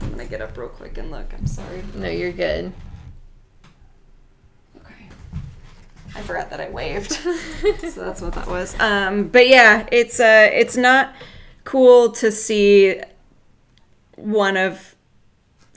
I'm 0.06 0.12
gonna 0.12 0.24
get 0.26 0.40
up 0.40 0.56
real 0.56 0.68
quick 0.68 0.96
and 0.98 1.10
look. 1.10 1.26
I'm 1.34 1.46
sorry. 1.46 1.82
no, 1.94 2.08
you're 2.08 2.32
good. 2.32 2.72
Okay. 4.78 5.08
I 6.14 6.22
forgot 6.22 6.48
that 6.50 6.60
I 6.60 6.70
waved. 6.70 7.12
so 7.12 7.90
that's 8.04 8.20
what 8.22 8.32
that 8.34 8.46
was. 8.46 8.78
Um, 8.80 9.28
but 9.28 9.48
yeah, 9.48 9.86
it's 9.90 10.20
uh, 10.20 10.48
it's 10.52 10.76
not 10.76 11.12
cool 11.64 12.12
to 12.12 12.30
see 12.30 13.00
one 14.16 14.56
of 14.56 14.94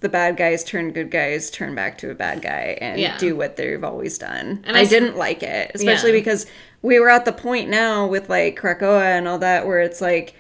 the 0.01 0.07
bad 0.09 0.37
guys 0.37 0.63
turn 0.63 0.91
good 0.91 1.11
guys 1.11 1.49
turn 1.49 1.75
back 1.75 1.97
to 1.97 2.09
a 2.11 2.15
bad 2.15 2.41
guy 2.41 2.77
and 2.79 3.01
Yeah. 3.01 3.17
do 3.17 3.35
what 3.35 3.57
they've 3.57 3.83
always 3.83 4.17
done. 4.17 4.63
And 4.65 4.77
I 4.77 4.85
didn't 4.85 5.17
like 5.17 5.43
it, 5.43 5.71
especially 5.73 6.11
Yeah. 6.11 6.19
because 6.19 6.45
we 6.81 6.99
were 6.99 7.09
at 7.09 7.25
the 7.25 7.33
point 7.33 7.67
now 7.69 8.05
with 8.07 8.29
like 8.29 8.57
Krakoa 8.57 9.17
and 9.17 9.27
all 9.27 9.39
that 9.39 9.67
where 9.67 9.81
it's 9.81 9.99
like 9.99 10.35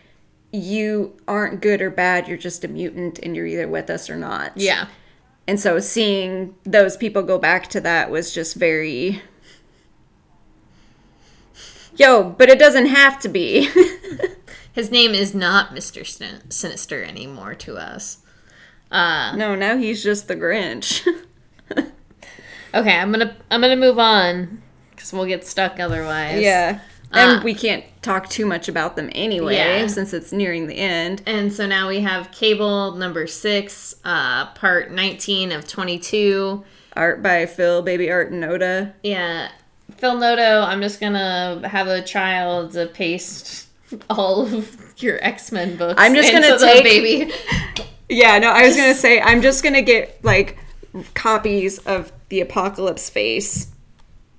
you 0.51 1.15
aren't 1.27 1.61
good 1.61 1.81
or 1.81 1.89
bad, 1.89 2.27
you're 2.27 2.37
just 2.37 2.63
a 2.63 2.67
mutant 2.67 3.19
and 3.19 3.35
you're 3.35 3.45
either 3.45 3.67
with 3.67 3.89
us 3.89 4.09
or 4.09 4.15
not. 4.15 4.53
Yeah. 4.55 4.87
And 5.47 5.59
so 5.59 5.79
seeing 5.79 6.55
those 6.63 6.97
people 6.97 7.23
go 7.23 7.37
back 7.39 7.67
to 7.69 7.81
that 7.81 8.11
was 8.11 8.33
just 8.33 8.55
very. 8.55 9.21
Yo, 11.95 12.23
but 12.23 12.49
it 12.49 12.59
doesn't 12.59 12.85
have 12.85 13.19
to 13.19 13.29
be. 13.29 13.69
His 14.73 14.91
name 14.91 15.13
is 15.13 15.33
not 15.35 15.71
Mr. 15.75 16.05
Sin- 16.05 16.49
Sinister 16.49 17.03
anymore 17.03 17.55
to 17.55 17.77
us. 17.77 18.19
Uh, 18.91 19.35
no, 19.35 19.55
now 19.55 19.77
he's 19.77 20.03
just 20.03 20.27
the 20.27 20.35
Grinch. 20.35 21.05
okay, 22.73 22.97
I'm 22.97 23.11
gonna 23.11 23.35
I'm 23.51 23.61
gonna 23.61 23.75
move 23.75 23.99
on 23.99 24.61
because 24.91 25.11
we'll 25.13 25.25
get 25.25 25.45
stuck 25.45 25.79
otherwise. 25.79 26.41
yeah. 26.41 26.79
And 27.11 27.39
Uh, 27.39 27.41
we 27.43 27.53
can't 27.55 27.83
talk 28.01 28.29
too 28.29 28.45
much 28.45 28.67
about 28.67 28.95
them 28.95 29.09
anyway, 29.13 29.55
Yeah. 29.55 29.87
since 29.87 30.13
it's 30.13 30.31
nearing 30.31 30.67
the 30.67 30.75
end. 30.77 31.21
And 31.25 31.51
so 31.51 31.65
now 31.65 31.87
we 31.89 32.01
have 32.01 32.31
Cable 32.31 32.93
number 32.95 33.25
six, 33.27 33.95
uh, 34.05 34.45
part 34.47 34.91
19 34.91 35.51
of 35.51 35.67
22. 35.67 36.63
Art 36.95 37.23
by 37.23 37.45
Phil, 37.45 37.81
Baby 37.81 38.11
Art 38.11 38.31
and 38.31 38.41
Noto. 38.41 38.91
Yeah. 39.03 39.49
Phil 39.97 40.17
Noto, 40.17 40.61
I'm 40.61 40.81
just 40.81 40.99
gonna 40.99 41.61
have 41.67 41.87
a 41.87 42.01
child 42.01 42.73
to 42.73 42.85
paste 42.87 43.65
all 44.09 44.41
of 44.43 44.75
your 44.97 45.17
X 45.23 45.51
Men 45.51 45.75
books. 45.77 45.95
I'm 45.97 46.13
just 46.13 46.31
gonna 46.31 46.59
take- 46.59 46.83
baby. 46.83 47.31
Yeah, 48.07 48.37
no, 48.39 48.49
I 48.49 48.65
was 48.67 48.75
gonna 48.75 48.93
say 48.95 49.19
I'm 49.21 49.41
just 49.41 49.63
gonna 49.63 49.81
get 49.81 50.19
like 50.23 50.57
copies 51.15 51.77
of 51.79 52.11
the 52.29 52.41
Apocalypse 52.41 53.09
face, 53.09 53.67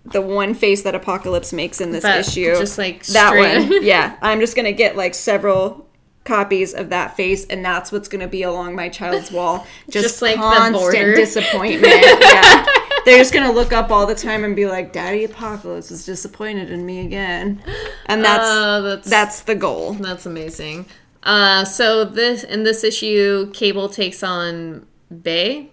the 0.05 0.21
one 0.23 0.55
face 0.55 0.83
that 0.83 0.95
Apocalypse 0.95 1.53
makes 1.53 1.81
in 1.81 1.93
this 1.93 2.05
issue. 2.05 2.55
just, 2.57 2.79
like, 2.79 3.05
that 3.07 3.37
one. 3.37 3.83
Yeah, 3.85 4.17
I'm 4.23 4.41
just 4.41 4.57
gonna 4.57 4.73
get 4.73 4.97
like 4.97 5.15
several 5.15 5.87
copies 6.25 6.75
of 6.75 6.91
that 6.91 7.17
face, 7.17 7.45
and 7.47 7.65
that's 7.65 7.91
what's 7.93 8.09
gonna 8.09 8.29
be 8.29 8.43
along 8.43 8.75
my 8.77 8.89
child's 8.89 9.31
wall. 9.33 9.67
Just, 9.91 10.05
Just, 10.07 10.23
like, 10.23 10.37
the 10.37 10.43
constant 10.43 11.17
disappointment. 11.17 11.93
yeah. 11.95 12.67
They're 13.07 13.17
just 13.19 13.33
gonna 13.33 13.51
look 13.53 13.73
up 13.73 13.91
all 13.91 14.05
the 14.07 14.15
time 14.15 14.45
and 14.45 14.55
be 14.55 14.67
like, 14.67 14.93
"Daddy 14.93 15.25
Apocalypse 15.25 15.91
is 15.91 16.05
disappointed 16.05 16.71
in 16.71 16.85
me 16.85 17.01
again," 17.01 17.63
and 18.07 18.23
that's 18.23 18.45
Oh, 18.47 18.83
that's 18.83 19.09
that's 19.09 19.41
the 19.43 19.55
goal. 19.55 19.95
that's 19.95 20.27
amazing. 20.27 20.85
Uh, 21.23 21.65
so 21.65 22.05
this 22.05 22.45
in 22.45 22.63
this 22.65 22.85
issue, 22.85 23.51
Cable 23.53 23.89
takes 23.89 24.23
on 24.23 24.87
Bei, 25.11 25.71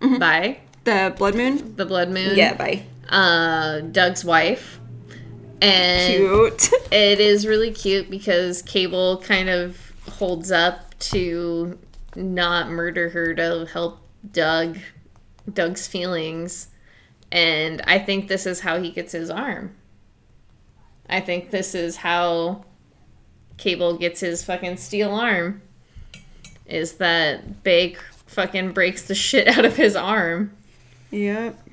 Bei 0.00 0.58
The 0.82 1.14
Blood 1.16 1.36
Moon. 1.36 1.76
the 1.76 1.86
Blood 1.86 2.08
Moon. 2.08 2.30
Mm-hmm. 2.30 2.36
Yeah, 2.38 2.54
bye. 2.54 2.82
Uh, 3.08 3.80
Doug's 3.80 4.24
wife, 4.24 4.80
and 5.60 6.16
Cute. 6.16 6.70
It 6.92 7.20
is 7.20 7.46
really 7.46 7.70
cute 7.70 8.10
because 8.10 8.62
Cable 8.62 9.18
kind 9.18 9.48
of 9.48 9.92
holds 10.08 10.50
up 10.50 10.98
to 10.98 11.78
not 12.14 12.68
murder 12.68 13.08
her 13.10 13.34
to 13.34 13.66
help 13.72 14.00
Doug, 14.32 14.78
Doug's 15.52 15.86
feelings. 15.86 16.68
And 17.32 17.82
I 17.86 17.98
think 17.98 18.28
this 18.28 18.46
is 18.46 18.60
how 18.60 18.80
he 18.80 18.90
gets 18.90 19.12
his 19.12 19.30
arm. 19.30 19.74
I 21.08 21.20
think 21.20 21.50
this 21.50 21.74
is 21.74 21.96
how 21.96 22.64
Cable 23.56 23.96
gets 23.96 24.20
his 24.20 24.44
fucking 24.44 24.76
steel 24.76 25.14
arm. 25.14 25.62
Is 26.66 26.94
that 26.94 27.62
Bei 27.62 27.96
fucking 28.26 28.72
breaks 28.72 29.06
the 29.06 29.14
shit 29.14 29.48
out 29.58 29.64
of 29.64 29.76
his 29.76 29.96
arm. 29.96 30.52
Yep. 31.10 31.65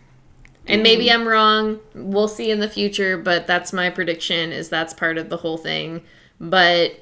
And 0.67 0.81
maybe 0.81 1.11
I'm 1.11 1.27
wrong. 1.27 1.79
We'll 1.93 2.29
see 2.29 2.49
in 2.49 2.59
the 2.59 2.69
future, 2.69 3.17
but 3.17 3.47
that's 3.47 3.73
my 3.73 3.89
prediction 3.89 4.51
is 4.53 4.69
that's 4.69 4.93
part 4.93 5.17
of 5.17 5.29
the 5.29 5.37
whole 5.37 5.57
thing. 5.57 6.03
But 6.39 6.99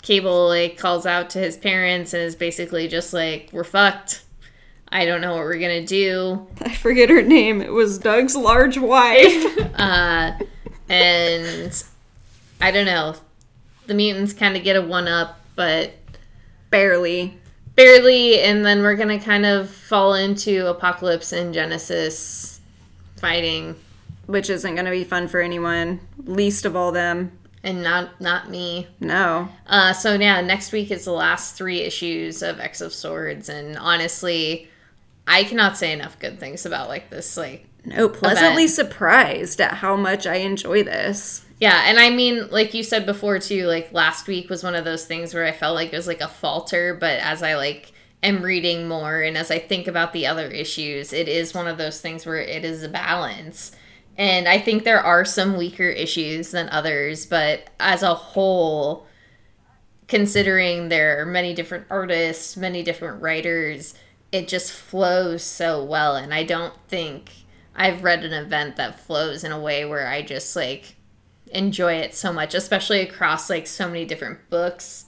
Cable 0.00 0.48
like 0.48 0.78
calls 0.78 1.04
out 1.06 1.30
to 1.30 1.38
his 1.38 1.56
parents 1.56 2.14
and 2.14 2.22
is 2.22 2.34
basically 2.34 2.88
just 2.88 3.12
like, 3.12 3.50
We're 3.52 3.64
fucked. 3.64 4.24
I 4.88 5.04
don't 5.06 5.20
know 5.20 5.32
what 5.32 5.44
we're 5.44 5.58
gonna 5.58 5.86
do. 5.86 6.46
I 6.62 6.74
forget 6.74 7.10
her 7.10 7.22
name. 7.22 7.60
It 7.60 7.72
was 7.72 7.98
Doug's 7.98 8.36
large 8.36 8.78
wife. 8.78 9.58
Uh 9.78 10.32
and 10.88 11.84
I 12.60 12.70
don't 12.70 12.84
know. 12.86 13.14
The 13.86 13.94
mutants 13.94 14.32
kind 14.32 14.56
of 14.56 14.62
get 14.62 14.76
a 14.76 14.82
one 14.82 15.08
up, 15.08 15.40
but 15.56 15.92
Barely. 16.70 17.38
barely, 17.74 18.40
and 18.40 18.64
then 18.64 18.82
we're 18.82 18.96
gonna 18.96 19.18
kind 19.20 19.44
of 19.46 19.70
fall 19.70 20.14
into 20.14 20.66
Apocalypse 20.66 21.32
and 21.32 21.52
Genesis 21.54 22.51
fighting, 23.22 23.76
Which 24.26 24.50
isn't 24.50 24.74
going 24.74 24.84
to 24.84 24.90
be 24.90 25.04
fun 25.04 25.28
for 25.28 25.40
anyone. 25.40 26.00
Least 26.24 26.66
of 26.66 26.76
all 26.76 26.92
them. 26.92 27.32
and 27.64 27.82
not 27.82 28.20
not 28.20 28.50
me. 28.50 28.88
No. 29.00 29.48
Uh, 29.66 29.92
so 29.92 30.14
yeah, 30.14 30.40
next 30.42 30.72
week 30.72 30.90
is 30.90 31.04
the 31.06 31.12
last 31.12 31.54
three 31.56 31.80
issues 31.80 32.42
of 32.42 32.58
X 32.60 32.80
of 32.80 32.92
Swords, 32.92 33.48
and 33.48 33.78
honestly, 33.78 34.68
I 35.26 35.44
cannot 35.44 35.76
say 35.78 35.92
enough 35.92 36.18
good 36.18 36.38
things 36.40 36.66
about 36.66 36.88
like 36.88 37.08
this. 37.10 37.36
Like, 37.36 37.66
No, 37.84 38.08
pleasantly 38.08 38.64
Event. 38.64 38.70
surprised 38.76 39.60
at 39.60 39.74
how 39.74 39.94
much 39.96 40.26
I 40.26 40.36
enjoy 40.36 40.82
this. 40.82 41.44
yeah, 41.60 41.84
and 41.86 41.98
I 42.00 42.10
mean, 42.10 42.48
like 42.50 42.74
you 42.74 42.82
said 42.82 43.06
before 43.06 43.38
too, 43.38 43.66
like 43.66 43.92
last 43.92 44.26
week 44.26 44.50
was 44.50 44.64
one 44.64 44.74
of 44.74 44.84
those 44.84 45.04
things 45.06 45.32
where 45.32 45.46
I 45.46 45.52
felt 45.52 45.76
like 45.76 45.92
it 45.92 45.96
was 45.96 46.08
like 46.08 46.20
a 46.20 46.28
falter, 46.28 46.94
but 46.94 47.20
as 47.20 47.42
I 47.44 47.54
like 47.54 47.92
am 48.22 48.42
reading 48.42 48.86
more 48.86 49.20
and 49.20 49.36
as 49.36 49.50
I 49.50 49.58
think 49.58 49.86
about 49.86 50.12
the 50.12 50.26
other 50.26 50.46
issues, 50.48 51.12
it 51.12 51.28
is 51.28 51.54
one 51.54 51.66
of 51.66 51.78
those 51.78 52.00
things 52.00 52.24
where 52.24 52.40
it 52.40 52.64
is 52.64 52.82
a 52.82 52.88
balance. 52.88 53.72
And 54.16 54.46
I 54.46 54.58
think 54.58 54.84
there 54.84 55.00
are 55.00 55.24
some 55.24 55.56
weaker 55.56 55.88
issues 55.88 56.50
than 56.50 56.68
others, 56.68 57.26
but 57.26 57.70
as 57.80 58.02
a 58.02 58.14
whole, 58.14 59.06
considering 60.06 60.88
there 60.88 61.20
are 61.20 61.26
many 61.26 61.54
different 61.54 61.86
artists, 61.88 62.56
many 62.56 62.82
different 62.82 63.22
writers, 63.22 63.94
it 64.30 64.48
just 64.48 64.72
flows 64.72 65.42
so 65.42 65.82
well. 65.82 66.16
And 66.16 66.34
I 66.34 66.44
don't 66.44 66.74
think 66.88 67.30
I've 67.74 68.04
read 68.04 68.24
an 68.24 68.32
event 68.32 68.76
that 68.76 69.00
flows 69.00 69.44
in 69.44 69.52
a 69.52 69.60
way 69.60 69.84
where 69.84 70.08
I 70.08 70.22
just 70.22 70.54
like 70.54 70.96
enjoy 71.50 71.94
it 71.94 72.14
so 72.14 72.32
much, 72.32 72.54
especially 72.54 73.00
across 73.00 73.48
like 73.48 73.66
so 73.66 73.86
many 73.86 74.04
different 74.04 74.48
books. 74.50 75.06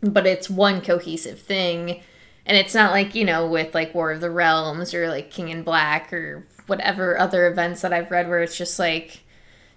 But 0.00 0.26
it's 0.26 0.50
one 0.50 0.80
cohesive 0.80 1.40
thing. 1.40 2.02
And 2.46 2.56
it's 2.56 2.74
not 2.74 2.92
like, 2.92 3.14
you 3.14 3.24
know, 3.24 3.46
with 3.46 3.74
like 3.74 3.94
War 3.94 4.12
of 4.12 4.20
the 4.20 4.30
Realms 4.30 4.94
or 4.94 5.08
like 5.08 5.30
King 5.30 5.48
in 5.48 5.62
Black 5.64 6.12
or 6.12 6.46
whatever 6.66 7.18
other 7.18 7.46
events 7.48 7.82
that 7.82 7.92
I've 7.92 8.10
read 8.10 8.28
where 8.28 8.42
it's 8.42 8.56
just 8.56 8.78
like 8.78 9.20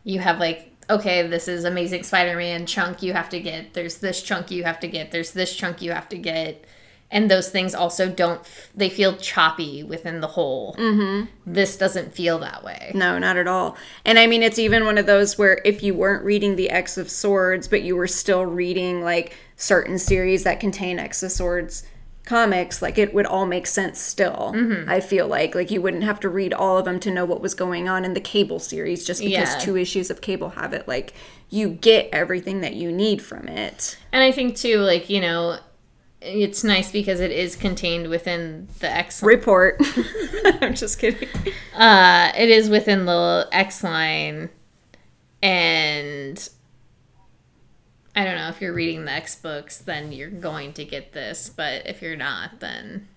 you 0.03 0.19
have 0.19 0.39
like 0.39 0.71
okay 0.89 1.27
this 1.27 1.47
is 1.47 1.65
amazing 1.65 2.01
spider-man 2.01 2.65
chunk 2.65 3.03
you 3.03 3.13
have 3.13 3.29
to 3.29 3.39
get. 3.39 3.73
There's 3.73 3.97
this 3.97 4.21
chunk 4.21 4.51
you 4.51 4.63
have 4.63 4.79
to 4.79 4.87
get. 4.87 5.11
There's 5.11 5.31
this 5.31 5.55
chunk 5.55 5.81
you 5.81 5.91
have 5.91 6.09
to 6.09 6.17
get. 6.17 6.65
And 7.11 7.29
those 7.29 7.49
things 7.49 7.73
also 7.73 8.07
don't 8.07 8.41
they 8.75 8.89
feel 8.89 9.17
choppy 9.17 9.81
within 9.81 10.21
the 10.21 10.27
whole. 10.27 10.75
Mm-hmm. 10.75 11.25
this 11.45 11.75
doesn't 11.75 12.13
feel 12.13 12.37
that 12.39 12.63
way. 12.63 12.91
No, 12.93 13.17
not 13.17 13.35
at 13.35 13.47
all. 13.47 13.77
And 14.05 14.19
I 14.19 14.27
mean, 14.27 14.43
it's 14.43 14.59
even 14.59 14.85
one 14.85 14.99
of 14.99 15.07
those 15.07 15.37
where 15.37 15.59
if 15.65 15.81
you 15.81 15.95
weren't 15.95 16.23
reading 16.23 16.55
the 16.55 16.69
X 16.69 16.97
of 16.97 17.09
Swords, 17.09 17.67
but 17.67 17.81
you 17.81 17.95
were 17.95 18.07
still 18.07 18.45
reading 18.45 19.03
like 19.03 19.35
certain 19.55 19.97
series 19.97 20.43
that 20.43 20.59
contain 20.59 20.99
X 20.99 21.23
of 21.23 21.31
Swords 21.31 21.83
comics, 22.29 22.81
like 22.81 22.97
it 22.97 23.13
would 23.13 23.25
all 23.25 23.45
make 23.47 23.65
sense 23.67 23.99
still. 23.99 24.53
I 24.87 24.99
feel 24.99 25.27
like 25.27 25.55
like 25.55 25.71
you 25.71 25.81
wouldn't 25.81 26.03
have 26.03 26.19
to 26.21 26.29
read 26.29 26.53
all 26.53 26.77
of 26.77 26.85
them 26.85 26.99
to 27.01 27.11
know 27.11 27.25
what 27.25 27.41
was 27.41 27.53
going 27.55 27.89
on 27.89 28.05
in 28.05 28.13
the 28.13 28.21
Cable 28.21 28.59
series 28.59 29.03
just 29.05 29.21
because 29.21 29.53
Yeah. 29.55 29.59
two 29.59 29.75
issues 29.75 30.09
of 30.11 30.21
Cable 30.21 30.49
have 30.51 30.71
it. 30.73 30.87
Like 30.87 31.13
you 31.49 31.69
get 31.69 32.07
everything 32.13 32.61
that 32.61 32.75
you 32.75 32.91
need 32.91 33.21
from 33.21 33.47
it. 33.47 33.97
and 34.11 34.21
i 34.23 34.31
think 34.31 34.55
too 34.55 34.77
like 34.77 35.09
you 35.09 35.19
know 35.19 35.57
it's 36.21 36.63
nice 36.63 36.91
because 36.91 37.19
it 37.21 37.31
is 37.31 37.55
contained 37.55 38.07
within 38.09 38.67
the 38.79 38.89
X 38.89 39.23
Report. 39.23 39.81
I'm 40.61 40.75
just 40.75 40.99
kidding. 40.99 41.29
Uh, 41.73 42.31
it 42.37 42.49
is 42.49 42.69
within 42.69 43.05
the 43.05 43.47
X 43.53 43.81
line, 43.85 44.49
and 45.41 46.49
I 48.19 48.25
don't 48.25 48.35
know 48.35 48.49
if 48.49 48.59
you're 48.59 48.73
reading 48.73 49.05
the 49.05 49.13
X 49.13 49.37
books, 49.37 49.77
then 49.77 50.11
you're 50.11 50.29
going 50.29 50.73
to 50.73 50.83
get 50.83 51.13
this. 51.13 51.47
But 51.47 51.87
if 51.87 52.01
you're 52.01 52.17
not, 52.17 52.59
then 52.59 53.07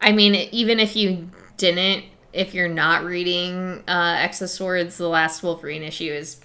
I 0.00 0.10
mean, 0.10 0.34
even 0.34 0.80
if 0.80 0.96
you 0.96 1.30
didn't, 1.56 2.06
if 2.32 2.54
you're 2.54 2.66
not 2.66 3.04
reading 3.04 3.84
uh, 3.86 4.16
X 4.18 4.42
of 4.42 4.50
Swords, 4.50 4.96
the 4.96 5.08
last 5.08 5.44
Wolverine 5.44 5.84
issue 5.84 6.10
is 6.10 6.40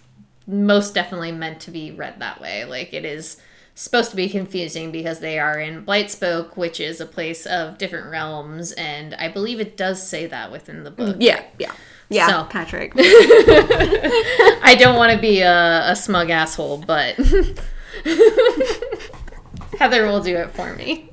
most 0.46 0.94
definitely 0.94 1.32
meant 1.32 1.60
to 1.62 1.72
be 1.72 1.90
read 1.90 2.20
that 2.20 2.40
way. 2.40 2.66
Like 2.66 2.94
it 2.94 3.04
is 3.04 3.38
supposed 3.74 4.12
to 4.12 4.16
be 4.16 4.30
confusing 4.30 4.92
because 4.92 5.22
they 5.22 5.40
are 5.40 5.60
in 5.60 5.84
Blightspoke, 5.84 6.56
which 6.56 6.80
is 6.80 7.02
a 7.02 7.06
place 7.08 7.48
of 7.48 7.80
different 7.80 8.12
realms, 8.12 8.74
and 8.74 9.16
I 9.16 9.30
believe 9.30 9.60
it 9.60 9.76
does 9.76 10.08
say 10.08 10.28
that 10.28 10.52
within 10.52 10.84
the 10.84 10.92
book. 10.92 11.16
Yeah, 11.20 11.44
yeah. 11.58 11.74
Yeah, 12.10 12.28
So- 12.28 12.44
Patrick. 12.50 12.94
I 12.98 14.76
don't 14.80 14.96
want 14.98 15.14
to 15.14 15.20
be 15.20 15.42
a, 15.42 15.92
a 15.92 15.96
smug 15.96 16.30
asshole, 16.30 16.80
but 16.80 17.16
Heather 19.80 20.06
will 20.08 20.22
do 20.22 20.36
it 20.38 20.52
for 20.52 20.74
me. 20.76 21.10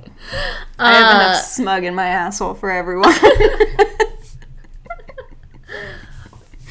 I 0.79 0.93
have 0.95 1.17
Uh, 1.17 1.21
enough 1.21 1.43
smug 1.43 1.85
in 1.85 1.95
my 1.95 2.07
asshole 2.07 2.55
for 2.55 2.71
everyone. 2.71 3.15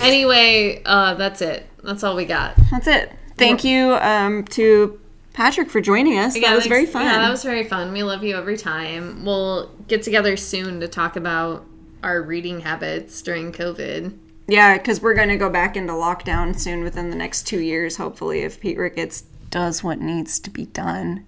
Anyway, 0.02 0.82
uh, 0.86 1.14
that's 1.14 1.42
it. 1.42 1.66
That's 1.84 2.04
all 2.04 2.16
we 2.18 2.26
got. 2.26 2.56
That's 2.70 2.86
it. 2.88 3.12
Thank 3.38 3.64
you 3.64 3.94
um, 3.96 4.44
to 4.46 5.00
Patrick 5.34 5.70
for 5.70 5.80
joining 5.80 6.20
us. 6.20 6.36
Yeah, 6.36 6.50
that 6.50 6.56
was 6.56 6.64
thanks- 6.66 6.76
very 6.76 6.86
fun. 6.86 7.04
Yeah, 7.06 7.20
that 7.20 7.32
was 7.32 7.44
very 7.44 7.64
fun. 7.64 7.94
We 7.94 8.04
love 8.04 8.22
you 8.24 8.36
every 8.36 8.58
time. 8.58 9.24
We'll 9.24 9.70
get 9.88 10.04
together 10.04 10.36
soon 10.36 10.82
to 10.82 10.88
talk 10.90 11.16
about 11.16 11.66
our 12.06 12.22
reading 12.22 12.61
habits 12.61 13.22
during 13.22 13.52
COVID. 13.52 14.18
Yeah, 14.48 14.77
because 14.77 15.02
we're 15.02 15.15
going 15.15 15.30
to 15.30 15.38
go 15.38 15.49
back 15.49 15.76
into 15.76 15.91
lockdown 15.94 16.57
soon 16.57 16.84
within 16.84 17.10
the 17.10 17.15
next 17.15 17.48
two 17.48 17.60
years, 17.60 17.98
hopefully, 17.98 18.41
if 18.41 18.60
Pete 18.60 18.77
Ricketts 18.77 19.23
does 19.49 19.84
what 19.84 19.99
needs 19.99 20.40
to 20.40 20.52
be 20.52 20.68
done. 20.68 21.26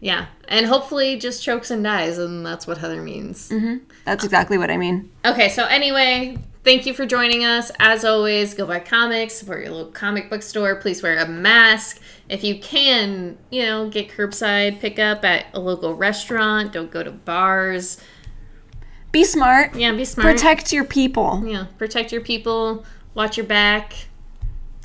Yeah, 0.00 0.26
and 0.48 0.64
hopefully 0.64 1.18
just 1.18 1.42
chokes 1.42 1.70
and 1.70 1.84
dies, 1.84 2.16
and 2.16 2.46
that's 2.46 2.66
what 2.66 2.78
Heather 2.78 3.02
means. 3.02 3.50
Mm-hmm. 3.50 3.84
That's 4.06 4.24
exactly 4.24 4.56
what 4.56 4.70
I 4.70 4.78
mean. 4.78 5.10
Okay, 5.24 5.50
so 5.50 5.64
anyway, 5.66 6.38
thank 6.64 6.86
you 6.86 6.94
for 6.94 7.04
joining 7.04 7.44
us. 7.44 7.70
As 7.78 8.04
always, 8.06 8.54
go 8.54 8.64
buy 8.64 8.80
comics, 8.80 9.34
support 9.34 9.64
your 9.64 9.74
local 9.74 9.92
comic 9.92 10.30
book 10.30 10.42
store. 10.42 10.76
Please 10.76 11.02
wear 11.02 11.18
a 11.18 11.28
mask. 11.28 12.00
If 12.30 12.42
you 12.42 12.58
can, 12.58 13.36
you 13.50 13.64
know, 13.64 13.90
get 13.90 14.08
curbside 14.08 14.80
pickup 14.80 15.24
at 15.24 15.46
a 15.52 15.60
local 15.60 15.94
restaurant. 15.94 16.72
Don't 16.72 16.90
go 16.90 17.02
to 17.02 17.10
bars. 17.10 18.00
Be 19.12 19.24
smart. 19.24 19.74
Yeah, 19.74 19.92
be 19.92 20.04
smart. 20.04 20.28
Protect 20.28 20.72
your 20.72 20.84
people. 20.84 21.42
Yeah, 21.46 21.66
protect 21.78 22.12
your 22.12 22.20
people. 22.20 22.84
Watch 23.14 23.36
your 23.36 23.46
back. 23.46 23.94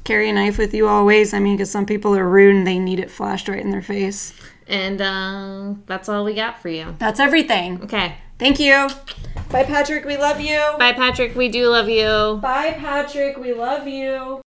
Carry 0.03 0.29
a 0.29 0.33
knife 0.33 0.57
with 0.57 0.73
you 0.73 0.87
always. 0.87 1.33
I 1.33 1.39
mean, 1.39 1.55
because 1.55 1.71
some 1.71 1.85
people 1.85 2.15
are 2.15 2.27
rude 2.27 2.55
and 2.55 2.67
they 2.67 2.79
need 2.79 2.99
it 2.99 3.09
flashed 3.11 3.47
right 3.47 3.59
in 3.59 3.71
their 3.71 3.81
face. 3.81 4.33
And 4.67 5.01
uh, 5.01 5.73
that's 5.85 6.09
all 6.09 6.23
we 6.23 6.33
got 6.33 6.61
for 6.61 6.69
you. 6.69 6.95
That's 6.99 7.19
everything. 7.19 7.81
Okay. 7.83 8.15
Thank 8.39 8.59
you. 8.59 8.89
Bye, 9.49 9.63
Patrick. 9.63 10.05
We 10.05 10.17
love 10.17 10.41
you. 10.41 10.59
Bye, 10.79 10.93
Patrick. 10.93 11.35
We 11.35 11.47
do 11.49 11.69
love 11.69 11.87
you. 11.87 12.39
Bye, 12.41 12.75
Patrick. 12.77 13.37
We 13.37 13.53
love 13.53 13.87
you. 13.87 14.41